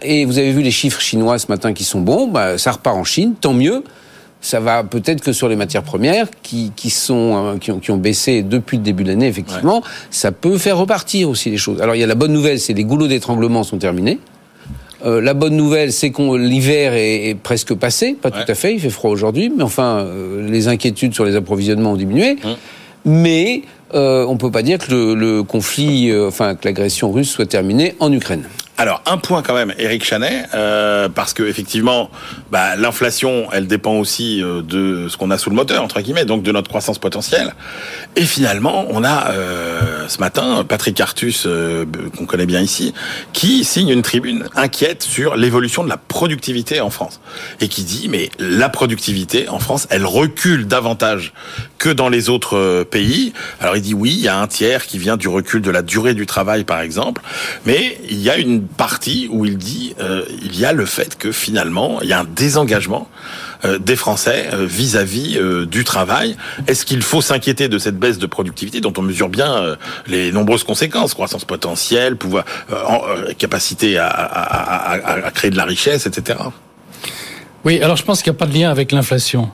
Et 0.00 0.24
vous 0.24 0.38
avez 0.38 0.52
vu 0.52 0.62
les 0.62 0.70
chiffres 0.70 1.02
chinois 1.02 1.38
ce 1.38 1.48
matin 1.48 1.57
qui 1.72 1.84
sont 1.84 2.00
bons, 2.00 2.26
bah, 2.28 2.58
ça 2.58 2.72
repart 2.72 2.96
en 2.96 3.04
Chine, 3.04 3.34
tant 3.40 3.52
mieux. 3.52 3.82
Ça 4.40 4.60
va 4.60 4.84
peut-être 4.84 5.20
que 5.20 5.32
sur 5.32 5.48
les 5.48 5.56
matières 5.56 5.82
premières 5.82 6.28
qui, 6.44 6.70
qui 6.76 6.90
sont 6.90 7.54
euh, 7.54 7.58
qui 7.58 7.72
ont, 7.72 7.80
qui 7.80 7.90
ont 7.90 7.96
baissé 7.96 8.42
depuis 8.42 8.76
le 8.76 8.84
début 8.84 9.02
de 9.02 9.08
l'année 9.08 9.26
effectivement, 9.26 9.82
ça 10.10 10.30
peut 10.30 10.58
faire 10.58 10.78
repartir 10.78 11.28
aussi 11.28 11.50
les 11.50 11.56
choses. 11.56 11.80
Alors 11.80 11.96
il 11.96 11.98
y 11.98 12.04
a 12.04 12.06
la 12.06 12.14
bonne 12.14 12.32
nouvelle, 12.32 12.60
c'est 12.60 12.72
les 12.72 12.84
goulots 12.84 13.08
d'étranglement 13.08 13.64
sont 13.64 13.78
terminés. 13.78 14.20
Euh, 15.04 15.20
la 15.20 15.34
bonne 15.34 15.56
nouvelle, 15.56 15.92
c'est 15.92 16.10
qu'on 16.12 16.34
l'hiver 16.36 16.92
est, 16.92 17.30
est 17.30 17.34
presque 17.34 17.74
passé, 17.74 18.14
pas 18.20 18.28
Ouais. 18.30 18.44
tout 18.44 18.50
à 18.52 18.54
fait, 18.54 18.74
il 18.74 18.80
fait 18.80 18.90
froid 18.90 19.10
aujourd'hui, 19.10 19.50
mais 19.56 19.64
enfin 19.64 19.98
euh, 19.98 20.48
les 20.48 20.68
inquiétudes 20.68 21.14
sur 21.14 21.24
les 21.24 21.34
approvisionnements 21.34 21.92
ont 21.92 21.96
diminué. 21.96 22.36
Hum. 22.44 22.54
Mais 23.04 23.62
euh, 23.94 24.24
on 24.28 24.36
peut 24.36 24.50
pas 24.52 24.62
dire 24.62 24.78
que 24.78 24.92
le, 24.92 25.14
le 25.16 25.42
conflit, 25.42 26.12
enfin 26.16 26.54
que 26.54 26.64
l'agression 26.64 27.10
russe 27.10 27.30
soit 27.30 27.46
terminée 27.46 27.96
en 27.98 28.12
Ukraine. 28.12 28.44
Alors 28.80 29.02
un 29.06 29.18
point 29.18 29.42
quand 29.42 29.54
même, 29.54 29.74
Eric 29.76 30.04
Chanet, 30.04 30.46
euh, 30.54 31.08
parce 31.08 31.34
que 31.34 31.42
effectivement, 31.42 32.10
bah, 32.52 32.76
l'inflation, 32.76 33.48
elle 33.52 33.66
dépend 33.66 33.94
aussi 33.94 34.40
euh, 34.40 34.62
de 34.62 35.08
ce 35.08 35.16
qu'on 35.16 35.32
a 35.32 35.38
sous 35.38 35.50
le 35.50 35.56
moteur 35.56 35.82
entre 35.82 36.00
guillemets, 36.00 36.24
donc 36.24 36.44
de 36.44 36.52
notre 36.52 36.68
croissance 36.68 37.00
potentielle. 37.00 37.54
Et 38.14 38.22
finalement, 38.22 38.86
on 38.90 39.02
a 39.02 39.32
euh, 39.32 40.06
ce 40.06 40.20
matin 40.20 40.64
Patrick 40.66 41.00
Artus, 41.00 41.48
qu'on 42.16 42.26
connaît 42.26 42.46
bien 42.46 42.60
ici, 42.60 42.94
qui 43.32 43.64
signe 43.64 43.88
une 43.88 44.02
tribune 44.02 44.48
inquiète 44.54 45.02
sur 45.02 45.34
l'évolution 45.34 45.82
de 45.82 45.88
la 45.88 45.96
productivité 45.96 46.80
en 46.80 46.90
France 46.90 47.20
et 47.60 47.66
qui 47.66 47.82
dit 47.82 48.08
mais 48.08 48.30
la 48.38 48.68
productivité 48.68 49.48
en 49.48 49.58
France, 49.58 49.88
elle 49.90 50.06
recule 50.06 50.68
davantage 50.68 51.32
que 51.78 51.88
dans 51.88 52.08
les 52.08 52.28
autres 52.28 52.56
euh, 52.56 52.84
pays. 52.84 53.32
Alors 53.60 53.76
il 53.76 53.82
dit 53.82 53.94
oui, 53.94 54.10
il 54.12 54.20
y 54.20 54.28
a 54.28 54.38
un 54.38 54.46
tiers 54.46 54.86
qui 54.86 54.98
vient 54.98 55.16
du 55.16 55.28
recul 55.28 55.62
de 55.62 55.70
la 55.70 55.82
durée 55.82 56.14
du 56.14 56.26
travail, 56.26 56.64
par 56.64 56.80
exemple, 56.80 57.22
mais 57.64 57.98
il 58.10 58.20
y 58.20 58.30
a 58.30 58.36
une 58.36 58.62
partie 58.62 59.28
où 59.30 59.46
il 59.46 59.56
dit 59.56 59.94
euh, 60.00 60.24
il 60.42 60.58
y 60.58 60.64
a 60.64 60.72
le 60.72 60.84
fait 60.84 61.16
que 61.16 61.32
finalement 61.32 62.00
il 62.02 62.08
y 62.08 62.12
a 62.12 62.20
un 62.20 62.24
désengagement 62.24 63.08
euh, 63.64 63.78
des 63.78 63.96
Français 63.96 64.50
vis-à-vis 64.52 65.38
du 65.66 65.84
travail. 65.84 66.36
Est-ce 66.66 66.84
qu'il 66.84 67.02
faut 67.02 67.22
s'inquiéter 67.22 67.68
de 67.68 67.78
cette 67.78 67.98
baisse 67.98 68.18
de 68.18 68.26
productivité 68.26 68.80
dont 68.80 68.92
on 68.96 69.02
mesure 69.02 69.28
bien 69.28 69.76
les 70.06 70.32
nombreuses 70.32 70.64
conséquences, 70.64 71.14
croissance 71.14 71.44
potentielle, 71.44 72.16
pouvoir, 72.16 72.44
capacité 73.38 73.98
à, 73.98 74.08
à 74.08 75.30
créer 75.30 75.50
de 75.50 75.56
la 75.56 75.64
richesse, 75.64 76.06
etc. 76.06 76.38
Oui, 77.64 77.82
alors 77.82 77.96
je 77.96 78.04
pense 78.04 78.22
qu'il 78.22 78.32
n'y 78.32 78.36
a 78.36 78.38
pas 78.38 78.46
de 78.46 78.54
lien 78.54 78.70
avec 78.70 78.92
l'inflation. 78.92 79.50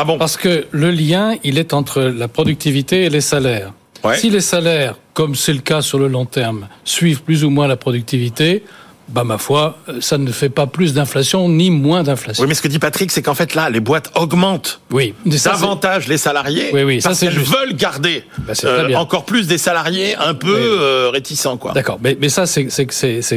Ah 0.00 0.04
bon? 0.04 0.16
Parce 0.16 0.36
que 0.36 0.68
le 0.70 0.92
lien, 0.92 1.34
il 1.42 1.58
est 1.58 1.74
entre 1.74 2.02
la 2.02 2.28
productivité 2.28 3.06
et 3.06 3.10
les 3.10 3.20
salaires. 3.20 3.72
Ouais. 4.04 4.16
Si 4.16 4.30
les 4.30 4.40
salaires, 4.40 4.94
comme 5.12 5.34
c'est 5.34 5.52
le 5.52 5.58
cas 5.58 5.82
sur 5.82 5.98
le 5.98 6.06
long 6.06 6.24
terme, 6.24 6.68
suivent 6.84 7.22
plus 7.22 7.42
ou 7.42 7.50
moins 7.50 7.66
la 7.66 7.76
productivité, 7.76 8.62
bah 9.08 9.24
ma 9.24 9.38
foi, 9.38 9.78
ça 10.00 10.18
ne 10.18 10.30
fait 10.30 10.50
pas 10.50 10.66
plus 10.66 10.92
d'inflation 10.92 11.48
ni 11.48 11.70
moins 11.70 12.02
d'inflation. 12.02 12.42
Oui, 12.42 12.48
mais 12.48 12.54
ce 12.54 12.60
que 12.60 12.68
dit 12.68 12.78
Patrick, 12.78 13.10
c'est 13.10 13.22
qu'en 13.22 13.34
fait 13.34 13.54
là, 13.54 13.70
les 13.70 13.80
boîtes 13.80 14.10
augmentent 14.14 14.80
oui, 14.90 15.14
ça, 15.36 15.52
davantage 15.52 16.08
les 16.08 16.18
salariés 16.18 16.70
oui, 16.72 16.82
oui, 16.82 17.00
parce 17.02 17.20
qu'elles 17.20 17.38
veulent 17.38 17.74
garder 17.74 18.24
bah, 18.38 18.52
euh, 18.64 18.94
encore 18.94 19.24
plus 19.24 19.46
des 19.46 19.56
salariés 19.58 20.14
un 20.16 20.34
peu 20.34 20.52
oui. 20.52 20.60
euh, 20.62 21.10
réticents. 21.10 21.56
quoi. 21.56 21.72
D'accord, 21.72 21.98
mais, 22.02 22.18
mais 22.20 22.28
ça 22.28 22.44
c'est 22.46 22.66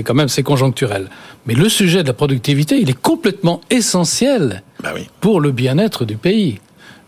quand 0.04 0.14
même 0.14 0.30
c'est 0.30 0.44
conjoncturel. 0.44 1.10
Mais 1.46 1.54
le 1.54 1.70
sujet 1.70 2.04
de 2.04 2.08
la 2.08 2.14
productivité, 2.14 2.78
il 2.80 2.90
est 2.90 3.02
complètement 3.02 3.62
essentiel 3.70 4.64
bah 4.84 4.92
oui. 4.94 5.10
pour 5.22 5.40
le 5.40 5.52
bien-être 5.52 6.06
du 6.06 6.18
pays. 6.18 6.60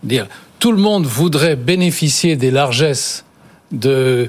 Dire, 0.02 0.26
tout 0.58 0.72
le 0.72 0.78
monde 0.78 1.06
voudrait 1.06 1.56
bénéficier 1.56 2.36
des 2.36 2.50
largesses 2.50 3.24
de, 3.72 4.28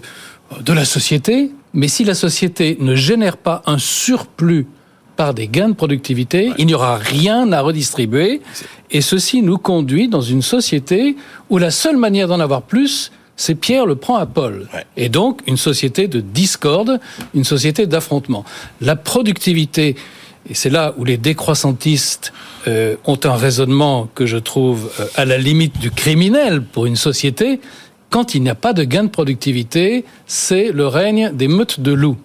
de 0.61 0.73
la 0.73 0.85
société, 0.85 1.51
mais 1.75 1.89
si 1.89 2.05
la 2.05 2.15
société 2.15 2.77
ne 2.79 2.95
génère 2.95 3.37
pas 3.37 3.61
un 3.67 3.77
surplus 3.77 4.65
par 5.15 5.33
des 5.33 5.47
gains 5.47 5.69
de 5.69 5.75
productivité, 5.75 6.49
ouais. 6.49 6.55
il 6.57 6.65
n'y 6.65 6.73
aura 6.73 6.97
rien 6.97 7.51
à 7.51 7.61
redistribuer. 7.61 8.41
Et 8.91 9.01
ceci 9.01 9.41
nous 9.41 9.57
conduit 9.57 10.07
dans 10.07 10.21
une 10.21 10.41
société 10.41 11.15
où 11.49 11.57
la 11.57 11.71
seule 11.71 11.97
manière 11.97 12.27
d'en 12.27 12.39
avoir 12.39 12.61
plus, 12.63 13.11
c'est 13.35 13.55
Pierre 13.55 13.85
le 13.85 13.95
prend 13.95 14.15
à 14.15 14.25
Paul. 14.25 14.67
Ouais. 14.73 14.85
Et 14.97 15.09
donc 15.09 15.41
une 15.47 15.57
société 15.57 16.07
de 16.07 16.21
discorde, 16.21 16.99
une 17.33 17.43
société 17.43 17.87
d'affrontement. 17.87 18.45
La 18.81 18.95
productivité, 18.95 19.95
et 20.49 20.53
c'est 20.53 20.69
là 20.69 20.93
où 20.97 21.03
les 21.03 21.17
décroissantistes 21.17 22.31
euh, 22.67 22.95
ont 23.05 23.19
un 23.23 23.35
raisonnement 23.35 24.07
que 24.15 24.25
je 24.25 24.37
trouve 24.37 24.91
euh, 24.99 25.05
à 25.15 25.25
la 25.25 25.37
limite 25.37 25.79
du 25.79 25.91
criminel 25.91 26.61
pour 26.61 26.85
une 26.85 26.95
société, 26.95 27.59
quand 28.15 28.33
il 28.33 28.43
n'y 28.43 28.49
a 28.49 28.55
pas 28.55 28.71
de 28.71 28.85
gain 28.85 29.03
de 29.03 29.09
productivité, 29.09 30.05
c'est 30.25 30.71
le 30.71 30.87
règne 30.87 31.31
des 31.33 31.49
meutes 31.49 31.81
de 31.81 31.91
loups. 31.91 32.15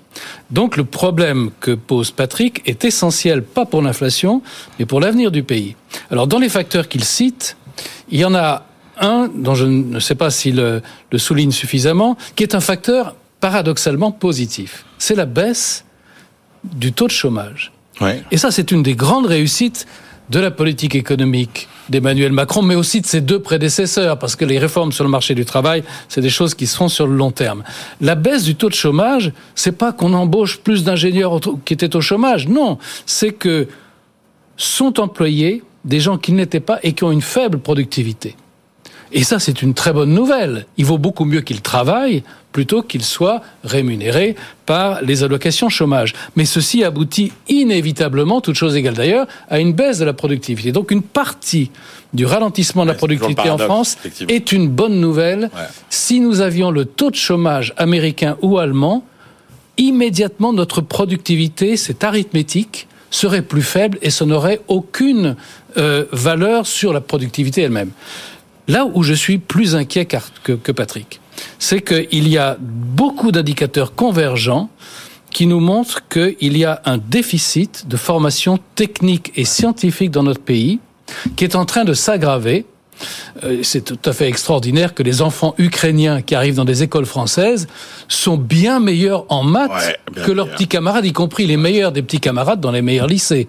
Donc 0.53 0.77
le 0.77 0.85
problème 0.85 1.51
que 1.59 1.73
pose 1.73 2.13
Patrick 2.13 2.63
est 2.65 2.85
essentiel, 2.85 3.43
pas 3.43 3.67
pour 3.67 3.83
l'inflation, 3.83 4.41
mais 4.79 4.87
pour 4.87 5.01
l'avenir 5.01 5.33
du 5.33 5.43
pays. 5.43 5.75
Alors 6.13 6.29
dans 6.29 6.39
les 6.39 6.49
facteurs 6.49 6.87
qu'il 6.87 7.03
cite, 7.03 7.57
il 8.09 8.21
y 8.21 8.25
en 8.25 8.37
a 8.37 8.67
un 9.01 9.29
dont 9.35 9.57
je 9.57 9.67
ne 9.67 9.99
sais 9.99 10.15
pas 10.15 10.31
s'il 10.31 10.55
le, 10.55 10.81
le 11.11 11.19
souligne 11.19 11.51
suffisamment, 11.51 12.17
qui 12.37 12.45
est 12.45 12.55
un 12.55 12.61
facteur 12.61 13.17
paradoxalement 13.41 14.13
positif. 14.13 14.85
C'est 14.97 15.17
la 15.17 15.27
baisse 15.27 15.85
du 16.63 16.93
taux 16.93 17.09
de 17.09 17.11
chômage. 17.11 17.73
Ouais. 18.01 18.23
Et 18.31 18.37
ça, 18.37 18.53
c'est 18.53 18.71
une 18.71 18.85
des 18.85 18.95
grandes 18.95 19.27
réussites 19.27 19.89
de 20.29 20.39
la 20.39 20.53
politique 20.53 20.95
économique 20.95 21.67
d'Emmanuel 21.91 22.33
Macron, 22.33 22.63
mais 22.63 22.75
aussi 22.75 23.01
de 23.01 23.07
ses 23.07 23.21
deux 23.21 23.41
prédécesseurs, 23.41 24.19
parce 24.19 24.37
que 24.37 24.45
les 24.45 24.59
réformes 24.59 24.93
sur 24.93 25.05
le 25.05 25.11
marché 25.11 25.35
du 25.35 25.45
travail, 25.45 25.83
c'est 26.09 26.21
des 26.21 26.31
choses 26.31 26.55
qui 26.55 26.67
se 26.67 26.77
font 26.77 26.89
sur 26.89 27.07
le 27.07 27.15
long 27.15 27.33
terme. 27.33 27.65
La 28.01 28.15
baisse 28.15 28.45
du 28.45 28.55
taux 28.55 28.69
de 28.69 28.75
chômage, 28.75 29.33
c'est 29.55 29.77
pas 29.77 29.93
qu'on 29.93 30.15
embauche 30.15 30.59
plus 30.61 30.85
d'ingénieurs 30.85 31.41
qui 31.65 31.75
étaient 31.75 31.97
au 31.97 32.01
chômage, 32.01 32.49
non, 32.49 32.79
c'est 33.07 33.33
que 33.33 33.69
sont 34.57 35.01
employés 35.01 35.63
des 35.85 36.01
gens 36.01 36.19
qui 36.19 36.33
n'étaient 36.33 36.61
pas 36.61 36.79
et 36.83 36.93
qui 36.93 37.05
ont 37.05 37.13
une 37.13 37.23
faible 37.23 37.59
productivité. 37.59 38.37
Et 39.13 39.25
ça, 39.25 39.39
c'est 39.39 39.63
une 39.63 39.75
très 39.75 39.93
bonne 39.93 40.15
nouvelle. 40.15 40.67
Il 40.77 40.85
vaut 40.85 40.99
beaucoup 40.99 41.25
mieux 41.25 41.41
qu'ils 41.41 41.63
travaillent 41.63 42.23
plutôt 42.53 42.83
qu'ils 42.83 43.05
soient 43.05 43.43
rémunérés 43.65 44.35
par 44.67 45.03
les 45.03 45.23
allocations 45.23 45.69
chômage. 45.69 46.15
Mais 46.37 46.45
ceci 46.45 46.85
aboutit 46.85 47.33
inévitablement, 47.49 48.41
toute 48.41 48.57
chose 48.57 48.77
égale 48.77 48.95
d'ailleurs, 48.95 49.27
à 49.49 49.61
une 49.61 49.73
baisse 49.73 49.99
de 49.99 50.05
la 50.05 50.13
productivité. 50.13 50.73
Donc 50.73 50.91
une 50.91 51.03
partie 51.03 51.71
du 52.13 52.27
ralentissement 52.27 52.83
de 52.85 52.89
la 52.91 52.95
productivité 52.95 53.51
en 53.51 53.59
France 53.59 53.97
est 54.29 54.53
une 54.53 54.69
bonne 54.69 55.01
nouvelle. 55.01 55.51
Ouais. 55.55 55.63
Si 55.91 56.21
nous 56.21 56.41
avions 56.41 56.71
le 56.71 56.85
taux 56.85 57.11
de 57.11 57.17
chômage 57.17 57.73
américain 57.77 58.37
ou 58.43 58.59
allemand, 58.59 59.05
immédiatement 59.77 60.53
notre 60.53 60.81
productivité, 60.81 61.77
cette 61.77 62.05
arithmétique, 62.05 62.89
serait 63.11 63.43
plus 63.43 63.63
faible 63.63 63.99
et 64.03 64.11
ça 64.11 64.25
n'aurait 64.25 64.61
aucune 64.69 65.37
euh, 65.77 66.05
valeur 66.13 66.67
sur 66.67 66.93
la 66.93 67.01
productivité 67.01 67.63
elle-même. 67.63 67.91
Là 68.69 68.87
où 68.87 69.03
je 69.03 69.15
suis 69.15 69.39
plus 69.39 69.75
inquiet 69.75 70.07
que 70.07 70.73
Patrick, 70.73 71.21
c'est 71.59 71.81
qu'il 71.81 72.29
y 72.29 72.39
a 72.39 72.57
beaucoup 72.61 73.33
d'indicateurs 73.33 73.95
convergents 73.95 74.69
qui 75.31 75.47
nous 75.47 75.61
montrent 75.61 76.09
qu'il 76.09 76.57
y 76.57 76.65
a 76.65 76.83
un 76.85 76.99
déficit 76.99 77.87
de 77.89 77.97
formation 77.97 78.59
technique 78.75 79.33
et 79.37 79.45
scientifique 79.45 80.11
dans 80.11 80.23
notre 80.25 80.43
pays 80.43 80.81
qui 81.37 81.45
est 81.45 81.57
en 81.57 81.65
train 81.65 81.85
de 81.85 81.95
s'aggraver. 81.95 82.67
Euh, 83.45 83.61
C'est 83.63 83.81
tout 83.83 83.99
à 84.05 84.13
fait 84.13 84.29
extraordinaire 84.29 84.93
que 84.95 85.03
les 85.03 85.23
enfants 85.23 85.55
ukrainiens 85.57 86.21
qui 86.21 86.35
arrivent 86.35 86.57
dans 86.57 86.67
des 86.67 86.83
écoles 86.83 87.07
françaises 87.07 87.67
sont 88.09 88.37
bien 88.37 88.79
meilleurs 88.79 89.25
en 89.31 89.43
maths 89.43 89.71
Ouais, 89.71 90.23
que 90.25 90.33
leurs 90.33 90.51
petits 90.51 90.69
camarades, 90.69 91.07
y 91.07 91.13
compris 91.13 91.47
les 91.47 91.57
meilleurs 91.57 91.93
des 91.93 92.03
petits 92.03 92.21
camarades 92.21 92.61
dans 92.61 92.73
les 92.73 92.83
meilleurs 92.83 93.07
lycées. 93.07 93.49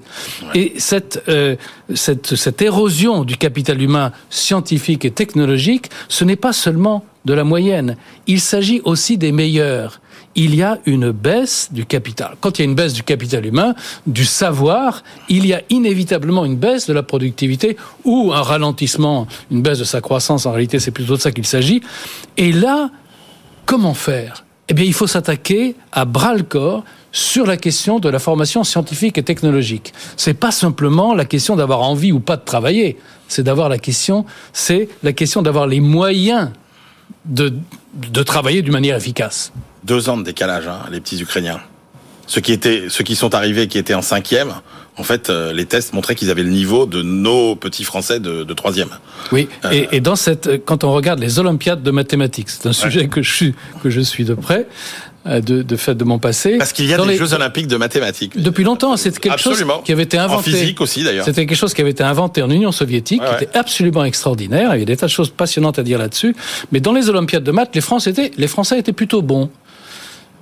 Et 0.55 0.73
cette, 0.77 1.23
euh, 1.27 1.55
cette, 1.93 2.35
cette 2.35 2.61
érosion 2.61 3.25
du 3.25 3.35
capital 3.35 3.81
humain 3.81 4.13
scientifique 4.29 5.03
et 5.03 5.11
technologique, 5.11 5.89
ce 6.07 6.23
n'est 6.23 6.37
pas 6.37 6.53
seulement 6.53 7.03
de 7.25 7.33
la 7.33 7.43
moyenne, 7.43 7.97
il 8.27 8.39
s'agit 8.39 8.81
aussi 8.83 9.17
des 9.17 9.31
meilleurs. 9.31 10.01
Il 10.35 10.55
y 10.55 10.63
a 10.63 10.79
une 10.85 11.11
baisse 11.11 11.69
du 11.71 11.85
capital. 11.85 12.35
Quand 12.39 12.57
il 12.57 12.61
y 12.61 12.65
a 12.65 12.69
une 12.69 12.75
baisse 12.75 12.93
du 12.93 13.03
capital 13.03 13.45
humain, 13.45 13.75
du 14.07 14.23
savoir, 14.23 15.03
il 15.27 15.45
y 15.45 15.53
a 15.53 15.61
inévitablement 15.69 16.45
une 16.45 16.55
baisse 16.55 16.87
de 16.87 16.93
la 16.93 17.03
productivité 17.03 17.75
ou 18.05 18.31
un 18.33 18.41
ralentissement, 18.41 19.27
une 19.51 19.61
baisse 19.61 19.79
de 19.79 19.83
sa 19.83 19.99
croissance. 19.99 20.45
En 20.45 20.51
réalité, 20.51 20.79
c'est 20.79 20.91
plutôt 20.91 21.17
de 21.17 21.21
ça 21.21 21.31
qu'il 21.31 21.45
s'agit. 21.45 21.81
Et 22.37 22.53
là, 22.53 22.89
comment 23.65 23.93
faire? 23.93 24.45
Eh 24.69 24.73
bien, 24.73 24.85
il 24.85 24.93
faut 24.93 25.07
s'attaquer 25.07 25.75
à 25.91 26.05
bras 26.05 26.33
le 26.33 26.43
corps 26.43 26.85
sur 27.11 27.45
la 27.45 27.57
question 27.57 27.99
de 27.99 28.07
la 28.07 28.19
formation 28.19 28.63
scientifique 28.63 29.17
et 29.17 29.23
technologique. 29.23 29.91
C'est 30.15 30.33
pas 30.33 30.51
simplement 30.51 31.13
la 31.13 31.25
question 31.25 31.57
d'avoir 31.57 31.81
envie 31.81 32.13
ou 32.13 32.21
pas 32.21 32.37
de 32.37 32.45
travailler. 32.45 32.97
C'est 33.27 33.43
d'avoir 33.43 33.67
la 33.67 33.77
question, 33.77 34.25
c'est 34.53 34.87
la 35.03 35.11
question 35.11 35.41
d'avoir 35.41 35.67
les 35.67 35.81
moyens 35.81 36.51
de, 37.25 37.53
de 37.93 38.23
travailler 38.23 38.61
d'une 38.61 38.73
manière 38.73 38.95
efficace. 38.97 39.51
Deux 39.83 40.09
ans 40.09 40.17
de 40.17 40.23
décalage, 40.23 40.67
hein, 40.67 40.79
les 40.91 40.99
petits 41.01 41.19
Ukrainiens. 41.21 41.59
Ceux 42.27 42.41
qui 42.41 42.53
étaient, 42.53 42.85
ceux 42.89 43.03
qui 43.03 43.15
sont 43.15 43.33
arrivés, 43.35 43.67
qui 43.67 43.77
étaient 43.77 43.93
en 43.95 44.01
cinquième, 44.01 44.53
en 44.97 45.03
fait, 45.03 45.29
euh, 45.29 45.51
les 45.53 45.65
tests 45.65 45.93
montraient 45.93 46.15
qu'ils 46.15 46.29
avaient 46.29 46.43
le 46.43 46.49
niveau 46.49 46.85
de 46.85 47.01
nos 47.01 47.55
petits 47.55 47.83
Français 47.83 48.19
de, 48.19 48.43
de 48.43 48.53
troisième. 48.53 48.89
Oui, 49.31 49.47
Euh. 49.65 49.71
et, 49.71 49.87
et 49.93 49.99
dans 50.01 50.15
cette, 50.15 50.63
quand 50.65 50.83
on 50.83 50.91
regarde 50.93 51.19
les 51.19 51.39
Olympiades 51.39 51.81
de 51.83 51.91
mathématiques, 51.91 52.49
c'est 52.49 52.67
un 52.67 52.73
sujet 52.73 53.07
que 53.07 53.21
je 53.21 53.31
suis 53.33 53.55
que 53.81 53.89
je 53.89 54.01
suis 54.01 54.23
de 54.25 54.33
près, 54.33 54.59
euh, 54.59 54.63
de, 55.25 55.61
de 55.61 55.75
fait 55.75 55.93
de 55.95 56.03
mon 56.03 56.17
passé. 56.19 56.57
Parce 56.57 56.73
qu'il 56.73 56.85
y 56.87 56.93
a 56.93 56.97
Dans 56.97 57.05
des 57.05 57.11
les- 57.13 57.17
Jeux 57.17 57.33
Olympiques 57.33 57.67
de 57.67 57.77
mathématiques. 57.77 58.41
Depuis 58.41 58.63
longtemps, 58.63 58.97
c'est 58.97 59.11
quelque 59.19 59.33
Absolument. 59.33 59.75
chose 59.75 59.83
qui 59.85 59.91
avait 59.91 60.03
été 60.03 60.19
En 60.19 60.23
inventé. 60.23 60.51
physique 60.51 60.81
aussi, 60.81 61.03
d'ailleurs. 61.03 61.25
C'était 61.25 61.45
quelque 61.45 61.57
chose 61.57 61.73
qui 61.73 61.81
avait 61.81 61.91
été 61.91 62.03
inventé 62.03 62.41
en 62.41 62.49
Union 62.49 62.71
soviétique, 62.71 63.21
Ouais, 63.21 63.27
qui 63.27 63.33
ouais. 63.35 63.43
était 63.43 63.57
absolument 63.57 64.03
extraordinaire. 64.03 64.75
Il 64.75 64.79
y 64.79 64.81
a 64.81 64.85
des 64.85 64.97
tas 64.97 65.05
de 65.05 65.11
choses 65.11 65.29
passionnantes 65.29 65.77
à 65.77 65.83
dire 65.83 65.99
là-dessus. 65.99 66.35
Mais 66.71 66.79
dans 66.79 66.93
les 66.93 67.09
Olympiades 67.09 67.43
de 67.43 67.51
maths, 67.51 67.69
les 67.75 67.81
Français 67.81 68.09
étaient, 68.11 68.31
les 68.35 68.47
Français 68.47 68.79
étaient 68.79 68.93
plutôt 68.93 69.21
bons. 69.21 69.49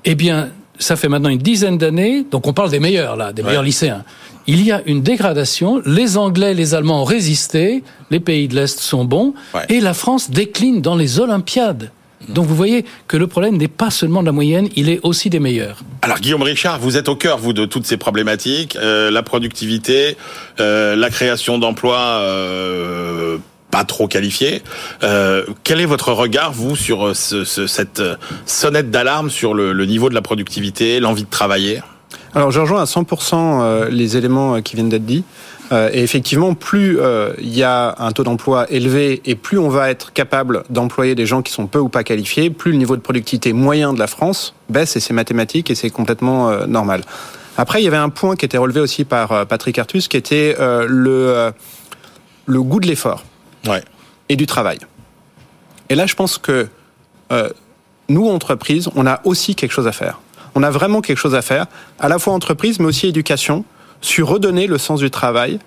Eh 0.06 0.16
bien, 0.16 0.50
ça 0.78 0.96
fait 0.96 1.10
maintenant 1.10 1.30
une 1.30 1.40
dizaine 1.40 1.78
d'années, 1.78 2.26
donc 2.32 2.48
on 2.48 2.54
parle 2.54 2.70
des 2.70 2.80
meilleurs 2.80 3.18
là, 3.18 3.34
des 3.34 3.42
Ouais. 3.42 3.50
meilleurs 3.50 3.64
lycéens. 3.64 4.04
Il 4.48 4.64
y 4.66 4.72
a 4.72 4.82
une 4.86 5.02
dégradation. 5.02 5.82
Les 5.86 6.18
Anglais, 6.18 6.54
les 6.54 6.74
Allemands 6.74 7.02
ont 7.02 7.06
résisté. 7.06 7.84
Les 8.10 8.20
pays 8.22 8.48
de 8.48 8.56
l'Est 8.56 8.80
sont 8.80 9.04
bons. 9.06 9.34
Et 9.68 9.80
la 9.82 9.94
France 9.94 10.32
décline 10.32 10.82
dans 10.82 10.96
les 10.96 11.20
Olympiades. 11.20 11.92
Donc 12.28 12.46
vous 12.48 12.56
voyez 12.56 12.86
que 13.08 13.16
le 13.18 13.28
problème 13.28 13.58
n'est 13.58 13.68
pas 13.70 13.90
seulement 13.90 14.22
de 14.22 14.26
la 14.28 14.32
moyenne, 14.34 14.68
il 14.76 14.90
est 14.90 15.00
aussi 15.04 15.30
des 15.30 15.40
meilleurs. 15.40 15.78
Alors 16.02 16.20
Guillaume 16.20 16.42
Richard, 16.44 16.78
vous 16.80 16.98
êtes 16.98 17.08
au 17.10 17.16
cœur 17.16 17.38
vous 17.38 17.54
de 17.54 17.66
toutes 17.66 17.86
ces 17.86 17.98
problématiques, 17.98 18.76
euh, 18.76 19.10
la 19.10 19.24
productivité, 19.24 20.18
euh, 20.60 20.96
la 20.96 21.10
création 21.10 21.58
d'emplois 21.58 21.98
euh, 22.00 23.38
pas 23.72 23.84
trop 23.86 24.08
qualifiés. 24.08 24.62
Euh, 25.04 25.46
quel 25.64 25.80
est 25.80 25.86
votre 25.86 26.12
regard 26.12 26.52
vous 26.52 26.76
sur 26.76 27.16
ce, 27.16 27.44
ce- 27.46 27.68
cette 27.68 28.02
sonnette 28.46 28.92
d'alarme 28.92 29.30
sur 29.30 29.54
le, 29.54 29.74
le 29.74 29.86
niveau 29.86 30.10
de 30.10 30.16
la 30.16 30.22
productivité, 30.22 31.00
l'envie 31.00 31.24
de 31.24 31.30
travailler? 31.30 31.82
Alors 32.36 32.52
je 32.52 32.60
rejoins 32.60 32.82
à 32.82 32.86
100% 32.86 33.34
euh, 33.62 33.90
les 33.90 34.18
éléments 34.18 34.62
qui 34.62 34.76
viennent 34.76 34.90
d'être 34.90 35.06
dits. 35.06 35.24
Euh, 35.72 35.90
et 35.94 36.02
effectivement, 36.02 36.56
plus 36.56 37.00
euh, 37.00 37.34
il 37.40 37.56
y 37.56 37.64
a 37.64 37.96
un 38.00 38.12
taux 38.12 38.24
d'emploi 38.24 38.66
élevé 38.72 39.22
et 39.26 39.36
plus 39.36 39.60
on 39.60 39.70
va 39.70 39.92
être 39.92 40.14
capable 40.14 40.64
d'employer 40.70 41.14
des 41.14 41.28
gens 41.28 41.42
qui 41.44 41.52
sont 41.54 41.68
peu 41.68 41.78
ou 41.80 41.90
pas 41.90 42.04
qualifiés, 42.04 42.50
plus 42.50 42.72
le 42.72 42.78
niveau 42.78 42.96
de 42.96 43.02
productivité 43.02 43.54
moyen 43.54 43.94
de 43.94 44.00
la 44.00 44.08
France 44.08 44.56
baisse 44.70 44.96
et 44.96 45.00
c'est 45.00 45.14
mathématique 45.14 45.70
et 45.70 45.76
c'est 45.76 45.92
complètement 45.92 46.50
euh, 46.50 46.66
normal. 46.66 47.02
Après, 47.58 47.82
il 47.82 47.86
y 47.86 47.88
avait 47.88 47.98
un 47.98 48.10
point 48.10 48.36
qui 48.36 48.46
était 48.46 48.58
relevé 48.58 48.80
aussi 48.80 49.04
par 49.04 49.32
euh, 49.32 49.46
Patrick 49.46 49.78
Artus, 49.78 50.08
qui 50.08 50.18
était 50.18 50.56
euh, 50.60 50.86
le, 50.88 51.12
euh, 51.12 51.52
le 52.46 52.62
goût 52.64 52.80
de 52.80 52.88
l'effort 52.88 53.24
Ouais. 53.68 53.84
et 54.30 54.36
du 54.38 54.46
travail. 54.46 54.80
Et 55.90 55.96
là, 55.96 56.06
je 56.06 56.16
pense 56.16 56.38
que 56.38 56.68
euh, 57.32 57.50
nous, 58.08 58.28
entreprises, 58.30 58.90
on 58.96 59.06
a 59.06 59.20
aussi 59.26 59.56
quelque 59.56 59.72
chose 59.74 59.88
à 59.88 59.92
faire. 59.92 60.20
On 60.56 60.64
a 60.64 60.70
vraiment 60.72 61.02
quelque 61.02 61.18
chose 61.18 61.36
à 61.36 61.42
faire, 61.42 61.66
à 62.00 62.08
la 62.08 62.18
fois 62.18 62.34
entreprise, 62.34 62.80
mais 62.80 62.86
aussi 62.86 63.08
éducation, 63.08 63.66
sur 64.02 64.28
redonner 64.28 64.68
le 64.68 64.78
sens 64.78 65.00
du 65.00 65.12
travail, 65.12 65.60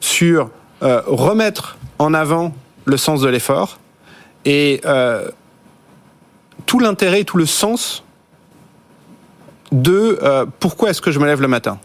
sur 0.00 0.50
euh, 0.82 1.02
remettre 1.06 1.76
en 1.98 2.14
avant 2.14 2.54
le 2.84 2.96
sens 2.96 3.20
de 3.20 3.28
l'effort 3.28 3.78
et 4.44 4.80
euh, 4.84 5.30
tout 6.66 6.80
l'intérêt, 6.80 7.24
tout 7.24 7.36
le 7.36 7.46
sens 7.46 8.02
de 9.72 10.18
euh, 10.22 10.46
pourquoi 10.58 10.90
est-ce 10.90 11.00
que 11.00 11.10
je 11.10 11.18
me 11.18 11.26
lève 11.26 11.40
le 11.40 11.48
matin. 11.48 11.78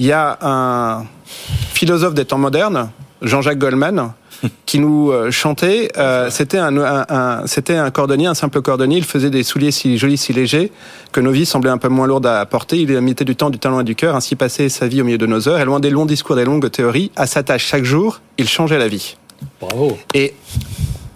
Il 0.00 0.06
y 0.06 0.12
a 0.12 0.38
un 0.42 1.06
philosophe 1.72 2.14
des 2.14 2.24
temps 2.24 2.38
modernes, 2.38 2.90
Jean-Jacques 3.22 3.58
Goldman, 3.58 4.12
qui 4.66 4.78
nous 4.78 5.10
euh, 5.10 5.30
chantait. 5.30 5.90
euh, 5.96 6.30
c'était 6.30 6.58
un, 6.58 6.76
un- 6.76 7.04
un- 7.08 7.46
c'était 7.46 7.76
un 7.76 7.90
cordonnier, 7.90 8.26
un 8.26 8.34
simple 8.34 8.60
cordonnier. 8.62 8.98
Il 8.98 9.04
faisait 9.04 9.30
des 9.30 9.42
souliers 9.42 9.70
si 9.70 9.98
jolis, 9.98 10.16
si 10.18 10.32
légers 10.32 10.70
que 11.12 11.20
nos 11.20 11.30
vies 11.30 11.46
semblaient 11.46 11.70
un 11.70 11.78
peu 11.78 11.88
moins 11.88 12.06
lourdes 12.06 12.26
à 12.26 12.44
porter. 12.46 12.78
Il 12.78 13.00
mettait 13.00 13.24
du 13.24 13.36
temps, 13.36 13.50
du 13.50 13.58
talent 13.58 13.80
et 13.80 13.84
du 13.84 13.94
cœur. 13.94 14.16
Ainsi 14.16 14.36
passait 14.36 14.68
sa 14.68 14.86
vie 14.86 15.00
au 15.00 15.04
milieu 15.04 15.18
de 15.18 15.26
nos 15.26 15.48
heures. 15.48 15.58
Et 15.60 15.64
loin 15.64 15.80
des 15.80 15.90
longs 15.90 16.06
discours, 16.06 16.36
des 16.36 16.44
longues 16.44 16.70
théories, 16.70 17.10
à 17.16 17.26
sa 17.26 17.42
tâche 17.42 17.64
chaque 17.66 17.84
jour, 17.84 18.20
il 18.38 18.48
changeait 18.48 18.78
la 18.78 18.88
vie. 18.88 19.16
Bravo. 19.60 19.98
Et 20.14 20.34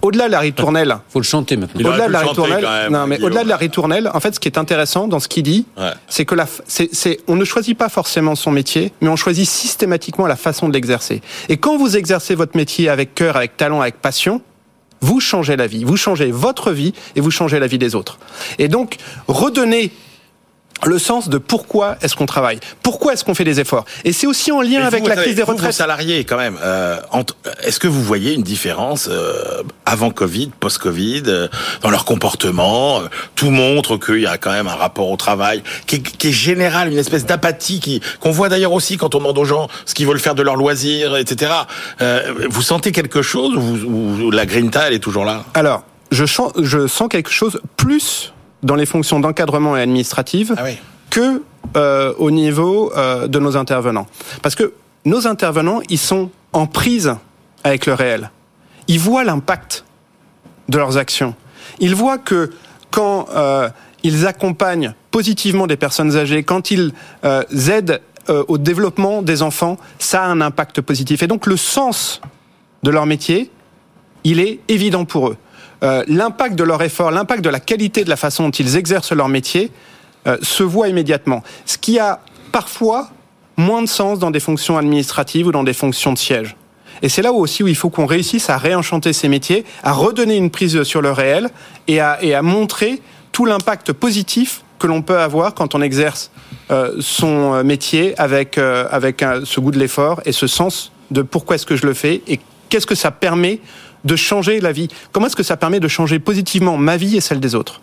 au-delà 0.03 0.27
de 0.27 0.33
la 0.33 0.41
ritournelle, 0.41 0.97
Faut 1.09 1.19
le 1.19 1.25
chanter 1.25 1.57
maintenant. 1.57 1.89
Au-delà 1.91 2.07
de 2.09 2.13
la 2.13 2.21
ritournelle, 2.21 2.63
même, 2.65 2.93
non 2.93 3.07
mais 3.07 3.21
au-delà 3.21 3.45
de 3.45 3.49
la 3.49 3.57
ritournelle, 3.57 4.11
en 4.15 4.21
fait, 4.21 4.35
ce 4.35 4.41
qui 4.41 4.49
est 4.49 4.59
intéressant 4.59 5.09
dans 5.09 5.21
ce 5.21 5.29
qu'il 5.29 5.43
dit, 5.43 5.67
Ouais. 5.77 5.91
c'est 6.09 6.25
que 6.25 6.35
la, 6.35 6.47
c'est, 6.67 7.21
on 7.27 7.37
ne 7.37 7.45
choisit 7.45 7.77
pas 7.77 7.89
forcément 7.89 8.35
son 8.35 8.51
métier, 8.51 8.93
mais 9.01 9.09
on 9.09 9.17
choisit 9.17 9.49
systématiquement 9.49 10.27
la 10.27 10.37
façon 10.37 10.69
de 10.69 10.73
l'exercer. 10.75 11.21
Et 11.49 11.57
quand 11.57 11.77
vous 11.77 11.97
exercez 11.97 12.35
votre 12.35 12.57
métier 12.57 12.89
avec 12.89 13.15
cœur, 13.15 13.37
avec 13.37 13.57
talent, 13.57 13.81
avec 13.81 14.01
passion, 14.01 14.41
vous 15.01 15.21
changez 15.21 15.57
la 15.57 15.67
vie, 15.67 15.85
vous 15.85 15.97
changez 15.97 16.31
votre 16.33 16.73
vie 16.73 16.93
et 17.15 17.21
vous 17.21 17.31
changez 17.31 17.59
la 17.61 17.67
vie 17.67 17.79
des 17.79 17.95
autres. 17.95 18.19
Et 18.59 18.69
donc, 18.69 18.97
redonner 19.29 19.93
le 20.85 20.99
sens 20.99 21.29
de 21.29 21.38
pourquoi 21.38 21.97
est-ce 22.03 22.14
qu'on 22.14 22.27
travaille, 22.27 22.61
pourquoi 22.83 23.12
est-ce 23.12 23.25
qu'on 23.25 23.35
fait 23.35 23.45
des 23.45 23.61
efforts. 23.61 23.85
Et 24.05 24.12
c'est 24.12 24.27
aussi 24.27 24.53
en 24.53 24.61
lien 24.62 24.85
avec 24.87 25.03
vous, 25.03 25.09
la 25.09 25.17
crise 25.17 25.35
des 25.35 25.43
vous, 25.43 25.53
retraites. 25.53 25.73
salariés, 25.73 26.25
quand 26.25 26.37
même, 26.37 26.59
euh, 26.62 26.99
entre- 27.11 27.37
est-ce 27.62 27.79
que 27.81 27.88
vous 27.88 28.03
voyez 28.03 28.35
une 28.35 28.43
différence 28.43 29.09
euh, 29.11 29.62
avant 29.87 30.11
Covid, 30.11 30.51
post-Covid, 30.61 31.23
euh, 31.27 31.49
dans 31.83 31.91
leur 31.91 32.05
comportement 32.05 33.01
euh, 33.01 33.09
Tout 33.35 33.51
montre 33.51 33.97
qu'il 33.97 34.21
y 34.21 34.27
a 34.27 34.38
quand 34.38 34.53
même 34.53 34.69
un 34.69 34.75
rapport 34.75 35.11
au 35.11 35.17
travail 35.17 35.62
qui 35.87 35.97
est, 35.97 36.03
qui 36.03 36.29
est 36.29 36.33
général, 36.33 36.93
une 36.93 36.99
espèce 36.99 37.27
d'apathie 37.27 37.81
qui 37.81 38.01
qu'on 38.21 38.31
voit 38.31 38.49
d'ailleurs 38.49 38.73
aussi 38.73 38.97
quand 38.97 39.14
on 39.14 39.19
demande 39.19 39.38
aux 39.38 39.45
gens 39.45 39.69
ce 39.85 39.95
qu'ils 39.95 40.07
veulent 40.07 40.21
faire 40.21 40.35
de 40.35 40.43
leur 40.43 40.57
loisir, 40.57 41.17
etc. 41.17 41.53
Euh, 42.01 42.33
vous 42.49 42.62
sentez 42.62 42.93
quelque 42.93 43.23
chose 43.23 43.55
ou, 43.57 43.61
vous- 43.61 44.23
ou 44.27 44.31
la 44.31 44.47
grinta, 44.47 44.87
elle 44.87 44.95
est 44.95 44.99
toujours 44.99 45.25
là? 45.25 45.45
Alors, 45.55 45.83
je, 46.11 46.25
je 46.62 46.87
sens 46.87 47.09
quelque 47.09 47.31
chose 47.31 47.61
plus 47.77 48.33
dans 48.62 48.75
les 48.75 48.87
fonctions 48.87 49.21
d'encadrement 49.21 49.77
et 49.77 49.83
administratives 49.83 50.55
Ah 50.57 50.62
oui. 50.64 50.79
que 51.11 51.42
euh, 51.77 52.14
au 52.18 52.31
niveau 52.31 52.92
euh, 52.97 53.29
de 53.29 53.38
nos 53.38 53.57
intervenants. 53.57 54.07
Parce 54.42 54.55
que 54.55 54.73
nos 55.05 55.27
intervenants, 55.27 55.81
ils 55.88 55.99
sont 55.99 56.31
en 56.53 56.66
prise 56.66 57.14
avec 57.62 57.87
le 57.87 57.94
réel. 57.94 58.31
Ils 58.88 58.99
voient 58.99 59.25
l'impact 59.25 59.85
de 60.68 60.79
leurs 60.79 60.97
actions. 60.97 61.35
Ils 61.79 61.94
voient 61.94 62.18
que 62.18 62.51
quand 62.90 63.27
euh, 63.35 63.68
ils 64.03 64.27
accompagnent 64.27 64.94
positivement 65.11 65.66
des 65.66 65.77
personnes 65.77 66.16
âgées, 66.16 66.42
quand 66.42 66.71
ils 66.71 66.92
aident 67.23 68.01
au 68.29 68.59
développement 68.59 69.23
des 69.23 69.42
enfants, 69.42 69.79
ça 69.99 70.23
a 70.23 70.27
un 70.27 70.40
impact 70.42 70.83
positif. 70.83 71.23
Et 71.23 71.27
donc 71.27 71.47
le 71.47 71.57
sens 71.57 72.21
de 72.83 72.90
leur 72.90 73.07
métier, 73.07 73.51
il 74.25 74.40
est 74.40 74.61
évident 74.68 75.05
pour 75.05 75.29
eux. 75.29 75.37
Euh, 75.85 76.03
l'impact 76.09 76.57
de 76.57 76.64
leur 76.64 76.83
effort, 76.83 77.11
l'impact 77.11 77.43
de 77.45 77.51
la 77.51 77.61
qualité 77.61 78.03
de 78.03 78.11
la 78.11 78.17
façon 78.17 78.45
dont 78.45 78.51
ils 78.51 78.77
exercent 78.77 79.12
leur 79.12 79.29
métier 79.29 79.71
euh, 80.27 80.37
se 80.43 80.62
voit 80.62 80.88
immédiatement. 80.88 81.43
Ce 81.67 81.79
qui 81.79 81.99
a 81.99 82.21
parfois 82.51 83.11
moins 83.57 83.83
de 83.83 83.88
sens 83.88 84.19
dans 84.19 84.31
des 84.31 84.41
fonctions 84.41 84.77
administratives 84.77 85.47
ou 85.47 85.53
dans 85.53 85.62
des 85.62 85.73
fonctions 85.73 86.12
de 86.12 86.19
siège. 86.19 86.57
Et 87.03 87.09
c'est 87.09 87.23
là 87.23 87.33
aussi 87.33 87.62
où 87.62 87.69
il 87.69 87.77
faut 87.77 87.91
qu'on 87.91 88.07
réussisse 88.07 88.51
à 88.51 88.59
réenchanter 88.59 89.12
ces 89.12 89.29
métiers, 89.29 89.64
à 89.85 89.93
redonner 89.93 90.37
une 90.37 90.51
prise 90.51 90.83
sur 90.83 91.01
le 91.01 91.12
réel 91.12 91.49
et 91.87 92.01
à, 92.01 92.43
montrer 92.43 93.01
tout 93.31 93.45
l'impact 93.45 93.93
positif 93.93 94.62
que 94.81 94.88
l'on 94.88 95.03
peut 95.03 95.19
avoir 95.19 95.55
quand 95.55 95.77
on 95.77 95.83
exerce 95.83 96.33
euh, 96.73 96.97
son 96.99 97.62
métier 97.62 98.19
avec, 98.19 98.59
avec 98.59 99.25
ce 99.45 99.61
goût 99.61 99.71
de 99.71 99.79
l'effort 99.79 100.21
et 100.25 100.33
ce 100.33 100.49
sens 100.49 100.91
de 101.12 101.23
pourquoi 101.23 101.55
est-ce 101.55 101.67
que 101.67 101.77
je 101.77 101.87
le 101.87 101.95
fais 101.95 102.23
et 102.27 102.41
qu'est-ce 102.69 102.87
que 102.87 102.97
ça 102.97 103.12
permet 103.12 103.61
de 104.05 104.17
changer 104.17 104.61
la 104.61 104.73
vie. 104.73 104.89
Comment 105.13 105.27
est-ce 105.27 105.37
que 105.37 105.43
ça 105.43 105.57
permet 105.57 105.81
de 105.81 105.89
changer 105.89 106.19
positivement 106.19 106.77
ma 106.77 106.97
vie 106.97 107.17
et 107.17 107.21
celle 107.21 107.41
des 107.41 107.55
autres 107.55 107.81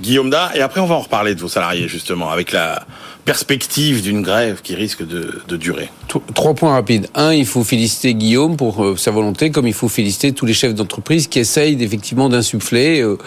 Guillaume 0.00 0.30
Da, 0.30 0.52
et 0.54 0.60
après 0.60 0.80
on 0.80 0.86
va 0.86 0.94
en 0.94 1.00
reparler 1.00 1.34
de 1.34 1.40
vos 1.40 1.48
salariés 1.48 1.88
justement, 1.88 2.30
avec 2.30 2.52
la 2.52 2.86
perspective 3.24 4.00
d'une 4.00 4.22
grève 4.22 4.60
qui 4.62 4.74
risque 4.74 5.06
de, 5.06 5.42
de 5.48 5.56
durer. 5.56 5.90
Tro- 6.06 6.22
Trois 6.34 6.54
points 6.54 6.72
rapides. 6.72 7.08
Un, 7.14 7.32
il 7.34 7.44
faut 7.46 7.64
féliciter 7.64 8.14
Guillaume 8.14 8.56
pour 8.56 8.84
euh, 8.84 8.96
sa 8.96 9.10
volonté, 9.10 9.50
comme 9.50 9.66
il 9.66 9.74
faut 9.74 9.88
féliciter 9.88 10.32
tous 10.32 10.46
les 10.46 10.54
chefs 10.54 10.74
d'entreprise 10.74 11.26
qui 11.26 11.40
essayent 11.40 11.82
effectivement 11.82 12.28
d'insuffler. 12.28 13.00
euh, 13.00 13.18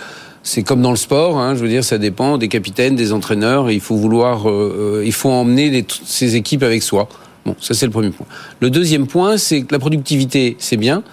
c'est 0.43 0.63
comme 0.63 0.81
dans 0.81 0.89
le 0.91 0.97
sport, 0.97 1.37
hein, 1.37 1.53
je 1.53 1.59
veux 1.59 1.67
dire, 1.67 1.83
ça 1.83 1.99
dépend 1.99 2.39
des 2.39 2.47
capitaines, 2.47 2.95
des 2.95 3.11
entraîneurs. 3.13 3.69
Il 3.69 3.79
faut 3.81 3.95
vouloir, 3.95 4.49
euh, 4.49 5.03
il 5.05 5.13
faut 5.13 5.29
emmener 5.29 5.69
les, 5.69 5.83
toutes 5.83 6.01
ces 6.07 6.35
équipes 6.35 6.63
avec 6.63 6.81
soi. 6.81 7.07
Bon, 7.45 7.55
ça 7.59 7.75
c'est 7.75 7.85
le 7.85 7.91
premier 7.91 8.09
point. 8.09 8.25
Le 8.59 8.71
deuxième 8.71 9.05
point, 9.05 9.37
c'est 9.37 9.61
que 9.61 9.71
la 9.71 9.77
productivité, 9.79 10.55
c'est 10.57 10.77
bien. 10.77 11.03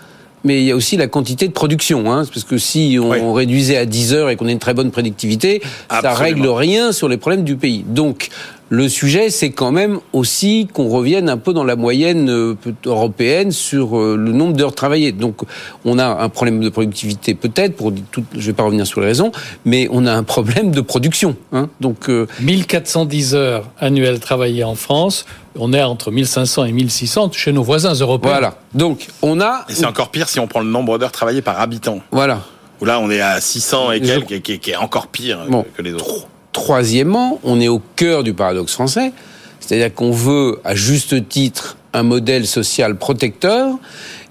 Mais 0.48 0.62
il 0.62 0.64
y 0.64 0.70
a 0.72 0.76
aussi 0.76 0.96
la 0.96 1.08
quantité 1.08 1.46
de 1.46 1.52
production, 1.52 2.11
hein, 2.11 2.24
parce 2.32 2.42
que 2.42 2.56
si 2.56 2.96
on, 2.98 3.11
Oui. 3.11 3.18
on 3.20 3.34
réduisait 3.34 3.76
à 3.76 3.84
10 3.84 4.14
heures 4.14 4.30
et 4.30 4.37
qu'on 4.37 4.46
a 4.48 4.50
une 4.50 4.58
très 4.58 4.72
bonne 4.72 4.90
productivité, 4.90 5.61
ça 5.90 5.98
Absolument. 5.98 6.14
règle 6.14 6.48
rien 6.48 6.90
sur 6.92 7.06
les 7.06 7.18
problèmes 7.18 7.44
du 7.44 7.56
pays. 7.56 7.84
Donc, 7.87 8.30
le 8.70 8.88
sujet, 8.88 9.31
c'est 9.31 9.50
quand 9.50 9.72
même 9.72 9.98
aussi 10.12 10.68
qu'on 10.72 10.88
revienne 10.88 11.28
un 11.31 11.38
peu 11.38 11.52
dans 11.54 11.64
la 11.64 11.74
moyenne 11.76 12.28
euh, 12.28 12.54
européenne 12.85 13.50
sur 13.50 13.98
euh, 13.98 14.16
le 14.16 14.33
nombre 14.33 14.52
d'heures 14.57 14.74
travaillées. 14.74 15.12
Donc, 15.12 15.40
on 15.87 15.98
a 15.98 16.07
un 16.07 16.28
problème 16.28 16.61
de 16.61 16.68
productivité 16.68 17.35
peut-être, 17.35 17.76
pour 17.76 17.92
tout, 18.11 18.24
je 18.37 18.46
vais 18.46 18.52
pas 18.52 18.64
revenir 18.64 18.87
sur 18.87 19.00
les 19.00 19.07
raisons, 19.07 19.33
mais 19.64 19.88
on 19.90 20.04
a 20.07 20.12
un 20.12 20.22
problème 20.22 20.70
de 20.70 20.81
production. 20.83 21.35
Hein. 21.52 21.68
Donc, 21.81 22.11
euh, 22.11 22.26
1410 22.40 23.35
heures 23.35 23.70
annuelles 23.81 24.20
travaillées 24.20 24.64
en 24.64 24.74
France. 24.74 25.24
On 25.59 25.72
est 25.72 25.83
entre 25.83 26.11
1500 26.11 26.64
et 26.66 26.72
1600 26.72 27.33
chez 27.33 27.52
nos 27.52 27.62
voisins 27.62 27.94
européens. 27.94 28.33
voilà. 28.33 28.54
Donc, 28.74 29.07
on 29.22 29.40
a, 29.40 29.64
Et 29.68 29.74
c'est 29.74 29.87
encore 29.87 30.11
pire 30.11 30.28
si 30.28 30.38
on 30.40 30.46
prend 30.46 30.61
le 30.61 30.68
nombre 30.70 30.98
d'heures 30.98 31.11
travaillées 31.12 31.42
par 31.42 31.61
habitant. 31.61 32.00
voilà. 32.12 32.40
Où 32.81 32.85
là, 32.85 33.00
on 33.00 33.11
est 33.11 33.20
à 33.20 33.40
600 33.40 33.90
et 33.92 34.00
quelques, 34.00 34.40
qui, 34.42 34.52
est- 34.52 34.59
qui 34.59 34.70
est 34.70 34.76
encore 34.76 35.09
pire 35.09 35.38
Bon. 35.48 35.64
que 35.76 35.83
les 35.83 35.94
autres. 35.94 36.26
Troisièmement, 36.52 37.40
on 37.44 37.61
est 37.61 37.68
au 37.68 37.80
cœur 37.96 38.22
du 38.22 38.34
paradoxe 38.34 38.72
français, 38.72 39.12
c'est-à-dire 39.61 39.94
qu'on 39.94 40.11
veut, 40.11 40.61
à 40.64 40.74
juste 40.74 41.28
titre, 41.28 41.76
un 41.94 42.02
modèle 42.02 42.46
social 42.46 42.96
protecteur, 42.96 43.78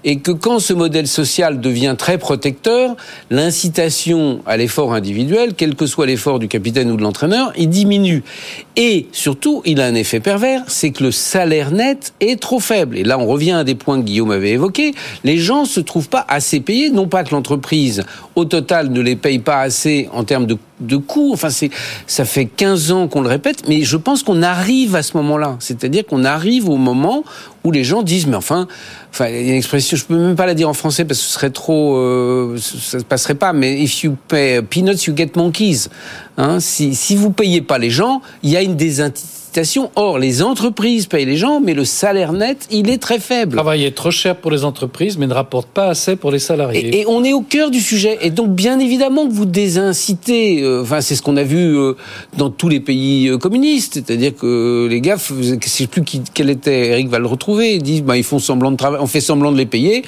et 0.04 0.20
que 0.20 0.30
quand 0.30 0.60
ce 0.60 0.72
modèle 0.72 1.08
social 1.08 1.60
devient 1.60 1.94
très 1.98 2.18
protecteur, 2.18 2.96
l'incitation 3.30 4.40
à 4.46 4.56
l'effort 4.56 4.94
individuel, 4.94 5.54
quel 5.56 5.74
que 5.74 5.86
soit 5.86 6.06
l'effort 6.06 6.38
du 6.38 6.46
capitaine 6.46 6.90
ou 6.90 6.96
de 6.96 7.02
l'entraîneur, 7.02 7.52
il 7.56 7.68
diminue. 7.68 8.22
Et 8.76 9.08
surtout, 9.12 9.60
il 9.64 9.80
a 9.80 9.86
un 9.86 9.94
effet 9.94 10.20
pervers, 10.20 10.62
c'est 10.68 10.90
que 10.90 11.02
le 11.02 11.10
salaire 11.10 11.72
net 11.72 12.14
est 12.20 12.40
trop 12.40 12.60
faible. 12.60 12.96
Et 12.96 13.04
là, 13.04 13.18
on 13.18 13.26
revient 13.26 13.52
à 13.52 13.64
des 13.64 13.74
points 13.74 13.98
que 13.98 14.04
Guillaume 14.04 14.30
avait 14.30 14.52
évoqués. 14.52 14.94
Les 15.24 15.36
gens 15.36 15.64
se 15.64 15.80
trouvent 15.80 16.08
pas 16.08 16.24
assez 16.28 16.60
payés, 16.60 16.90
non 16.90 17.08
pas 17.08 17.24
que 17.24 17.32
l'entreprise, 17.32 18.04
au 18.36 18.44
total, 18.44 18.90
ne 18.90 19.00
les 19.00 19.16
paye 19.16 19.40
pas 19.40 19.60
assez 19.60 20.08
en 20.12 20.22
termes 20.22 20.46
de, 20.46 20.56
de 20.80 20.96
coûts. 20.96 21.30
Enfin, 21.32 21.50
c'est, 21.50 21.70
ça 22.06 22.24
fait 22.24 22.46
15 22.46 22.92
ans 22.92 23.08
qu'on 23.08 23.20
le 23.20 23.28
répète, 23.28 23.68
mais 23.68 23.82
je 23.82 23.96
pense 23.96 24.22
qu'on 24.22 24.42
arrive 24.42 24.94
à 24.94 25.02
ce 25.02 25.16
moment-là. 25.16 25.56
C'est-à-dire 25.60 26.04
qu'on 26.06 26.24
arrive 26.24 26.68
au 26.68 26.76
moment 26.76 27.24
où 27.64 27.70
les 27.70 27.84
gens 27.84 28.02
disent, 28.02 28.26
mais 28.26 28.36
enfin, 28.36 28.68
enfin, 29.10 29.28
il 29.28 29.34
y 29.34 29.48
a 29.48 29.52
une 29.52 29.58
expression, 29.58 29.96
je 29.96 30.04
peux 30.04 30.16
même 30.16 30.36
pas 30.36 30.46
la 30.46 30.54
dire 30.54 30.68
en 30.68 30.74
français 30.74 31.04
parce 31.04 31.20
que 31.20 31.26
ce 31.26 31.32
serait 31.32 31.50
trop, 31.50 31.96
euh, 31.96 32.56
ça 32.58 32.98
ne 32.98 33.02
passerait 33.02 33.34
pas, 33.34 33.52
mais 33.52 33.80
if 33.80 34.04
you 34.04 34.16
pay 34.28 34.62
peanuts, 34.62 35.06
you 35.06 35.16
get 35.16 35.32
monkeys. 35.36 35.88
Hein, 36.36 36.60
si, 36.60 36.94
si 36.94 37.16
vous 37.16 37.30
payez 37.30 37.60
pas 37.60 37.78
les 37.78 37.90
gens, 37.90 38.22
il 38.42 38.50
y 38.50 38.56
a 38.56 38.62
une 38.62 38.76
Or, 39.96 40.18
les 40.18 40.42
entreprises 40.42 41.06
payent 41.06 41.24
les 41.24 41.36
gens, 41.36 41.60
mais 41.60 41.74
le 41.74 41.84
salaire 41.84 42.32
net, 42.32 42.66
il 42.70 42.88
est 42.90 42.98
très 42.98 43.18
faible. 43.18 43.52
Le 43.52 43.56
travail 43.56 43.84
est 43.84 43.94
trop 43.94 44.10
cher 44.10 44.36
pour 44.36 44.50
les 44.50 44.64
entreprises, 44.64 45.18
mais 45.18 45.26
ne 45.26 45.34
rapporte 45.34 45.68
pas 45.68 45.86
assez 45.88 46.16
pour 46.16 46.30
les 46.30 46.38
salariés. 46.38 46.86
Et, 46.88 47.00
et 47.00 47.06
on 47.06 47.24
est 47.24 47.32
au 47.32 47.40
cœur 47.40 47.70
du 47.70 47.80
sujet. 47.80 48.18
Et 48.22 48.30
donc, 48.30 48.50
bien 48.54 48.78
évidemment 48.78 49.26
que 49.26 49.32
vous 49.32 49.46
désincitez. 49.46 50.62
euh, 50.62 50.82
Enfin, 50.82 51.00
c'est 51.00 51.14
ce 51.16 51.22
qu'on 51.22 51.36
a 51.36 51.42
vu 51.42 51.76
euh, 51.76 51.94
dans 52.36 52.50
tous 52.50 52.68
les 52.68 52.80
pays 52.80 53.28
euh, 53.28 53.38
communistes. 53.38 53.94
C'est-à-dire 53.94 54.34
que 54.34 54.86
les 54.88 55.00
gars, 55.00 55.16
je 55.18 55.56
sais 55.66 55.86
plus 55.86 56.02
qui, 56.04 56.22
quel 56.34 56.50
était, 56.50 56.88
Eric 56.88 57.08
va 57.08 57.18
le 57.18 57.26
retrouver, 57.26 57.74
ils 57.74 57.82
disent, 57.82 58.02
bah, 58.02 58.16
ils 58.16 58.24
font 58.24 58.38
semblant 58.38 58.70
de 58.70 58.76
travailler, 58.76 59.02
on 59.02 59.06
fait 59.06 59.20
semblant 59.20 59.52
de 59.52 59.58
les 59.58 59.66
payer. 59.66 60.02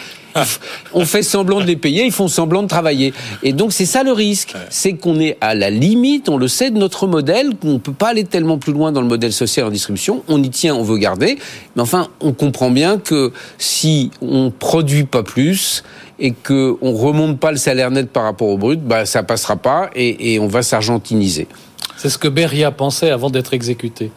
On 0.94 1.04
fait 1.04 1.22
semblant 1.22 1.60
de 1.60 1.66
les 1.66 1.76
payer, 1.76 2.04
ils 2.04 2.12
font 2.12 2.28
semblant 2.28 2.62
de 2.62 2.68
travailler. 2.68 3.12
Et 3.42 3.52
donc, 3.52 3.72
c'est 3.72 3.86
ça 3.86 4.02
le 4.02 4.12
risque. 4.12 4.54
C'est 4.68 4.94
qu'on 4.94 5.18
est 5.20 5.36
à 5.40 5.54
la 5.54 5.70
limite, 5.70 6.28
on 6.28 6.36
le 6.36 6.48
sait, 6.48 6.70
de 6.70 6.78
notre 6.78 7.06
modèle, 7.06 7.56
qu'on 7.60 7.74
ne 7.74 7.78
peut 7.78 7.92
pas 7.92 8.08
aller 8.08 8.24
tellement 8.24 8.58
plus 8.58 8.72
loin 8.72 8.92
dans 8.92 9.00
le 9.00 9.08
modèle 9.08 9.32
social 9.32 9.66
en 9.66 9.70
distribution. 9.70 10.22
On 10.28 10.42
y 10.42 10.50
tient, 10.50 10.74
on 10.74 10.82
veut 10.82 10.98
garder. 10.98 11.38
Mais 11.76 11.82
enfin, 11.82 12.08
on 12.20 12.32
comprend 12.32 12.70
bien 12.70 12.98
que 12.98 13.32
si 13.58 14.10
on 14.20 14.50
produit 14.50 15.04
pas 15.04 15.22
plus, 15.22 15.82
et 16.22 16.32
que 16.32 16.76
on 16.82 16.92
remonte 16.92 17.40
pas 17.40 17.50
le 17.50 17.56
salaire 17.56 17.90
net 17.90 18.10
par 18.10 18.24
rapport 18.24 18.48
au 18.48 18.58
brut, 18.58 18.80
bah 18.80 19.06
ça 19.06 19.22
passera 19.22 19.56
pas 19.56 19.88
et, 19.94 20.34
et 20.34 20.38
on 20.38 20.48
va 20.48 20.62
s'argentiniser. 20.62 21.48
C'est 21.96 22.08
ce 22.08 22.18
que 22.18 22.28
Beria 22.28 22.70
pensait 22.70 23.10
avant 23.10 23.30
d'être 23.30 23.52
exécuté. 23.52 24.10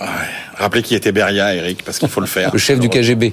Ouais. 0.00 0.06
Rappelez 0.56 0.82
qui 0.82 0.94
était 0.96 1.12
Beria, 1.12 1.54
Eric, 1.54 1.84
parce 1.84 1.98
qu'il 1.98 2.08
faut 2.08 2.20
le 2.20 2.26
faire. 2.26 2.50
Le 2.52 2.58
chef 2.58 2.80
du 2.80 2.88
KGB. 2.88 3.32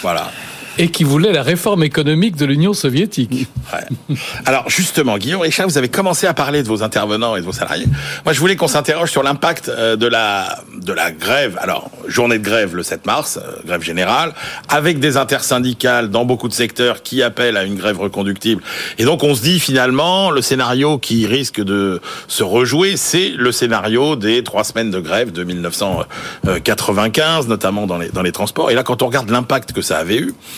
Voilà. 0.00 0.30
Et 0.78 0.88
qui 0.88 1.04
voulait 1.04 1.32
la 1.32 1.42
réforme 1.42 1.82
économique 1.82 2.36
de 2.36 2.46
l'Union 2.46 2.72
soviétique. 2.72 3.46
Ouais. 3.72 4.16
Alors 4.46 4.70
justement, 4.70 5.18
Guillaume 5.18 5.42
Richard, 5.42 5.68
vous 5.68 5.78
avez 5.78 5.88
commencé 5.88 6.26
à 6.26 6.34
parler 6.34 6.62
de 6.62 6.68
vos 6.68 6.82
intervenants 6.82 7.36
et 7.36 7.40
de 7.40 7.44
vos 7.44 7.52
salariés. 7.52 7.86
Moi, 8.24 8.32
je 8.32 8.40
voulais 8.40 8.56
qu'on 8.56 8.68
s'interroge 8.68 9.10
sur 9.10 9.22
l'impact 9.22 9.68
euh, 9.68 9.96
de 9.96 10.06
la 10.06 10.60
de 10.76 10.92
la 10.92 11.10
grève. 11.10 11.58
Alors, 11.60 11.90
journée 12.06 12.38
de 12.38 12.44
grève 12.44 12.74
le 12.74 12.82
7 12.82 13.06
mars, 13.06 13.38
euh, 13.38 13.66
grève 13.66 13.82
générale, 13.82 14.32
avec 14.68 14.98
des 14.98 15.16
intersyndicales 15.16 16.10
dans 16.10 16.24
beaucoup 16.24 16.48
de 16.48 16.54
secteurs 16.54 17.02
qui 17.02 17.22
appellent 17.22 17.56
à 17.56 17.64
une 17.64 17.76
grève 17.76 18.00
reconductible. 18.00 18.62
Et 18.98 19.04
donc, 19.04 19.22
on 19.22 19.34
se 19.34 19.42
dit 19.42 19.60
finalement, 19.60 20.30
le 20.30 20.42
scénario 20.42 20.98
qui 20.98 21.26
risque 21.26 21.60
de 21.60 22.00
se 22.28 22.42
rejouer, 22.42 22.96
c'est 22.96 23.30
le 23.30 23.52
scénario 23.52 24.16
des 24.16 24.42
trois 24.42 24.64
semaines 24.64 24.90
de 24.90 25.00
grève 25.00 25.32
de 25.32 25.44
1995, 25.44 27.48
notamment 27.48 27.86
dans 27.86 27.98
les 27.98 28.08
dans 28.08 28.22
les 28.22 28.32
transports. 28.32 28.70
Et 28.70 28.74
là, 28.74 28.82
quand 28.82 29.02
on 29.02 29.06
regarde 29.06 29.30
l'impact 29.30 29.72
que 29.72 29.82
ça 29.82 29.98
avait 29.98 30.18
eu, 30.18 30.34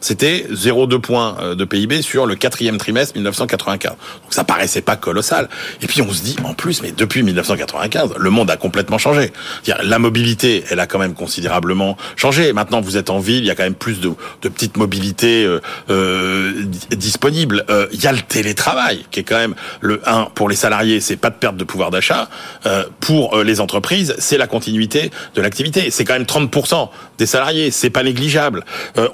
c'était 0.00 0.46
0,2 0.52 1.00
points 1.00 1.36
euh, 1.40 1.54
de 1.54 1.64
PIB 1.64 2.02
sur 2.02 2.26
le 2.26 2.34
quatrième 2.34 2.78
trimestre 2.78 3.14
1995. 3.16 3.90
Donc 3.92 3.98
ça 4.30 4.44
paraissait 4.44 4.82
pas 4.82 4.96
colossal. 4.96 5.48
Et 5.82 5.86
puis 5.86 6.02
on 6.02 6.12
se 6.12 6.22
dit, 6.22 6.36
en 6.44 6.54
plus, 6.54 6.82
mais 6.82 6.92
depuis 6.92 7.22
1995, 7.22 8.14
le 8.16 8.30
monde 8.30 8.50
a 8.50 8.56
complètement 8.56 8.98
changé. 8.98 9.32
La 9.82 9.98
mobilité, 9.98 10.64
elle 10.70 10.80
a 10.80 10.86
quand 10.86 10.98
même 10.98 11.14
considérablement 11.14 11.96
changé. 12.16 12.52
Maintenant, 12.52 12.80
vous 12.80 12.96
êtes 12.96 13.10
en 13.10 13.18
ville, 13.18 13.38
il 13.38 13.46
y 13.46 13.50
a 13.50 13.54
quand 13.54 13.62
même 13.64 13.74
plus 13.74 14.00
de, 14.00 14.10
de 14.42 14.48
petites 14.48 14.76
mobilités 14.76 15.44
euh, 15.44 15.60
euh, 15.90 16.52
di- 16.64 16.96
disponibles. 16.96 17.64
Euh, 17.70 17.86
Il 17.92 18.02
y 18.02 18.06
a 18.06 18.12
le 18.12 18.20
télétravail, 18.20 19.04
qui 19.10 19.20
est 19.20 19.24
quand 19.24 19.36
même 19.38 19.54
le 19.80 20.00
1 20.06 20.28
pour 20.34 20.48
les 20.48 20.56
salariés, 20.56 21.00
c'est 21.00 21.16
pas 21.16 21.30
de 21.30 21.36
perte 21.36 21.56
de 21.56 21.64
pouvoir 21.64 21.90
d'achat. 21.90 22.28
Euh, 22.66 22.84
pour 23.00 23.38
les 23.42 23.60
entreprises, 23.60 24.14
c'est 24.18 24.38
la 24.38 24.46
continuité 24.46 25.10
de 25.34 25.40
l'activité. 25.42 25.90
C'est 25.90 26.04
quand 26.04 26.14
même 26.14 26.24
30% 26.24 26.88
des 27.18 27.26
salariés, 27.26 27.70
c'est 27.70 27.90
pas 27.90 28.02
négligeable. 28.02 28.64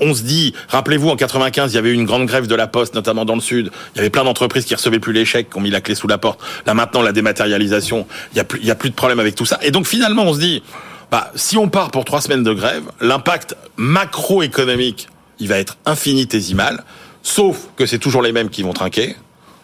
On 0.01 0.15
se 0.15 0.23
dit, 0.23 0.55
rappelez-vous, 0.73 1.09
en 1.09 1.17
95, 1.17 1.73
il 1.73 1.77
y 1.77 1.79
avait 1.79 1.91
eu 1.91 1.95
une 1.95 2.05
grande 2.05 2.27
grève 2.27 2.47
de 2.47 2.55
la 2.55 2.67
Poste, 2.67 2.95
notamment 2.95 3.25
dans 3.25 3.35
le 3.35 3.41
Sud. 3.41 3.71
Il 3.95 3.99
y 3.99 4.01
avait 4.01 4.11
plein 4.11 4.25
d'entreprises 4.25 4.65
qui 4.65 4.75
recevaient 4.75 4.99
plus 4.99 5.25
chèques, 5.25 5.51
qui 5.51 5.59
ont 5.59 5.61
mis 5.61 5.71
la 5.71 5.81
clé 5.81 5.95
sous 5.95 6.09
la 6.09 6.19
porte. 6.19 6.41
Là 6.67 6.75
maintenant, 6.75 7.03
la 7.03 7.13
dématérialisation, 7.13 8.07
il 8.33 8.39
y 8.39 8.41
a 8.41 8.45
plus, 8.45 8.61
y 8.63 8.71
a 8.71 8.75
plus 8.75 8.91
de 8.91 8.95
problème 8.95 9.21
avec 9.21 9.35
tout 9.35 9.47
ça. 9.47 9.59
Et 9.63 9.71
donc 9.71 9.87
finalement, 9.87 10.25
on 10.25 10.35
se 10.35 10.41
dit, 10.41 10.63
bah, 11.11 11.31
si 11.35 11.57
on 11.57 11.69
part 11.69 11.91
pour 11.91 12.05
trois 12.05 12.21
semaines 12.21 12.43
de 12.43 12.53
grève, 12.53 12.85
l'impact 13.01 13.55
macroéconomique, 13.77 15.09
il 15.39 15.49
va 15.49 15.59
être 15.59 15.77
infinitésimal, 15.85 16.85
sauf 17.23 17.69
que 17.77 17.87
c'est 17.87 17.99
toujours 17.99 18.23
les 18.23 18.33
mêmes 18.33 18.49
qui 18.49 18.63
vont 18.63 18.73
trinquer 18.73 19.17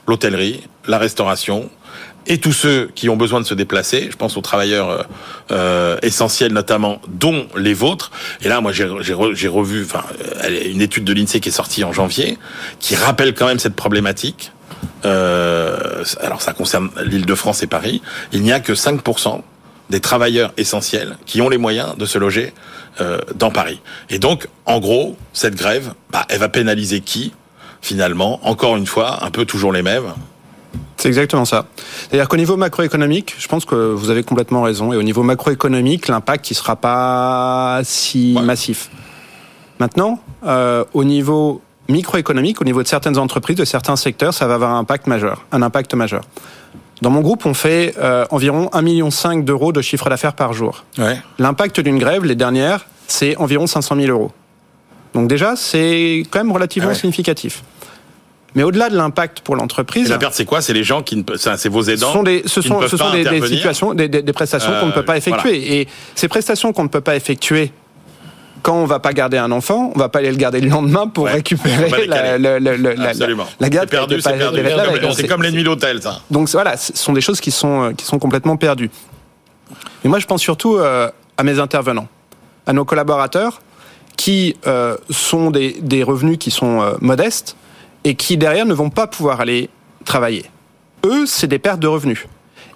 l'hôtellerie, 0.07 0.63
la 0.87 0.99
restauration 0.99 1.71
et 2.29 2.39
tous 2.39 2.53
ceux 2.53 2.91
qui 2.95 3.09
ont 3.09 3.17
besoin 3.17 3.41
de 3.41 3.47
se 3.47 3.55
déplacer. 3.55 4.09
Je 4.11 4.17
pense 4.17 4.37
aux 4.37 4.41
travailleurs 4.41 4.91
euh, 4.91 5.03
euh, 5.51 5.97
essentiels 6.03 6.53
notamment, 6.53 7.01
dont 7.09 7.49
les 7.57 7.75
vôtres. 7.75 8.11
Et 8.43 8.49
là, 8.49 8.61
moi, 8.61 8.71
j'ai 8.71 8.89
j'ai 9.01 9.15
re- 9.15 9.35
j'ai 9.35 9.49
revu, 9.49 9.85
enfin, 9.85 10.05
euh, 10.45 10.71
une 10.71 10.81
étude 10.83 11.05
de 11.05 11.13
l'Insee 11.13 11.41
qui 11.41 11.49
est 11.49 11.53
sortie 11.53 11.83
en 11.85 11.93
janvier, 11.93 12.39
qui 12.79 12.95
rappelle 12.95 13.35
quand 13.35 13.47
même 13.47 13.59
cette 13.59 13.75
problématique. 13.75 14.53
Euh, 15.05 16.05
alors, 16.21 16.43
ça 16.43 16.53
concerne 16.53 16.91
l'Île-de-France 17.05 17.63
et 17.63 17.67
Paris. 17.67 18.03
Il 18.33 18.43
n'y 18.43 18.53
a 18.53 18.61
que 18.61 18.73
5% 18.75 19.43
des 19.91 20.01
travailleurs 20.01 20.53
essentiels 20.59 21.17
qui 21.25 21.41
ont 21.41 21.49
les 21.49 21.57
moyens 21.59 21.97
de 21.97 22.05
se 22.05 22.19
loger 22.19 22.53
euh, 23.01 23.19
dans 23.35 23.51
Paris. 23.51 23.81
Et 24.11 24.19
donc, 24.19 24.49
en 24.67 24.81
gros, 24.81 25.17
cette 25.33 25.55
grève, 25.55 25.95
bah, 26.11 26.27
elle 26.29 26.39
va 26.41 26.49
pénaliser 26.49 27.01
qui 27.01 27.33
Finalement, 27.81 28.41
encore 28.43 28.77
une 28.77 28.89
fois, 28.89 29.25
un 29.25 29.31
peu 29.31 29.45
toujours 29.45 29.73
les 29.73 29.83
mêmes. 29.83 30.13
C'est 30.99 31.09
exactement 31.09 31.45
ça. 31.45 31.67
C'est-à-dire 32.11 32.29
qu'au 32.29 32.37
niveau 32.37 32.57
macroéconomique, 32.57 33.35
je 33.39 33.47
pense 33.49 33.65
que 33.65 33.75
vous 33.75 34.11
avez 34.11 34.23
complètement 34.25 34.63
raison. 34.63 34.93
Et 34.93 34.97
au 34.97 35.03
niveau 35.03 35.23
macroéconomique, 35.23 36.09
l'impact, 36.09 36.51
il 36.51 36.55
sera 36.55 36.77
pas 36.77 37.81
si 37.85 38.35
Ouais. 38.37 38.43
massif. 38.43 38.91
Maintenant, 39.79 40.19
euh, 40.45 40.85
au 40.95 41.05
niveau 41.05 41.63
microéconomique, 41.89 42.61
au 42.61 42.65
niveau 42.65 42.83
de 42.83 42.89
certaines 42.89 43.17
entreprises, 43.17 43.57
de 43.57 43.65
certains 43.65 43.97
secteurs, 43.97 44.35
ça 44.35 44.47
va 44.49 44.55
avoir 44.55 44.73
un 44.75 44.79
impact 44.81 45.07
majeur. 45.07 45.45
Un 45.53 45.63
impact 45.63 45.95
majeur. 45.95 46.23
Dans 47.01 47.11
mon 47.11 47.21
groupe, 47.21 47.47
on 47.47 47.55
fait 47.55 47.95
euh, 47.99 48.27
environ 48.31 48.69
1,5 48.73 48.83
million 48.83 49.09
d'euros 49.45 49.73
de 49.73 49.81
chiffre 49.81 50.11
d'affaires 50.11 50.35
par 50.35 50.53
jour. 50.53 50.85
Ouais. 50.99 51.17
L'impact 51.39 51.79
d'une 51.81 51.99
grève, 51.99 52.25
les 52.25 52.35
dernières, 52.35 52.87
c'est 53.07 53.37
environ 53.37 53.69
500 53.69 53.95
000 53.95 54.09
euros. 54.11 54.33
Donc 55.15 55.29
déjà, 55.29 55.55
c'est 55.55 56.25
quand 56.31 56.41
même 56.41 56.51
relativement 56.53 56.89
Ah 56.91 56.93
ouais. 56.93 56.99
significatif. 56.99 57.63
Mais 58.55 58.63
au-delà 58.63 58.89
de 58.89 58.97
l'impact 58.97 59.41
pour 59.41 59.57
Et 59.57 59.59
l'entreprise, 59.59 60.09
la 60.09 60.19
perte, 60.19 60.35
c'est 60.35 60.45
quoi? 60.47 60.61
C'est 60.63 60.73
les 60.73 60.83
gens 60.85 61.03
qui 61.03 61.17
ne 61.17 61.23
c'est 61.37 61.69
vos 61.69 61.83
ce 61.85 61.91
aidants. 61.91 62.13
sont 62.13 62.23
des, 62.23 62.43
ce 62.47 62.61
ne 62.61 62.65
sont, 62.65 62.81
ce 62.89 62.97
pas 62.97 63.05
sont 63.05 63.13
des, 63.13 63.47
situations, 63.47 63.95
des, 63.95 64.09
des- 64.09 64.33
prestations 64.33 64.73
qu'on 64.81 64.87
ne 64.87 64.93
peut 64.93 65.05
pas 65.05 65.15
Euh, 65.15 65.17
effectuer. 65.17 65.81
Et 65.81 65.89
ces 66.15 66.29
prestations 66.29 66.73
qu'on 66.73 66.85
ne 66.85 66.89
peut 66.89 67.03
pas 67.03 67.15
effectuer, 67.15 67.73
quand 68.63 68.75
on 68.75 68.87
va 68.87 68.99
pas 69.01 69.13
garder 69.13 69.37
un 69.39 69.53
enfant, 69.53 69.93
on 69.95 69.99
va 69.99 70.09
pas 70.09 70.19
aller 70.21 70.31
le 70.31 70.37
garder 70.37 70.61
le 70.61 70.69
lendemain 70.69 71.07
pour 71.07 71.25
Ouais. 71.25 71.33
Récupérer 71.35 72.07
la, 72.07 72.39
la, 72.39 72.59
la, 72.59 72.77
la, 72.77 72.85
garde 73.69 73.87
c'est 73.89 73.91
perdu, 73.91 74.21
c'est 74.21 74.31
pas- 74.31 74.37
perdu. 74.37 74.61
C'est 75.15 75.23
c'est 75.23 75.29
comme 75.29 75.43
les 75.43 75.53
nuits 75.53 75.63
d'hôtel, 75.65 76.03
ça. 76.03 76.21
donc 76.31 76.49
voilà, 76.49 76.77
ce 76.77 76.93
sont 76.97 77.13
des 77.13 77.21
choses 77.21 77.41
qui 77.41 77.51
sont, 77.51 77.93
qui 77.97 78.05
sont 78.05 78.19
complètement 78.19 78.57
perdues. 78.57 78.91
Mais 80.03 80.11
moi, 80.11 80.19
je 80.19 80.27
pense 80.27 80.41
surtout 80.41 80.77
euh, 80.77 81.11
à 81.37 81.43
mes 81.45 81.61
intervenants, 81.61 82.09
à 82.67 82.73
nos 82.73 82.85
collaborateurs, 82.85 83.61
qui 84.17 84.57
euh, 84.67 84.97
sont 85.11 85.51
des, 85.51 85.77
des 85.81 86.03
revenus 86.03 86.39
qui 86.39 86.51
sont 86.51 86.81
euh, 86.81 86.93
modestes 87.01 87.57
et 88.05 88.15
qui 88.15 88.37
derrière 88.37 88.67
ne 88.67 88.75
vont 88.75 88.91
pas 88.91 89.07
pouvoir 89.07 89.41
aller 89.41 89.71
travailler. 90.05 90.47
Eux, 91.05 91.27
c'est 91.27 91.47
des 91.47 91.59
pertes 91.59 91.81
de 91.81 91.87
revenus. 91.87 92.27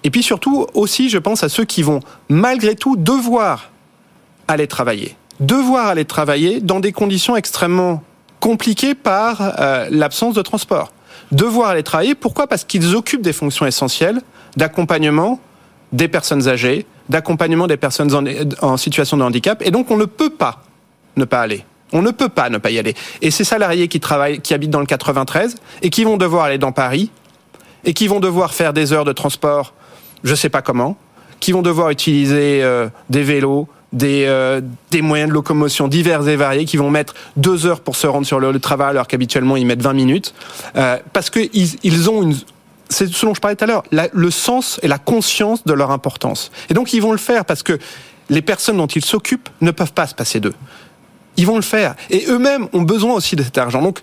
Et 0.03 0.09
puis 0.09 0.23
surtout 0.23 0.67
aussi, 0.73 1.09
je 1.09 1.17
pense 1.17 1.43
à 1.43 1.49
ceux 1.49 1.65
qui 1.65 1.81
vont 1.81 2.01
malgré 2.29 2.75
tout 2.75 2.95
devoir 2.95 3.71
aller 4.47 4.67
travailler. 4.67 5.15
Devoir 5.39 5.87
aller 5.87 6.05
travailler 6.05 6.59
dans 6.61 6.79
des 6.79 6.91
conditions 6.91 7.35
extrêmement 7.35 8.03
compliquées 8.39 8.95
par 8.95 9.59
euh, 9.59 9.87
l'absence 9.89 10.35
de 10.35 10.41
transport. 10.41 10.91
Devoir 11.31 11.69
aller 11.69 11.83
travailler, 11.83 12.15
pourquoi? 12.15 12.47
Parce 12.47 12.65
qu'ils 12.65 12.95
occupent 12.95 13.21
des 13.21 13.33
fonctions 13.33 13.65
essentielles 13.65 14.21
d'accompagnement 14.57 15.39
des 15.93 16.07
personnes 16.07 16.47
âgées, 16.47 16.85
d'accompagnement 17.09 17.67
des 17.67 17.77
personnes 17.77 18.13
en, 18.13 18.23
en 18.67 18.77
situation 18.77 19.17
de 19.17 19.23
handicap, 19.23 19.61
et 19.65 19.71
donc 19.71 19.89
on 19.91 19.97
ne 19.97 20.05
peut 20.05 20.29
pas 20.29 20.63
ne 21.15 21.25
pas 21.25 21.41
aller. 21.41 21.63
On 21.93 22.01
ne 22.01 22.11
peut 22.11 22.29
pas 22.29 22.49
ne 22.49 22.57
pas 22.57 22.71
y 22.71 22.79
aller. 22.79 22.95
Et 23.21 23.31
ces 23.31 23.43
salariés 23.43 23.87
qui 23.87 23.99
travaillent, 23.99 24.41
qui 24.41 24.53
habitent 24.53 24.71
dans 24.71 24.79
le 24.79 24.85
93 24.85 25.55
et 25.81 25.89
qui 25.89 26.03
vont 26.03 26.17
devoir 26.17 26.45
aller 26.45 26.57
dans 26.57 26.71
Paris 26.71 27.11
et 27.85 27.93
qui 27.93 28.07
vont 28.07 28.19
devoir 28.19 28.53
faire 28.53 28.73
des 28.73 28.93
heures 28.93 29.05
de 29.05 29.13
transport, 29.13 29.73
je 30.23 30.35
sais 30.35 30.49
pas 30.49 30.61
comment, 30.61 30.97
qui 31.39 31.51
vont 31.51 31.61
devoir 31.61 31.89
utiliser 31.89 32.63
euh, 32.63 32.87
des 33.09 33.23
vélos, 33.23 33.67
des, 33.91 34.25
euh, 34.27 34.61
des 34.91 35.01
moyens 35.01 35.29
de 35.29 35.33
locomotion 35.33 35.87
divers 35.87 36.27
et 36.27 36.35
variés, 36.35 36.65
qui 36.65 36.77
vont 36.77 36.89
mettre 36.89 37.13
deux 37.37 37.65
heures 37.65 37.81
pour 37.81 37.95
se 37.95 38.07
rendre 38.07 38.25
sur 38.25 38.39
le, 38.39 38.59
travail 38.59 38.91
alors 38.91 39.07
qu'habituellement 39.07 39.55
ils 39.55 39.65
mettent 39.65 39.81
20 39.81 39.93
minutes, 39.93 40.33
euh, 40.75 40.97
parce 41.13 41.29
qu'ils 41.29 41.49
ils 41.83 42.09
ont 42.09 42.23
une 42.23 42.35
c'est 42.89 43.11
ce 43.11 43.25
dont 43.25 43.33
je 43.33 43.41
parlais 43.41 43.55
tout 43.55 43.63
à 43.63 43.67
l'heure, 43.67 43.83
le 43.91 44.31
sens 44.31 44.79
et 44.83 44.87
la 44.87 44.99
conscience 44.99 45.65
de 45.65 45.73
leur 45.73 45.89
importance. 45.89 46.51
Et 46.69 46.73
donc 46.73 46.93
ils 46.93 47.01
vont 47.01 47.11
le 47.11 47.17
faire 47.17 47.43
parce 47.43 47.63
que 47.63 47.79
les 48.29 48.41
personnes 48.41 48.77
dont 48.77 48.87
ils 48.87 49.03
s'occupent 49.03 49.49
ne 49.61 49.71
peuvent 49.71 49.93
pas 49.93 50.05
se 50.05 50.13
passer 50.13 50.39
d'eux. 50.39 50.53
Ils 51.37 51.45
vont 51.45 51.55
le 51.55 51.61
faire. 51.61 51.95
Et 52.09 52.25
eux-mêmes 52.27 52.67
ont 52.73 52.81
besoin 52.81 53.13
aussi 53.13 53.35
de 53.35 53.43
cet 53.43 53.57
argent. 53.57 53.81
Donc, 53.81 53.99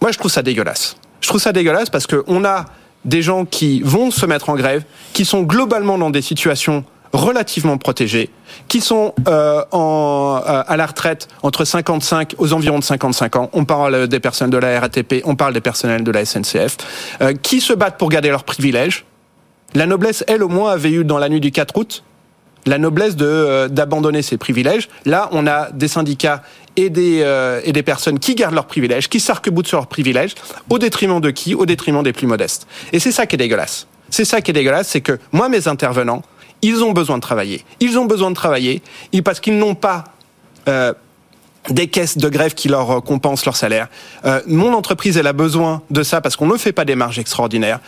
moi, 0.00 0.12
je 0.12 0.18
trouve 0.18 0.30
ça 0.30 0.42
dégueulasse. 0.42 0.96
Je 1.20 1.28
trouve 1.28 1.40
ça 1.40 1.52
dégueulasse 1.52 1.90
parce 1.90 2.06
qu'on 2.06 2.44
a 2.44 2.66
des 3.04 3.22
gens 3.22 3.44
qui 3.44 3.80
vont 3.80 4.10
se 4.10 4.26
mettre 4.26 4.50
en 4.50 4.56
grève, 4.56 4.84
qui 5.12 5.24
sont 5.24 5.42
globalement 5.42 5.98
dans 5.98 6.10
des 6.10 6.22
situations 6.22 6.84
relativement 7.12 7.76
protégées, 7.76 8.30
qui 8.68 8.80
sont 8.80 9.14
euh, 9.28 9.62
en, 9.70 10.40
euh, 10.46 10.62
à 10.66 10.76
la 10.76 10.86
retraite 10.86 11.28
entre 11.42 11.64
55 11.64 12.34
aux 12.38 12.52
environs 12.52 12.78
de 12.78 12.84
55 12.84 13.36
ans. 13.36 13.50
On 13.52 13.64
parle 13.64 14.08
des 14.08 14.20
personnes 14.20 14.50
de 14.50 14.56
la 14.56 14.80
RATP, 14.80 15.22
on 15.24 15.36
parle 15.36 15.52
des 15.52 15.60
personnels 15.60 16.04
de 16.04 16.10
la 16.10 16.24
SNCF, 16.24 16.76
euh, 17.20 17.34
qui 17.34 17.60
se 17.60 17.72
battent 17.72 17.98
pour 17.98 18.08
garder 18.08 18.30
leurs 18.30 18.44
privilèges 18.44 19.04
La 19.74 19.86
noblesse, 19.86 20.24
elle, 20.26 20.42
au 20.42 20.48
moins, 20.48 20.72
avait 20.72 20.90
eu 20.90 21.04
dans 21.04 21.18
la 21.18 21.28
nuit 21.28 21.40
du 21.40 21.50
4 21.50 21.76
août 21.76 22.02
la 22.66 22.78
noblesse 22.78 23.14
euh, 23.20 23.68
d'abandonner 23.68 24.22
ses 24.22 24.36
privilèges. 24.36 24.88
Là, 25.04 25.28
on 25.32 25.46
a 25.46 25.70
des 25.70 25.88
syndicats 25.88 26.42
et 26.76 26.90
des 26.90 27.20
euh, 27.22 27.60
et 27.64 27.72
des 27.72 27.82
personnes 27.82 28.18
qui 28.18 28.34
gardent 28.34 28.54
leurs 28.54 28.66
privilèges, 28.66 29.08
qui 29.08 29.20
s'arc-boutent 29.20 29.66
sur 29.66 29.78
leurs 29.78 29.88
privilèges, 29.88 30.34
au 30.70 30.78
détriment 30.78 31.20
de 31.20 31.30
qui? 31.30 31.54
Au 31.54 31.66
détriment 31.66 32.02
des 32.02 32.12
plus 32.12 32.26
modestes. 32.26 32.66
Et 32.92 32.98
c'est 32.98 33.12
ça 33.12 33.26
qui 33.26 33.36
est 33.36 33.38
dégueulasse. 33.38 33.86
C'est 34.10 34.24
ça 34.24 34.40
qui 34.40 34.50
est 34.50 34.54
dégueulasse, 34.54 34.88
c'est 34.88 35.00
que 35.00 35.18
moi, 35.32 35.48
mes 35.48 35.68
intervenants, 35.68 36.22
ils 36.60 36.84
ont 36.84 36.92
besoin 36.92 37.16
de 37.16 37.22
travailler. 37.22 37.64
Ils 37.80 37.98
ont 37.98 38.04
besoin 38.04 38.30
de 38.30 38.36
travailler 38.36 38.82
parce 39.24 39.40
qu'ils 39.40 39.58
n'ont 39.58 39.74
pas 39.74 40.04
euh, 40.68 40.92
des 41.70 41.88
caisses 41.88 42.18
de 42.18 42.28
grève 42.28 42.54
qui 42.54 42.68
leur 42.68 43.02
compensent 43.02 43.44
leur 43.46 43.56
salaire. 43.56 43.88
Mon 44.46 44.72
entreprise, 44.74 45.16
elle 45.16 45.28
a 45.28 45.32
besoin 45.32 45.82
de 45.90 46.02
ça 46.02 46.20
parce 46.20 46.36
qu'on 46.36 46.46
ne 46.46 46.56
fait 46.56 46.72
pas 46.72 46.84
des 46.84 46.96
marges 46.96 47.20
extraordinaires. 47.20 47.80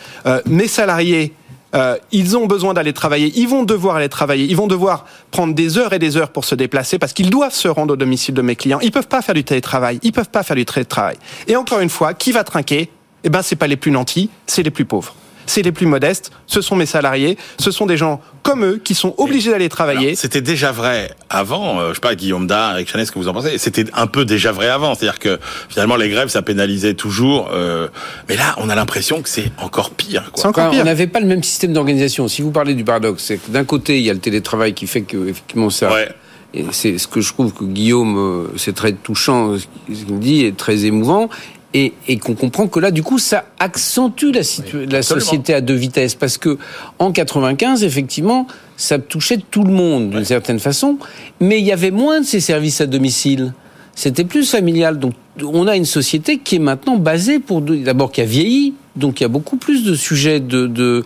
Mes 0.46 0.68
salariés, 0.68 1.34
euh, 1.74 1.96
ils 2.12 2.36
ont 2.36 2.46
besoin 2.46 2.74
d'aller 2.74 2.92
travailler, 2.92 3.32
ils 3.36 3.48
vont 3.48 3.64
devoir 3.64 3.96
aller 3.96 4.08
travailler, 4.08 4.44
ils 4.44 4.56
vont 4.56 4.66
devoir 4.66 5.06
prendre 5.30 5.54
des 5.54 5.78
heures 5.78 5.92
et 5.92 5.98
des 5.98 6.16
heures 6.16 6.30
pour 6.30 6.44
se 6.44 6.54
déplacer 6.54 6.98
parce 6.98 7.12
qu'ils 7.12 7.30
doivent 7.30 7.54
se 7.54 7.68
rendre 7.68 7.94
au 7.94 7.96
domicile 7.96 8.34
de 8.34 8.42
mes 8.42 8.56
clients. 8.56 8.80
Ils 8.80 8.92
peuvent 8.92 9.08
pas 9.08 9.22
faire 9.22 9.34
du 9.34 9.44
télétravail, 9.44 9.98
ils 10.02 10.12
peuvent 10.12 10.30
pas 10.30 10.42
faire 10.42 10.56
du 10.56 10.64
télétravail. 10.64 11.16
Et 11.48 11.56
encore 11.56 11.80
une 11.80 11.90
fois, 11.90 12.14
qui 12.14 12.32
va 12.32 12.44
trinquer? 12.44 12.90
Eh 13.24 13.30
ben, 13.30 13.42
c'est 13.42 13.56
pas 13.56 13.66
les 13.66 13.76
plus 13.76 13.90
nantis, 13.90 14.28
c'est 14.46 14.62
les 14.62 14.70
plus 14.70 14.84
pauvres 14.84 15.14
c'est 15.46 15.62
les 15.62 15.72
plus 15.72 15.86
modestes, 15.86 16.30
ce 16.46 16.60
sont 16.60 16.76
mes 16.76 16.86
salariés, 16.86 17.36
ce 17.58 17.70
sont 17.70 17.86
des 17.86 17.96
gens 17.96 18.20
comme 18.42 18.64
eux 18.64 18.80
qui 18.82 18.94
sont 18.94 19.14
obligés 19.18 19.50
d'aller 19.50 19.68
travailler. 19.68 20.14
C'était 20.14 20.40
déjà 20.40 20.72
vrai 20.72 21.10
avant, 21.30 21.80
euh, 21.80 21.88
je 21.90 21.94
sais 21.94 22.00
pas, 22.00 22.14
Guillaume 22.14 22.46
Da, 22.46 22.68
avec 22.68 22.88
Chanel, 22.88 23.06
ce 23.06 23.12
que 23.12 23.18
vous 23.18 23.28
en 23.28 23.32
pensez 23.32 23.58
C'était 23.58 23.86
un 23.94 24.06
peu 24.06 24.24
déjà 24.24 24.52
vrai 24.52 24.68
avant, 24.68 24.94
c'est-à-dire 24.94 25.18
que 25.18 25.38
finalement 25.68 25.96
les 25.96 26.08
grèves 26.08 26.28
ça 26.28 26.42
pénalisait 26.42 26.94
toujours, 26.94 27.50
euh, 27.52 27.88
mais 28.28 28.36
là 28.36 28.54
on 28.58 28.68
a 28.68 28.74
l'impression 28.74 29.22
que 29.22 29.28
c'est 29.28 29.50
encore 29.58 29.90
pire. 29.90 30.30
C'est 30.34 30.46
encore 30.46 30.70
pire. 30.70 30.82
On 30.82 30.84
n'avait 30.84 31.06
pas 31.06 31.20
le 31.20 31.26
même 31.26 31.42
système 31.42 31.72
d'organisation. 31.72 32.28
Si 32.28 32.42
vous 32.42 32.50
parlez 32.50 32.74
du 32.74 32.84
paradoxe, 32.84 33.24
c'est 33.24 33.38
que 33.38 33.50
d'un 33.50 33.64
côté 33.64 33.98
il 33.98 34.04
y 34.04 34.10
a 34.10 34.14
le 34.14 34.20
télétravail 34.20 34.74
qui 34.74 34.86
fait 34.86 35.02
que 35.02 35.28
effectivement 35.28 35.70
ça. 35.70 35.92
Ouais. 35.92 36.08
Et 36.56 36.66
c'est 36.70 36.98
ce 36.98 37.08
que 37.08 37.20
je 37.20 37.32
trouve 37.32 37.52
que 37.52 37.64
Guillaume, 37.64 38.16
euh, 38.16 38.52
c'est 38.56 38.74
très 38.74 38.92
touchant, 38.92 39.58
ce 39.58 40.04
qu'il 40.04 40.18
dit, 40.20 40.44
est 40.44 40.56
très 40.56 40.84
émouvant 40.84 41.28
et, 41.74 41.92
et 42.06 42.18
qu'on 42.18 42.34
comprend 42.34 42.68
que 42.68 42.78
là, 42.78 42.92
du 42.92 43.02
coup, 43.02 43.18
ça 43.18 43.44
accentue 43.58 44.30
la, 44.32 44.40
oui, 44.72 44.86
la 44.88 45.02
société 45.02 45.52
à 45.52 45.60
deux 45.60 45.74
vitesses, 45.74 46.14
parce 46.14 46.38
que 46.38 46.56
en 47.00 47.10
95, 47.10 47.82
effectivement, 47.82 48.46
ça 48.76 48.98
touchait 49.00 49.40
tout 49.50 49.64
le 49.64 49.72
monde 49.72 50.10
d'une 50.10 50.20
ouais. 50.20 50.24
certaine 50.24 50.60
façon, 50.60 50.98
mais 51.40 51.58
il 51.58 51.66
y 51.66 51.72
avait 51.72 51.90
moins 51.90 52.20
de 52.20 52.26
ces 52.26 52.40
services 52.40 52.80
à 52.80 52.86
domicile. 52.86 53.52
C'était 53.96 54.24
plus 54.24 54.48
familial. 54.48 54.98
Donc, 54.98 55.14
on 55.42 55.66
a 55.66 55.76
une 55.76 55.84
société 55.84 56.38
qui 56.38 56.56
est 56.56 56.60
maintenant 56.60 56.96
basée 56.96 57.40
pour 57.40 57.60
d'abord 57.60 58.12
qui 58.12 58.20
a 58.20 58.24
vieilli, 58.24 58.74
donc 58.96 59.20
il 59.20 59.24
y 59.24 59.26
a 59.26 59.28
beaucoup 59.28 59.56
plus 59.56 59.84
de 59.84 59.94
sujets 59.94 60.40
de, 60.40 60.66
de 60.66 61.04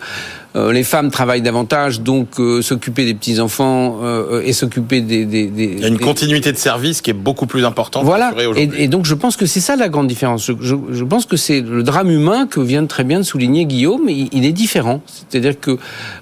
euh, 0.55 0.71
les 0.71 0.83
femmes 0.83 1.11
travaillent 1.11 1.41
davantage, 1.41 2.01
donc 2.01 2.39
euh, 2.39 2.61
s'occuper 2.61 3.05
des 3.05 3.13
petits 3.13 3.39
enfants 3.39 3.99
euh, 4.03 4.41
et 4.43 4.53
s'occuper 4.53 5.01
des, 5.01 5.25
des, 5.25 5.45
des, 5.45 5.63
Il 5.63 5.79
y 5.79 5.85
a 5.85 5.87
une 5.87 5.95
des... 5.95 6.03
continuité 6.03 6.51
de 6.51 6.57
service 6.57 7.01
qui 7.01 7.11
est 7.11 7.13
beaucoup 7.13 7.45
plus 7.45 7.65
importante. 7.65 8.03
Voilà. 8.03 8.33
Et, 8.55 8.69
et, 8.77 8.87
donc 8.87 9.05
je 9.05 9.13
pense 9.13 9.37
que 9.37 9.45
c'est 9.45 9.59
ça 9.59 9.75
la 9.75 9.89
grande 9.89 10.07
différence. 10.07 10.45
Je, 10.45 10.53
je, 10.59 10.75
je 10.91 11.03
pense 11.03 11.25
que 11.25 11.37
c'est 11.37 11.61
le 11.61 11.83
drame 11.83 12.09
humain 12.09 12.47
que 12.47 12.59
vient 12.59 12.85
très 12.85 13.03
bien 13.03 13.19
de 13.19 13.23
souligner 13.23 13.65
Guillaume. 13.65 14.09
Il, 14.09 14.29
il 14.31 14.45
est 14.45 14.51
différent. 14.51 15.01
C'est-à-dire 15.05 15.59
que 15.59 15.77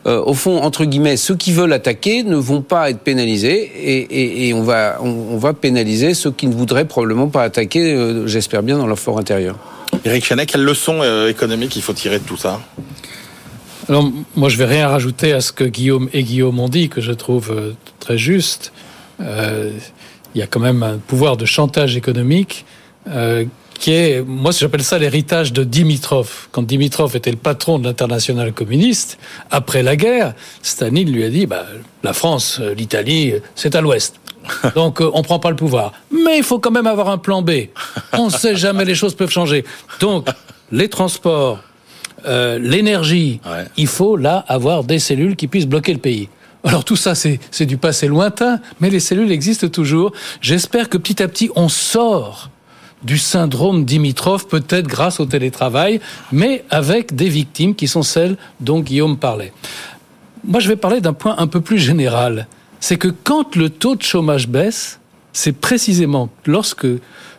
euh, 0.05 0.21
au 0.21 0.33
fond, 0.33 0.57
entre 0.57 0.83
guillemets, 0.83 1.15
ceux 1.15 1.35
qui 1.35 1.53
veulent 1.53 1.73
attaquer 1.73 2.23
ne 2.23 2.35
vont 2.35 2.61
pas 2.61 2.89
être 2.89 2.99
pénalisés 2.99 3.71
et, 3.81 4.47
et 4.49 4.53
on 4.53 4.63
va 4.63 4.97
on, 5.01 5.09
on, 5.09 5.37
va 5.37 5.53
pénaliser 5.53 6.13
ceux 6.13 6.31
qui 6.31 6.47
ne 6.47 6.53
voudraient 6.53 6.85
probablement 6.85 7.27
pas 7.27 7.43
attaquer. 7.43 7.93
Euh, 7.93 8.27
J'espère 8.27 8.61
bien 8.61 8.77
dans 8.77 8.87
leur 8.87 8.99
fort 8.99 9.19
intérieur. 9.19 9.57
Eric 10.05 10.25
Chanet, 10.25 10.45
quelle 10.45 10.63
leçon 10.63 11.01
euh, 11.01 11.29
économique 11.29 11.75
il 11.75 11.81
faut 11.81 11.93
tirer 11.93 12.19
de 12.19 12.23
tout 12.23 12.37
ça? 12.37 12.61
Alors, 13.89 14.11
moi, 14.35 14.49
je 14.49 14.57
vais 14.57 14.65
rien 14.65 14.87
rajouter 14.89 15.33
à 15.33 15.41
ce 15.41 15.51
que 15.51 15.63
Guillaume 15.63 16.09
et 16.13 16.23
Guillaume 16.23 16.59
ont 16.59 16.69
dit, 16.69 16.89
que 16.89 17.01
je 17.01 17.13
trouve 17.13 17.51
euh, 17.51 17.71
très 17.99 18.17
juste. 18.17 18.73
Euh, 19.21 19.71
il 20.35 20.39
y 20.39 20.41
a 20.41 20.47
quand 20.47 20.59
même 20.59 20.83
un 20.83 20.97
pouvoir 20.97 21.37
de 21.37 21.45
chantage 21.45 21.95
économique 21.97 22.65
qui 23.77 23.91
est, 23.91 24.21
moi, 24.25 24.51
j'appelle 24.51 24.83
ça 24.83 24.97
l'héritage 24.97 25.53
de 25.53 25.63
Dimitrov. 25.63 26.47
Quand 26.51 26.63
Dimitrov 26.63 27.15
était 27.15 27.31
le 27.31 27.37
patron 27.37 27.79
de 27.79 27.85
l'international 27.85 28.53
communiste, 28.53 29.17
après 29.51 29.83
la 29.83 29.95
guerre, 29.95 30.33
Staline 30.61 31.11
lui 31.11 31.23
a 31.23 31.29
dit, 31.29 31.45
bah, 31.45 31.65
la 32.03 32.13
France, 32.13 32.59
l'Italie, 32.59 33.33
c'est 33.55 33.75
à 33.75 33.81
l'ouest. 33.81 34.19
Donc 34.75 35.01
euh, 35.01 35.09
on 35.13 35.23
prend 35.23 35.39
pas 35.39 35.49
le 35.49 35.55
pouvoir. 35.55 35.93
Mais 36.11 36.37
il 36.37 36.43
faut 36.43 36.59
quand 36.59 36.71
même 36.71 36.87
avoir 36.87 37.09
un 37.09 37.17
plan 37.17 37.41
B. 37.41 37.51
On 38.13 38.25
ne 38.25 38.31
sait 38.31 38.55
jamais, 38.55 38.85
les 38.85 38.95
choses 38.95 39.13
peuvent 39.13 39.31
changer. 39.31 39.65
Donc 39.99 40.27
les 40.71 40.89
transports, 40.89 41.59
euh, 42.25 42.59
l'énergie, 42.59 43.39
ouais. 43.45 43.65
il 43.77 43.87
faut 43.87 44.15
là 44.15 44.43
avoir 44.47 44.83
des 44.83 44.99
cellules 44.99 45.35
qui 45.35 45.47
puissent 45.47 45.67
bloquer 45.67 45.93
le 45.93 45.99
pays. 45.99 46.29
Alors 46.63 46.83
tout 46.83 46.95
ça, 46.95 47.13
c'est 47.15 47.65
du 47.65 47.77
passé 47.77 48.07
lointain, 48.07 48.59
mais 48.79 48.89
les 48.89 48.99
cellules 48.99 49.31
existent 49.31 49.69
toujours. 49.69 50.11
J'espère 50.41 50.89
que 50.89 50.97
petit 50.97 51.21
à 51.23 51.27
petit, 51.27 51.49
on 51.55 51.69
sort 51.69 52.49
du 53.03 53.17
syndrome 53.17 53.85
Dimitrov, 53.85 54.47
peut-être 54.47 54.87
grâce 54.87 55.19
au 55.19 55.25
télétravail, 55.25 55.99
mais 56.31 56.63
avec 56.69 57.15
des 57.15 57.29
victimes 57.29 57.75
qui 57.75 57.87
sont 57.87 58.03
celles 58.03 58.37
dont 58.59 58.79
Guillaume 58.79 59.17
parlait. 59.17 59.53
Moi, 60.43 60.59
je 60.59 60.67
vais 60.67 60.75
parler 60.75 61.01
d'un 61.01 61.13
point 61.13 61.35
un 61.37 61.47
peu 61.47 61.61
plus 61.61 61.77
général. 61.77 62.47
C'est 62.79 62.97
que 62.97 63.07
quand 63.09 63.55
le 63.55 63.69
taux 63.69 63.95
de 63.95 64.01
chômage 64.01 64.47
baisse, 64.47 64.99
c'est 65.33 65.51
précisément 65.51 66.29
lorsque 66.45 66.87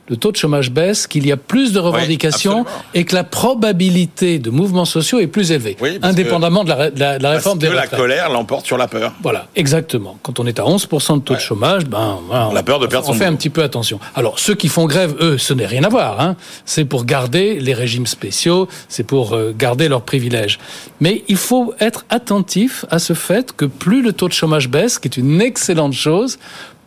le 0.09 0.16
taux 0.16 0.32
de 0.32 0.36
chômage 0.36 0.70
baisse, 0.70 1.06
qu'il 1.06 1.26
y 1.26 1.32
a 1.32 1.36
plus 1.36 1.72
de 1.72 1.78
revendications 1.78 2.61
oui, 2.61 2.72
et 2.94 3.04
que 3.04 3.14
la 3.14 3.24
probabilité 3.24 4.38
de 4.38 4.50
mouvements 4.50 4.84
sociaux 4.84 5.18
est 5.20 5.26
plus 5.26 5.52
élevée, 5.52 5.76
oui, 5.80 5.98
indépendamment 6.02 6.64
de 6.64 6.68
la, 6.70 6.90
de 6.90 6.98
la, 7.00 7.18
de 7.18 7.22
la 7.22 7.30
réforme 7.32 7.59
parce 7.59 7.70
des 7.70 7.76
que 7.76 7.80
retraites. 7.82 7.92
la 7.92 7.98
colère 7.98 8.30
l'emporte 8.30 8.66
sur 8.66 8.78
la 8.78 8.88
peur. 8.88 9.12
Voilà, 9.22 9.48
exactement. 9.56 10.18
Quand 10.22 10.40
on 10.40 10.46
est 10.46 10.59
à 10.59 10.62
11% 10.64 11.16
de 11.18 11.22
taux 11.22 11.32
Ouais. 11.34 11.36
de 11.38 11.42
chômage, 11.42 11.84
ben, 11.86 12.18
voilà, 12.26 12.50
La 12.54 12.62
peur 12.62 12.78
de 12.78 12.86
perdre 12.86 13.09
on 13.09 13.12
son 13.12 13.18
fait 13.18 13.26
un 13.26 13.34
petit 13.34 13.50
peu 13.50 13.62
attention. 13.62 14.00
Alors, 14.14 14.38
ceux 14.38 14.54
qui 14.54 14.68
font 14.68 14.86
grève, 14.86 15.14
eux, 15.20 15.36
ce 15.38 15.52
n'est 15.54 15.66
rien 15.66 15.84
à 15.84 15.88
voir. 15.88 16.20
Hein. 16.20 16.36
C'est 16.64 16.84
pour 16.84 17.04
garder 17.04 17.59
les 17.61 17.74
régimes 17.74 18.06
spéciaux, 18.06 18.66
c'est 18.88 19.04
pour 19.04 19.34
euh, 19.34 19.52
garder 19.56 19.88
leurs 19.88 20.02
privilèges. 20.02 20.59
Mais 21.00 21.22
il 21.28 21.36
faut 21.36 21.74
être 21.80 22.04
attentif 22.11 22.84
à 22.90 22.98
ce 22.98 23.12
fait 23.12 23.52
que 23.52 23.64
plus 23.66 24.02
le 24.02 24.12
taux 24.12 24.28
de 24.28 24.32
chômage 24.32 24.68
baisse, 24.68 24.98
qui 24.98 25.09
est 25.09 25.16
une 25.16 25.40
excellente 25.40 25.92
chose, 25.92 26.38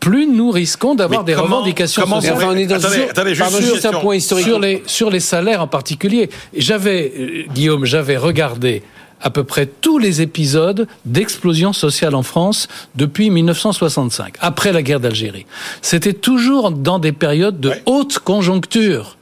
plus 0.02 0.28
nous 0.28 0.52
risquons 0.52 0.96
d'avoir 0.96 1.24
des 1.24 1.34
comment- 1.34 1.46
revendications 1.58 2.02
comment 2.02 2.18
sociales. 2.18 2.36
vous- 2.36 2.42
Enfin, 2.44 2.52
on 2.54 2.58
est 2.58 2.66
dans 2.66 2.76
Attendez, 2.76 2.96
sur- 2.96 3.10
attendez, 3.10 3.30
juste 3.30 3.42
pardon, 3.42 3.58
une 3.60 3.64
juste 3.64 3.76
un 3.86 3.90
question. 3.90 4.02
point 4.02 4.16
historique. 4.18 4.46
sur 4.46 4.60
les 4.60 4.84
sur 4.86 5.10
les 5.10 5.20
salaires 5.22 5.62
en 5.62 5.68
particulier. 5.68 6.30
J'avais 6.58 7.14
euh, 7.18 7.44
Guillaume, 7.54 7.86
j'avais 7.86 8.18
regardé 8.18 8.84
à 9.24 9.30
peu 9.30 9.44
près 9.44 9.68
tous 9.68 10.00
les 10.00 10.22
épisodes 10.24 10.88
d'explosion 11.06 11.72
sociale 11.74 12.16
en 12.16 12.24
France 12.24 12.68
depuis 12.96 13.30
1965, 13.30 14.34
après 14.42 14.72
la 14.74 14.82
guerre 14.82 15.00
d'Algérie. 15.00 15.46
C'était 15.84 16.14
toujours 16.14 16.72
dans 16.72 16.98
des 16.98 17.12
périodes 17.12 17.60
de 17.60 17.70
Ouais. 17.70 17.84
haute 17.86 18.18
conjoncture. 18.20 19.18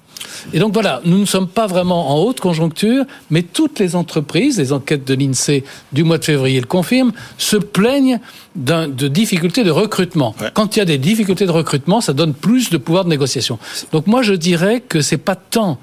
Et 0.54 0.60
donc 0.60 0.74
voilà, 0.74 1.02
nous 1.06 1.18
ne 1.18 1.26
sommes 1.26 1.48
pas 1.48 1.68
vraiment 1.68 2.12
en 2.12 2.24
haute 2.24 2.40
conjoncture, 2.40 3.06
mais 3.30 3.44
toutes 3.44 3.80
les 3.80 3.96
entreprises, 3.96 4.58
les 4.58 4.74
enquêtes 4.74 5.06
de 5.06 5.14
l'INSEE 5.14 5.64
du 5.92 6.04
mois 6.04 6.18
de 6.18 6.26
février 6.26 6.60
le 6.60 6.66
confirment, 6.66 7.12
se 7.38 7.58
plaignent 7.58 8.20
de 8.56 9.08
difficultés 9.08 9.64
de 9.64 9.72
recrutement. 9.72 10.36
Ouais. 10.42 10.50
Quand 10.54 10.76
il 10.76 10.80
y 10.80 10.82
a 10.82 10.86
des 10.86 10.98
difficultés 10.98 11.46
de 11.46 11.52
recrutement, 11.52 12.02
ça 12.02 12.14
donne 12.14 12.34
plus 12.34 12.70
de 12.70 12.78
pouvoir 12.78 13.06
de 13.06 13.10
négociation. 13.10 13.60
Donc 13.92 14.08
moi, 14.08 14.22
je 14.22 14.34
dirais 14.34 14.82
que 14.82 15.02
c'est 15.02 15.18
pas 15.18 15.36
tant 15.36 15.78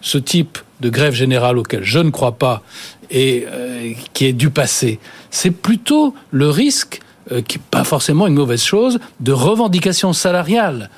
ce 0.00 0.18
type 0.18 0.58
de 0.80 0.90
grève 0.90 1.14
générale 1.14 1.58
auquel 1.58 1.82
je 1.82 1.98
ne 1.98 2.10
crois 2.10 2.32
pas 2.32 2.62
et 3.10 3.46
euh, 3.48 3.92
qui 4.12 4.26
est 4.26 4.32
du 4.32 4.50
passé. 4.50 4.98
C'est 5.30 5.50
plutôt 5.50 6.14
le 6.30 6.50
risque, 6.50 7.00
euh, 7.32 7.40
qui 7.40 7.58
n'est 7.58 7.64
pas 7.70 7.84
forcément 7.84 8.26
une 8.26 8.34
mauvaise 8.34 8.62
chose, 8.62 8.98
de 9.20 9.32
revendications 9.32 10.12
salariales 10.12 10.90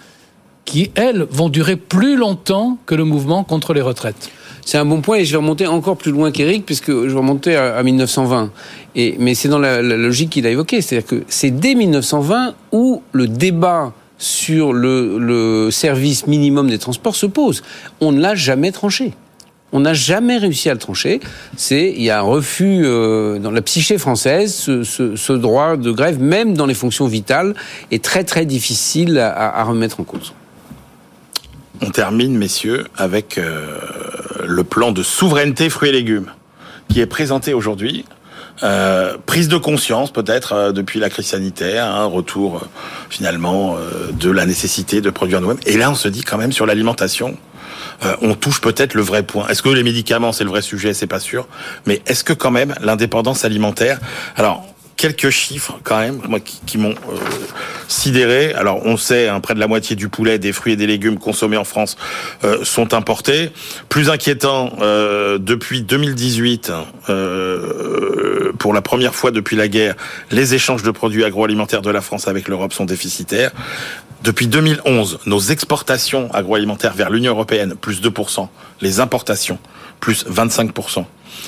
qui, 0.66 0.90
elles, 0.94 1.26
vont 1.30 1.48
durer 1.48 1.76
plus 1.76 2.16
longtemps 2.16 2.76
que 2.84 2.94
le 2.94 3.04
mouvement 3.04 3.42
contre 3.44 3.72
les 3.72 3.80
retraites. 3.80 4.30
C'est 4.66 4.78
un 4.78 4.84
bon 4.84 5.00
point 5.00 5.18
et 5.18 5.24
je 5.24 5.30
vais 5.30 5.36
remonter 5.38 5.66
encore 5.66 5.96
plus 5.96 6.10
loin 6.10 6.32
qu'Éric 6.32 6.66
puisque 6.66 6.90
je 6.90 7.08
vais 7.08 7.18
remonter 7.18 7.56
à, 7.56 7.76
à 7.76 7.82
1920. 7.82 8.50
Et, 8.96 9.14
mais 9.18 9.34
c'est 9.34 9.48
dans 9.48 9.60
la, 9.60 9.80
la 9.80 9.96
logique 9.96 10.30
qu'il 10.30 10.46
a 10.46 10.50
évoquée, 10.50 10.82
c'est-à-dire 10.82 11.08
que 11.08 11.22
c'est 11.28 11.52
dès 11.52 11.74
1920 11.74 12.54
où 12.72 13.00
le 13.12 13.28
débat 13.28 13.92
sur 14.18 14.72
le, 14.72 15.18
le 15.18 15.70
service 15.70 16.26
minimum 16.26 16.68
des 16.68 16.78
transports 16.78 17.14
se 17.16 17.26
pose. 17.26 17.62
On 18.00 18.12
ne 18.12 18.20
l'a 18.20 18.34
jamais 18.34 18.72
tranché. 18.72 19.12
On 19.72 19.80
n'a 19.80 19.94
jamais 19.94 20.38
réussi 20.38 20.70
à 20.70 20.72
le 20.74 20.78
trancher. 20.78 21.20
C'est 21.56 21.92
il 21.96 22.02
y 22.02 22.10
a 22.10 22.18
un 22.18 22.22
refus 22.22 22.82
euh, 22.84 23.38
dans 23.38 23.50
la 23.50 23.62
psyché 23.62 23.98
française. 23.98 24.54
Ce, 24.54 24.84
ce, 24.84 25.16
ce 25.16 25.32
droit 25.32 25.76
de 25.76 25.90
grève, 25.90 26.20
même 26.20 26.54
dans 26.54 26.66
les 26.66 26.74
fonctions 26.74 27.06
vitales, 27.06 27.54
est 27.90 28.02
très 28.02 28.24
très 28.24 28.46
difficile 28.46 29.18
à, 29.18 29.60
à 29.60 29.64
remettre 29.64 30.00
en 30.00 30.04
cause. 30.04 30.32
On 31.82 31.90
termine, 31.90 32.36
messieurs, 32.36 32.86
avec 32.96 33.38
euh, 33.38 33.78
le 34.44 34.64
plan 34.64 34.92
de 34.92 35.02
souveraineté 35.02 35.68
fruits 35.68 35.90
et 35.90 35.92
légumes 35.92 36.30
qui 36.88 37.00
est 37.00 37.06
présenté 37.06 37.52
aujourd'hui. 37.52 38.04
Euh, 38.62 39.18
prise 39.26 39.48
de 39.48 39.58
conscience 39.58 40.10
peut-être 40.10 40.52
euh, 40.54 40.72
depuis 40.72 40.98
la 40.98 41.10
crise 41.10 41.26
sanitaire, 41.26 41.84
un 41.84 42.06
retour 42.06 42.66
finalement 43.10 43.76
de 44.12 44.30
la 44.30 44.46
nécessité 44.46 45.00
de 45.00 45.10
produire 45.10 45.40
nous-mêmes. 45.40 45.60
Et 45.66 45.76
là, 45.76 45.90
on 45.90 45.94
se 45.94 46.08
dit 46.08 46.22
quand 46.22 46.38
même 46.38 46.52
sur 46.52 46.66
l'alimentation, 46.66 47.36
on 48.20 48.34
touche 48.34 48.60
peut-être 48.60 48.94
le 48.94 49.02
vrai 49.02 49.22
point. 49.22 49.46
Est-ce 49.48 49.62
que 49.62 49.68
les 49.68 49.82
médicaments, 49.82 50.32
c'est 50.32 50.44
le 50.44 50.50
vrai 50.50 50.62
sujet? 50.62 50.92
C'est 50.94 51.06
pas 51.06 51.20
sûr. 51.20 51.46
Mais 51.86 52.02
est-ce 52.06 52.24
que 52.24 52.32
quand 52.32 52.50
même 52.50 52.74
l'indépendance 52.82 53.44
alimentaire? 53.44 54.00
Alors, 54.36 54.66
quelques 54.96 55.30
chiffres 55.30 55.78
quand 55.82 55.98
même 55.98 56.20
moi, 56.28 56.40
qui, 56.40 56.78
m'ont 56.78 56.90
euh, 56.90 57.16
sidéré. 57.88 58.52
Alors 58.54 58.84
on 58.84 58.96
sait, 58.96 59.28
hein, 59.28 59.40
près 59.40 59.54
de 59.54 59.60
la 59.60 59.66
moitié 59.66 59.96
du 59.96 60.08
poulet, 60.08 60.38
des 60.38 60.52
fruits 60.52 60.72
et 60.74 60.76
des 60.76 60.86
légumes 60.86 61.18
consommés 61.18 61.56
en 61.56 61.64
France 61.64 61.96
euh, 62.44 62.64
sont 62.64 62.94
importés. 62.94 63.50
Plus 63.88 64.10
inquiétant, 64.10 64.72
euh, 64.80 65.38
depuis 65.38 65.82
2018, 65.82 66.72
euh, 67.08 68.52
pour 68.58 68.72
la 68.72 68.82
première 68.82 69.14
fois 69.14 69.30
depuis 69.30 69.56
la 69.56 69.68
guerre, 69.68 69.94
les 70.30 70.54
échanges 70.54 70.82
de 70.82 70.90
produits 70.90 71.24
agroalimentaires 71.24 71.82
de 71.82 71.90
la 71.90 72.00
France 72.00 72.28
avec 72.28 72.48
l'Europe 72.48 72.72
sont 72.72 72.84
déficitaires. 72.84 73.52
Depuis 74.22 74.48
2011, 74.48 75.20
nos 75.26 75.38
exportations 75.38 76.32
agroalimentaires 76.32 76.94
vers 76.94 77.10
l'Union 77.10 77.32
européenne, 77.32 77.74
plus 77.80 78.00
2%. 78.00 78.48
Les 78.80 78.98
importations, 78.98 79.58
plus 80.00 80.26
25%. 80.26 81.04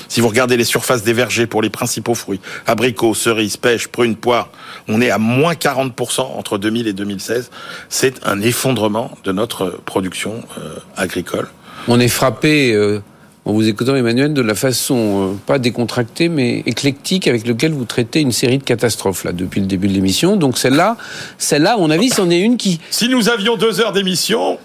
Si 0.07 0.21
vous 0.21 0.27
regardez 0.27 0.57
les 0.57 0.63
surfaces 0.63 1.03
des 1.03 1.13
vergers 1.13 1.47
pour 1.47 1.61
les 1.61 1.69
principaux 1.69 2.15
fruits, 2.15 2.39
abricots, 2.67 3.13
cerises, 3.13 3.57
pêches, 3.57 3.87
prunes, 3.87 4.15
poires, 4.15 4.49
on 4.87 5.01
est 5.01 5.09
à 5.09 5.17
moins 5.17 5.53
40% 5.53 6.21
entre 6.21 6.57
2000 6.57 6.87
et 6.87 6.93
2016. 6.93 7.51
C'est 7.89 8.25
un 8.25 8.41
effondrement 8.41 9.11
de 9.23 9.31
notre 9.31 9.79
production 9.85 10.43
euh, 10.57 10.75
agricole. 10.97 11.47
On 11.87 11.99
est 11.99 12.07
frappé, 12.07 12.73
euh, 12.73 13.01
en 13.45 13.53
vous 13.53 13.67
écoutant 13.67 13.95
Emmanuel, 13.95 14.33
de 14.33 14.41
la 14.41 14.55
façon, 14.55 15.31
euh, 15.33 15.37
pas 15.45 15.59
décontractée, 15.59 16.29
mais 16.29 16.59
éclectique 16.65 17.27
avec 17.27 17.47
lequel 17.47 17.71
vous 17.71 17.85
traitez 17.85 18.19
une 18.19 18.31
série 18.31 18.57
de 18.57 18.63
catastrophes 18.63 19.23
là 19.23 19.31
depuis 19.31 19.61
le 19.61 19.67
début 19.67 19.87
de 19.87 19.93
l'émission. 19.93 20.35
Donc 20.35 20.57
celle-là, 20.57 20.97
celle-là, 21.37 21.73
à 21.73 21.77
mon 21.77 21.89
avis, 21.89 22.09
c'en 22.09 22.29
est 22.29 22.39
une 22.39 22.57
qui... 22.57 22.79
Si 22.89 23.09
nous 23.09 23.29
avions 23.29 23.55
deux 23.55 23.79
heures 23.81 23.93
d'émission, 23.93 24.59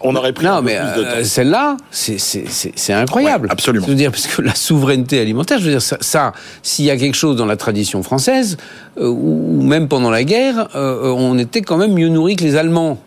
on 0.00 0.14
aurait 0.14 0.32
pris 0.32 0.46
non, 0.46 0.62
mais 0.62 0.76
plus 0.76 1.02
de 1.02 1.06
euh, 1.06 1.24
celle-là, 1.24 1.76
c'est 1.90 2.92
incroyable. 2.92 3.48
absolument. 3.50 3.86
Je 3.86 3.90
veux 3.90 3.96
dire, 3.96 4.10
parce 4.10 4.26
que 4.26 4.42
la 4.42 4.54
souveraineté 4.54 5.20
alimentaire, 5.20 5.58
je 5.58 5.64
veux 5.64 5.70
dire, 5.70 5.82
ça, 5.82 5.96
ça 6.00 6.32
s'il 6.62 6.84
y 6.84 6.90
a 6.90 6.96
quelque 6.96 7.16
chose 7.16 7.36
dans 7.36 7.46
la 7.46 7.56
tradition 7.56 8.02
française, 8.02 8.56
euh, 8.98 9.08
ou 9.08 9.62
même 9.62 9.88
pendant 9.88 10.10
la 10.10 10.24
guerre, 10.24 10.68
euh, 10.74 11.12
on 11.16 11.38
était 11.38 11.62
quand 11.62 11.76
même 11.76 11.94
mieux 11.94 12.08
nourris 12.08 12.36
que 12.36 12.44
les 12.44 12.56
Allemands. 12.56 12.98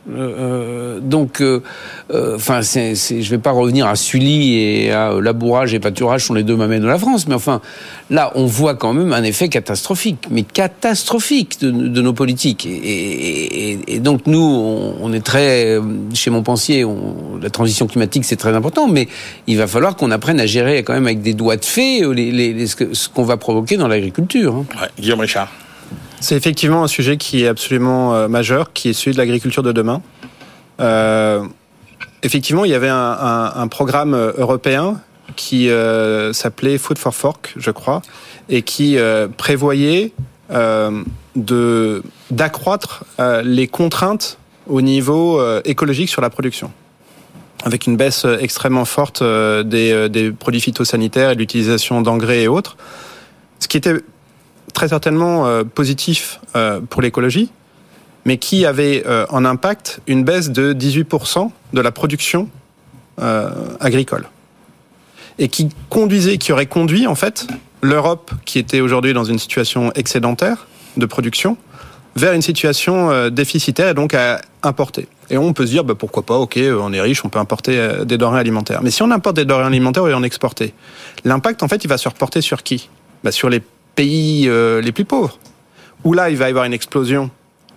donc, 1.02 1.44
enfin, 2.14 2.62
je 2.62 3.30
vais 3.30 3.38
pas 3.38 3.52
revenir 3.52 3.88
à 3.88 3.96
Sully 3.96 4.58
et 4.58 4.92
à 4.92 5.14
labourage 5.22 5.74
et 5.74 5.80
pâturage 5.80 6.26
sont 6.26 6.34
les 6.34 6.44
deux 6.44 6.56
mamelles 6.56 6.82
de 6.82 6.88
la 6.88 6.98
France, 6.98 7.28
mais 7.28 7.36
enfin, 7.36 7.62
là, 8.10 8.32
on 8.36 8.46
voit 8.46 8.76
quand 8.76 8.94
même 8.94 9.14
un 9.14 9.24
effet 9.24 9.50
catastrophique, 9.50 10.26
mais 10.30 10.44
catastrophique 10.44 11.62
de, 11.62 11.72
de 11.72 12.02
nos 12.02 12.14
politiques. 12.14 12.66
Et, 12.66 13.72
et, 13.72 13.80
et, 13.88 14.00
donc, 14.00 14.28
nous, 14.28 14.40
on, 14.40 14.96
on 15.02 15.14
est 15.14 15.24
très, 15.26 15.80
chez 16.14 16.30
Montpensier, 16.30 16.81
la 17.42 17.50
transition 17.50 17.88
climatique, 17.88 18.26
c'est 18.26 18.36
très 18.36 18.56
important, 18.56 18.88
mais 18.88 19.08
il 19.48 19.58
va 19.58 19.68
falloir 19.68 19.96
qu'on 19.96 20.12
apprenne 20.12 20.40
à 20.40 20.46
gérer 20.46 20.84
quand 20.84 20.94
même 20.94 21.06
avec 21.06 21.22
des 21.22 21.34
doigts 21.34 21.58
de 21.58 21.66
fée 21.66 22.02
les, 22.14 22.32
les, 22.32 22.68
ce 22.68 23.10
qu'on 23.10 23.24
va 23.24 23.38
provoquer 23.38 23.78
dans 23.78 23.88
l'agriculture. 23.88 24.56
Hein. 24.56 24.66
Ouais, 24.82 24.90
Guillaume 25.00 25.20
Richard. 25.22 25.50
C'est 26.20 26.36
effectivement 26.36 26.84
un 26.84 26.88
sujet 26.88 27.18
qui 27.18 27.44
est 27.44 27.48
absolument 27.48 28.14
euh, 28.14 28.28
majeur, 28.28 28.74
qui 28.74 28.90
est 28.90 28.94
celui 28.94 29.14
de 29.14 29.18
l'agriculture 29.18 29.64
de 29.64 29.72
demain. 29.72 30.02
Euh, 30.80 31.44
effectivement, 32.24 32.64
il 32.64 32.72
y 32.72 32.76
avait 32.76 32.90
un, 32.90 32.96
un, 32.96 33.54
un 33.56 33.68
programme 33.68 34.14
euh, 34.14 34.32
européen 34.38 35.02
qui 35.36 35.70
euh, 35.70 36.34
s'appelait 36.34 36.78
Food 36.78 36.98
for 36.98 37.16
Fork, 37.16 37.54
je 37.58 37.72
crois, 37.72 38.02
et 38.50 38.62
qui 38.62 38.98
euh, 38.98 39.28
prévoyait 39.36 40.12
euh, 40.52 41.04
de 41.36 42.04
d'accroître 42.30 43.06
les 43.44 43.68
contraintes 43.68 44.38
au 44.72 44.82
niveau 44.82 45.40
écologique 45.66 46.10
sur 46.10 46.22
la 46.22 46.30
production 46.30 46.72
avec 47.64 47.86
une 47.86 47.96
baisse 47.96 48.26
extrêmement 48.40 48.86
forte 48.86 49.22
des, 49.22 50.10
des 50.10 50.32
produits 50.32 50.62
phytosanitaires 50.62 51.30
et 51.30 51.36
l'utilisation 51.36 52.02
d'engrais 52.02 52.42
et 52.42 52.48
autres, 52.48 52.76
ce 53.60 53.68
qui 53.68 53.78
était 53.78 53.98
très 54.72 54.90
certainement 54.90 55.46
euh, 55.46 55.64
positif 55.64 56.40
euh, 56.56 56.80
pour 56.82 57.02
l'écologie, 57.02 57.52
mais 58.26 58.38
qui 58.38 58.66
avait 58.66 59.04
euh, 59.06 59.26
en 59.30 59.46
impact 59.46 60.02
une 60.08 60.24
baisse 60.24 60.50
de 60.50 60.74
18% 60.74 61.52
de 61.74 61.82
la 61.82 61.92
production 61.92 62.50
agricole. 63.80 64.28
Et 65.38 65.48
qui 65.48 65.70
conduisait, 65.90 66.40
qui 66.40 66.52
aurait 66.52 66.66
conduit 66.66 67.06
en 67.06 67.14
fait 67.14 67.46
l'Europe, 67.84 68.32
qui 68.46 68.58
était 68.58 68.80
aujourd'hui 68.80 69.14
dans 69.14 69.26
une 69.26 69.38
situation 69.38 69.92
excédentaire 69.94 70.66
de 70.98 71.06
production, 71.06 71.56
vers 72.16 72.34
une 72.34 72.42
situation 72.42 73.30
déficitaire 73.30 73.90
et 73.90 73.94
donc 73.94 74.14
à 74.14 74.42
importer. 74.64 75.08
Et 75.30 75.38
on 75.38 75.54
peut 75.54 75.66
se 75.66 75.72
dire, 75.72 75.84
bah, 75.84 75.96
pourquoi 75.96 76.24
pas, 76.24 76.36
ok, 76.36 76.60
on 76.80 76.92
est 76.92 77.02
riche, 77.02 77.24
on 77.24 77.30
peut 77.30 77.40
importer 77.40 78.04
des 78.06 78.18
denrées 78.18 78.40
alimentaires. 78.40 78.82
Mais 78.84 78.92
si 78.92 79.02
on 79.02 79.12
importe 79.12 79.38
des 79.38 79.46
denrées 79.46 79.64
alimentaires 79.64 80.08
et 80.08 80.14
on 80.14 80.24
exporter, 80.24 80.74
l'impact, 81.24 81.64
en 81.64 81.68
fait, 81.70 81.84
il 81.84 81.88
va 81.88 81.98
se 81.98 82.10
reporter 82.10 82.42
sur 82.42 82.64
qui? 82.64 82.90
Bah, 83.24 83.32
Sur 83.32 83.50
les 83.50 83.62
pays 83.96 84.48
euh, 84.48 84.82
les 84.82 84.92
plus 84.92 85.06
pauvres, 85.06 85.38
où 86.04 86.14
là, 86.14 86.30
il 86.30 86.38
va 86.38 86.48
y 86.48 86.50
avoir 86.50 86.66
une 86.66 86.74
explosion 86.74 87.30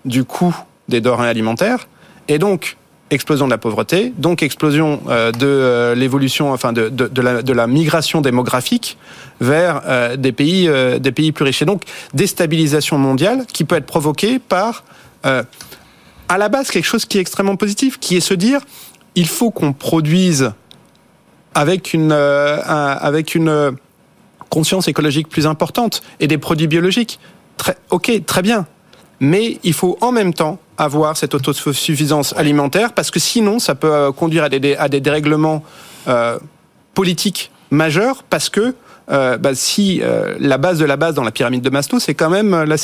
du 0.05 0.25
coût 0.25 0.57
des 0.89 1.01
denrées 1.01 1.29
alimentaires, 1.29 1.89
et 2.29 2.39
donc 2.39 2.77
explosion 3.11 3.47
de 3.47 3.51
la 3.51 3.59
pauvreté, 3.59 4.13
donc 4.17 4.43
explosion 4.43 5.01
euh, 5.09 5.31
de 5.33 5.47
euh, 5.47 5.95
l'évolution, 5.95 6.53
enfin 6.53 6.73
de, 6.73 6.89
de, 6.89 7.23
la, 7.23 7.43
de, 7.43 7.53
la, 7.53 7.67
migration 7.67 8.21
démographique 8.21 8.97
vers 9.41 9.83
euh, 9.87 10.17
des 10.17 10.33
pays 10.33 10.71
des 11.01 11.13
pays 11.13 11.33
plus 11.33 11.45
riches. 11.45 11.63
Et 11.63 11.65
donc 11.67 11.83
déstabilisation 12.15 12.99
mondiale 12.99 13.45
qui 13.53 13.65
peut 13.65 13.77
être 13.77 13.87
provoquée 13.87 14.39
par 14.39 14.85
à 15.23 16.39
la 16.39 16.49
base 16.49 16.71
quelque 16.71 16.85
chose 16.85 17.07
qui 17.07 17.19
est 17.19 17.21
extrêmement 17.21 17.57
positif, 17.57 17.99
qui 17.99 18.17
est 18.17 18.21
se 18.21 18.35
dire 18.35 18.61
il 19.15 19.27
faut 19.27 19.51
qu'on 19.51 19.73
produise 19.73 20.53
avec 21.55 21.95
une 21.95 22.13
un, 22.13 22.99
avec 23.01 23.35
une 23.35 23.77
conscience 24.51 24.87
écologique 24.87 25.29
plus 25.29 25.47
importante 25.47 26.03
et 26.21 26.27
des 26.27 26.39
produits 26.39 26.67
biologiques. 26.67 27.19
Très, 27.57 27.77
ok, 27.91 28.25
très 28.27 28.43
bien. 28.43 28.67
Mais 29.21 29.59
il 29.63 29.73
faut 29.73 29.97
en 30.01 30.13
même 30.13 30.35
temps 30.35 30.59
avoir 30.79 31.17
cette 31.17 31.35
autosuffisance 31.35 32.35
alimentaire 32.37 32.93
parce 32.93 33.11
que 33.11 33.21
sinon, 33.21 33.59
ça 33.59 33.75
peut 33.75 33.93
euh, 33.93 34.13
conduire 34.13 34.45
à 34.45 34.49
des, 34.49 34.77
à 34.77 34.89
des 34.89 35.01
dérèglements 35.01 35.63
euh, 36.09 36.39
politiques 36.95 37.51
majeurs 37.71 38.23
parce 38.25 38.49
que 38.49 38.75
euh, 39.11 39.37
bah, 39.37 39.51
si 39.55 40.01
euh, 40.03 40.35
la 40.39 40.57
base 40.57 40.79
de 40.79 40.85
la 40.85 40.97
base 40.97 41.15
dans 41.15 41.25
la 41.25 41.31
pyramide 41.31 41.63
de 41.63 41.71
Maslow, 41.71 41.99
c'est 41.99 42.15
quand 42.15 42.31
même 42.31 42.65
la, 42.65 42.77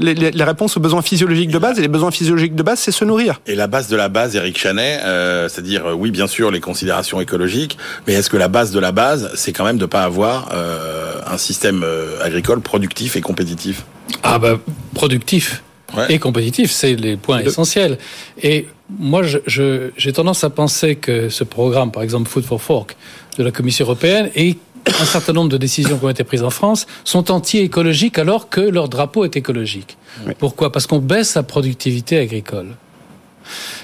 les, 0.00 0.14
les, 0.14 0.44
réponses 0.44 0.76
aux 0.76 0.80
besoins 0.80 1.02
physiologiques 1.02 1.50
de 1.50 1.58
base. 1.58 1.78
Et 1.78 1.82
les 1.82 1.88
besoins 1.88 2.10
physiologiques 2.10 2.54
de 2.54 2.62
base, 2.62 2.78
c'est 2.78 2.92
se 2.92 3.04
nourrir. 3.04 3.40
Et 3.46 3.54
la 3.54 3.66
base 3.66 3.88
de 3.88 3.96
la 3.96 4.08
base, 4.08 4.34
Eric 4.34 4.58
Chanet, 4.58 5.00
euh, 5.04 5.48
c'est-à-dire, 5.48 5.84
oui, 5.96 6.10
bien 6.10 6.26
sûr, 6.26 6.50
les 6.50 6.60
considérations 6.60 7.20
écologiques, 7.20 7.76
mais 8.06 8.14
est-ce 8.14 8.30
que 8.30 8.38
la 8.38 8.48
base 8.48 8.70
de 8.70 8.80
la 8.80 8.92
base, 8.92 9.30
c'est 9.34 9.52
quand 9.52 9.64
même 9.64 9.78
de 9.78 9.86
pas 9.86 10.04
avoir 10.04 10.48
euh, 10.54 11.20
un 11.26 11.38
système 11.38 11.84
agricole 12.22 12.60
productif 12.60 13.16
et 13.16 13.20
compétitif? 13.20 13.84
Ah 14.22 14.38
bah, 14.38 14.58
productif 14.94 15.62
ouais. 15.96 16.06
et 16.08 16.18
compétitif, 16.18 16.70
c'est 16.70 16.94
les 16.94 17.16
points 17.16 17.40
essentiels. 17.40 17.98
Et 18.42 18.66
moi, 18.98 19.22
j'ai 19.22 19.40
je, 19.46 19.90
je, 19.96 20.10
tendance 20.10 20.44
à 20.44 20.50
penser 20.50 20.96
que 20.96 21.28
ce 21.28 21.44
programme, 21.44 21.90
par 21.90 22.02
exemple 22.02 22.28
Food 22.28 22.44
for 22.44 22.60
Fork, 22.60 22.96
de 23.38 23.44
la 23.44 23.50
Commission 23.50 23.84
européenne, 23.84 24.30
est 24.34 24.58
un 25.00 25.04
certain 25.04 25.32
nombre 25.32 25.50
de 25.50 25.56
décisions 25.56 25.98
qui 25.98 26.04
ont 26.04 26.08
été 26.08 26.24
prises 26.24 26.42
en 26.42 26.50
France 26.50 26.86
sont 27.04 27.30
anti-écologiques 27.30 28.18
alors 28.18 28.48
que 28.48 28.60
leur 28.60 28.88
drapeau 28.88 29.24
est 29.24 29.36
écologique. 29.36 29.96
Oui. 30.26 30.32
Pourquoi? 30.38 30.72
Parce 30.72 30.86
qu'on 30.86 30.98
baisse 30.98 31.34
la 31.34 31.42
productivité 31.42 32.18
agricole. 32.18 32.76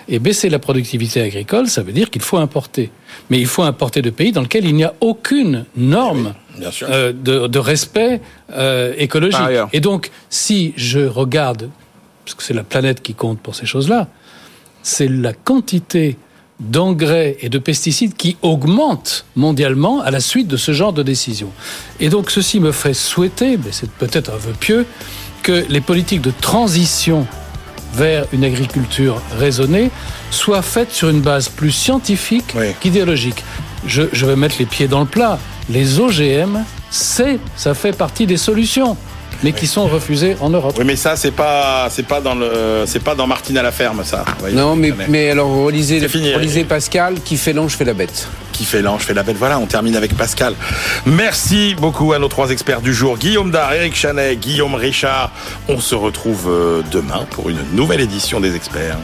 Et 0.08 0.18
baisser 0.18 0.50
la 0.50 0.58
productivité 0.58 1.22
agricole, 1.22 1.68
ça 1.68 1.82
veut 1.82 1.92
dire 1.92 2.10
qu'il 2.10 2.20
faut 2.20 2.36
importer. 2.36 2.90
Mais 3.30 3.38
il 3.38 3.46
faut 3.46 3.62
importer 3.62 4.02
de 4.02 4.10
pays 4.10 4.32
dans 4.32 4.42
lesquels 4.42 4.66
il 4.66 4.74
n'y 4.74 4.84
a 4.84 4.92
aucune 5.00 5.64
norme 5.76 6.34
oui, 6.58 6.66
euh, 6.82 7.12
de, 7.12 7.46
de, 7.46 7.58
respect 7.58 8.20
euh, 8.52 8.92
écologique. 8.98 9.40
Et 9.72 9.80
donc, 9.80 10.10
si 10.28 10.74
je 10.76 11.00
regarde, 11.00 11.70
parce 12.24 12.34
que 12.34 12.42
c'est 12.42 12.54
la 12.54 12.64
planète 12.64 13.02
qui 13.02 13.14
compte 13.14 13.38
pour 13.40 13.54
ces 13.54 13.66
choses-là, 13.66 14.08
c'est 14.82 15.08
la 15.08 15.32
quantité 15.32 16.16
d'engrais 16.60 17.36
et 17.40 17.48
de 17.48 17.58
pesticides 17.58 18.14
qui 18.14 18.36
augmentent 18.42 19.24
mondialement 19.34 20.00
à 20.00 20.10
la 20.10 20.20
suite 20.20 20.46
de 20.46 20.56
ce 20.56 20.72
genre 20.72 20.92
de 20.92 21.02
décision. 21.02 21.50
Et 22.00 22.08
donc 22.08 22.30
ceci 22.30 22.60
me 22.60 22.72
fait 22.72 22.94
souhaiter, 22.94 23.56
mais 23.56 23.72
c'est 23.72 23.90
peut-être 23.90 24.32
un 24.32 24.36
vœu 24.36 24.52
pieux, 24.58 24.86
que 25.42 25.64
les 25.68 25.80
politiques 25.80 26.22
de 26.22 26.32
transition 26.40 27.26
vers 27.94 28.26
une 28.32 28.44
agriculture 28.44 29.20
raisonnée 29.38 29.90
soient 30.30 30.62
faites 30.62 30.90
sur 30.90 31.08
une 31.10 31.20
base 31.20 31.48
plus 31.48 31.70
scientifique 31.70 32.54
oui. 32.56 32.72
qu'idéologique. 32.80 33.44
Je, 33.86 34.02
je 34.12 34.26
vais 34.26 34.36
mettre 34.36 34.56
les 34.58 34.66
pieds 34.66 34.88
dans 34.88 35.00
le 35.00 35.06
plat. 35.06 35.38
Les 35.68 36.00
OGM, 36.00 36.64
c'est, 36.90 37.38
ça 37.56 37.74
fait 37.74 37.96
partie 37.96 38.26
des 38.26 38.36
solutions 38.36 38.96
mais 39.44 39.52
qui 39.52 39.66
sont 39.66 39.86
refusés 39.86 40.36
en 40.40 40.50
Europe. 40.50 40.74
Oui, 40.78 40.84
mais 40.84 40.96
ça, 40.96 41.16
c'est 41.16 41.30
pas, 41.30 41.88
c'est 41.90 42.06
pas 42.06 42.20
dans 42.20 42.34
le, 42.34 42.84
c'est 42.86 43.02
pas 43.02 43.14
dans 43.14 43.26
Martine 43.26 43.58
à 43.58 43.62
la 43.62 43.70
ferme, 43.70 44.02
ça. 44.02 44.24
Voyez, 44.40 44.56
non, 44.56 44.74
mais, 44.74 44.92
mais 45.08 45.30
alors 45.30 45.50
relisez, 45.64 46.08
fini, 46.08 46.34
relisez 46.34 46.64
Pascal, 46.64 47.20
qui 47.22 47.36
fait 47.36 47.52
l'ange 47.52 47.76
fait 47.76 47.84
la 47.84 47.94
bête. 47.94 48.26
Qui 48.52 48.64
fait 48.64 48.82
l'ange 48.82 49.02
fait 49.02 49.14
la 49.14 49.22
bête. 49.22 49.36
Voilà, 49.36 49.58
on 49.58 49.66
termine 49.66 49.96
avec 49.96 50.16
Pascal. 50.16 50.54
Merci 51.04 51.76
beaucoup 51.78 52.12
à 52.14 52.18
nos 52.18 52.28
trois 52.28 52.50
experts 52.50 52.80
du 52.80 52.94
jour, 52.94 53.18
Guillaume 53.18 53.50
Dar, 53.50 53.74
Eric 53.74 53.94
Chanet, 53.94 54.38
Guillaume 54.40 54.74
Richard. 54.74 55.30
On 55.68 55.78
se 55.78 55.94
retrouve 55.94 56.50
demain 56.90 57.26
pour 57.30 57.50
une 57.50 57.60
nouvelle 57.74 58.00
édition 58.00 58.40
des 58.40 58.56
experts. 58.56 58.96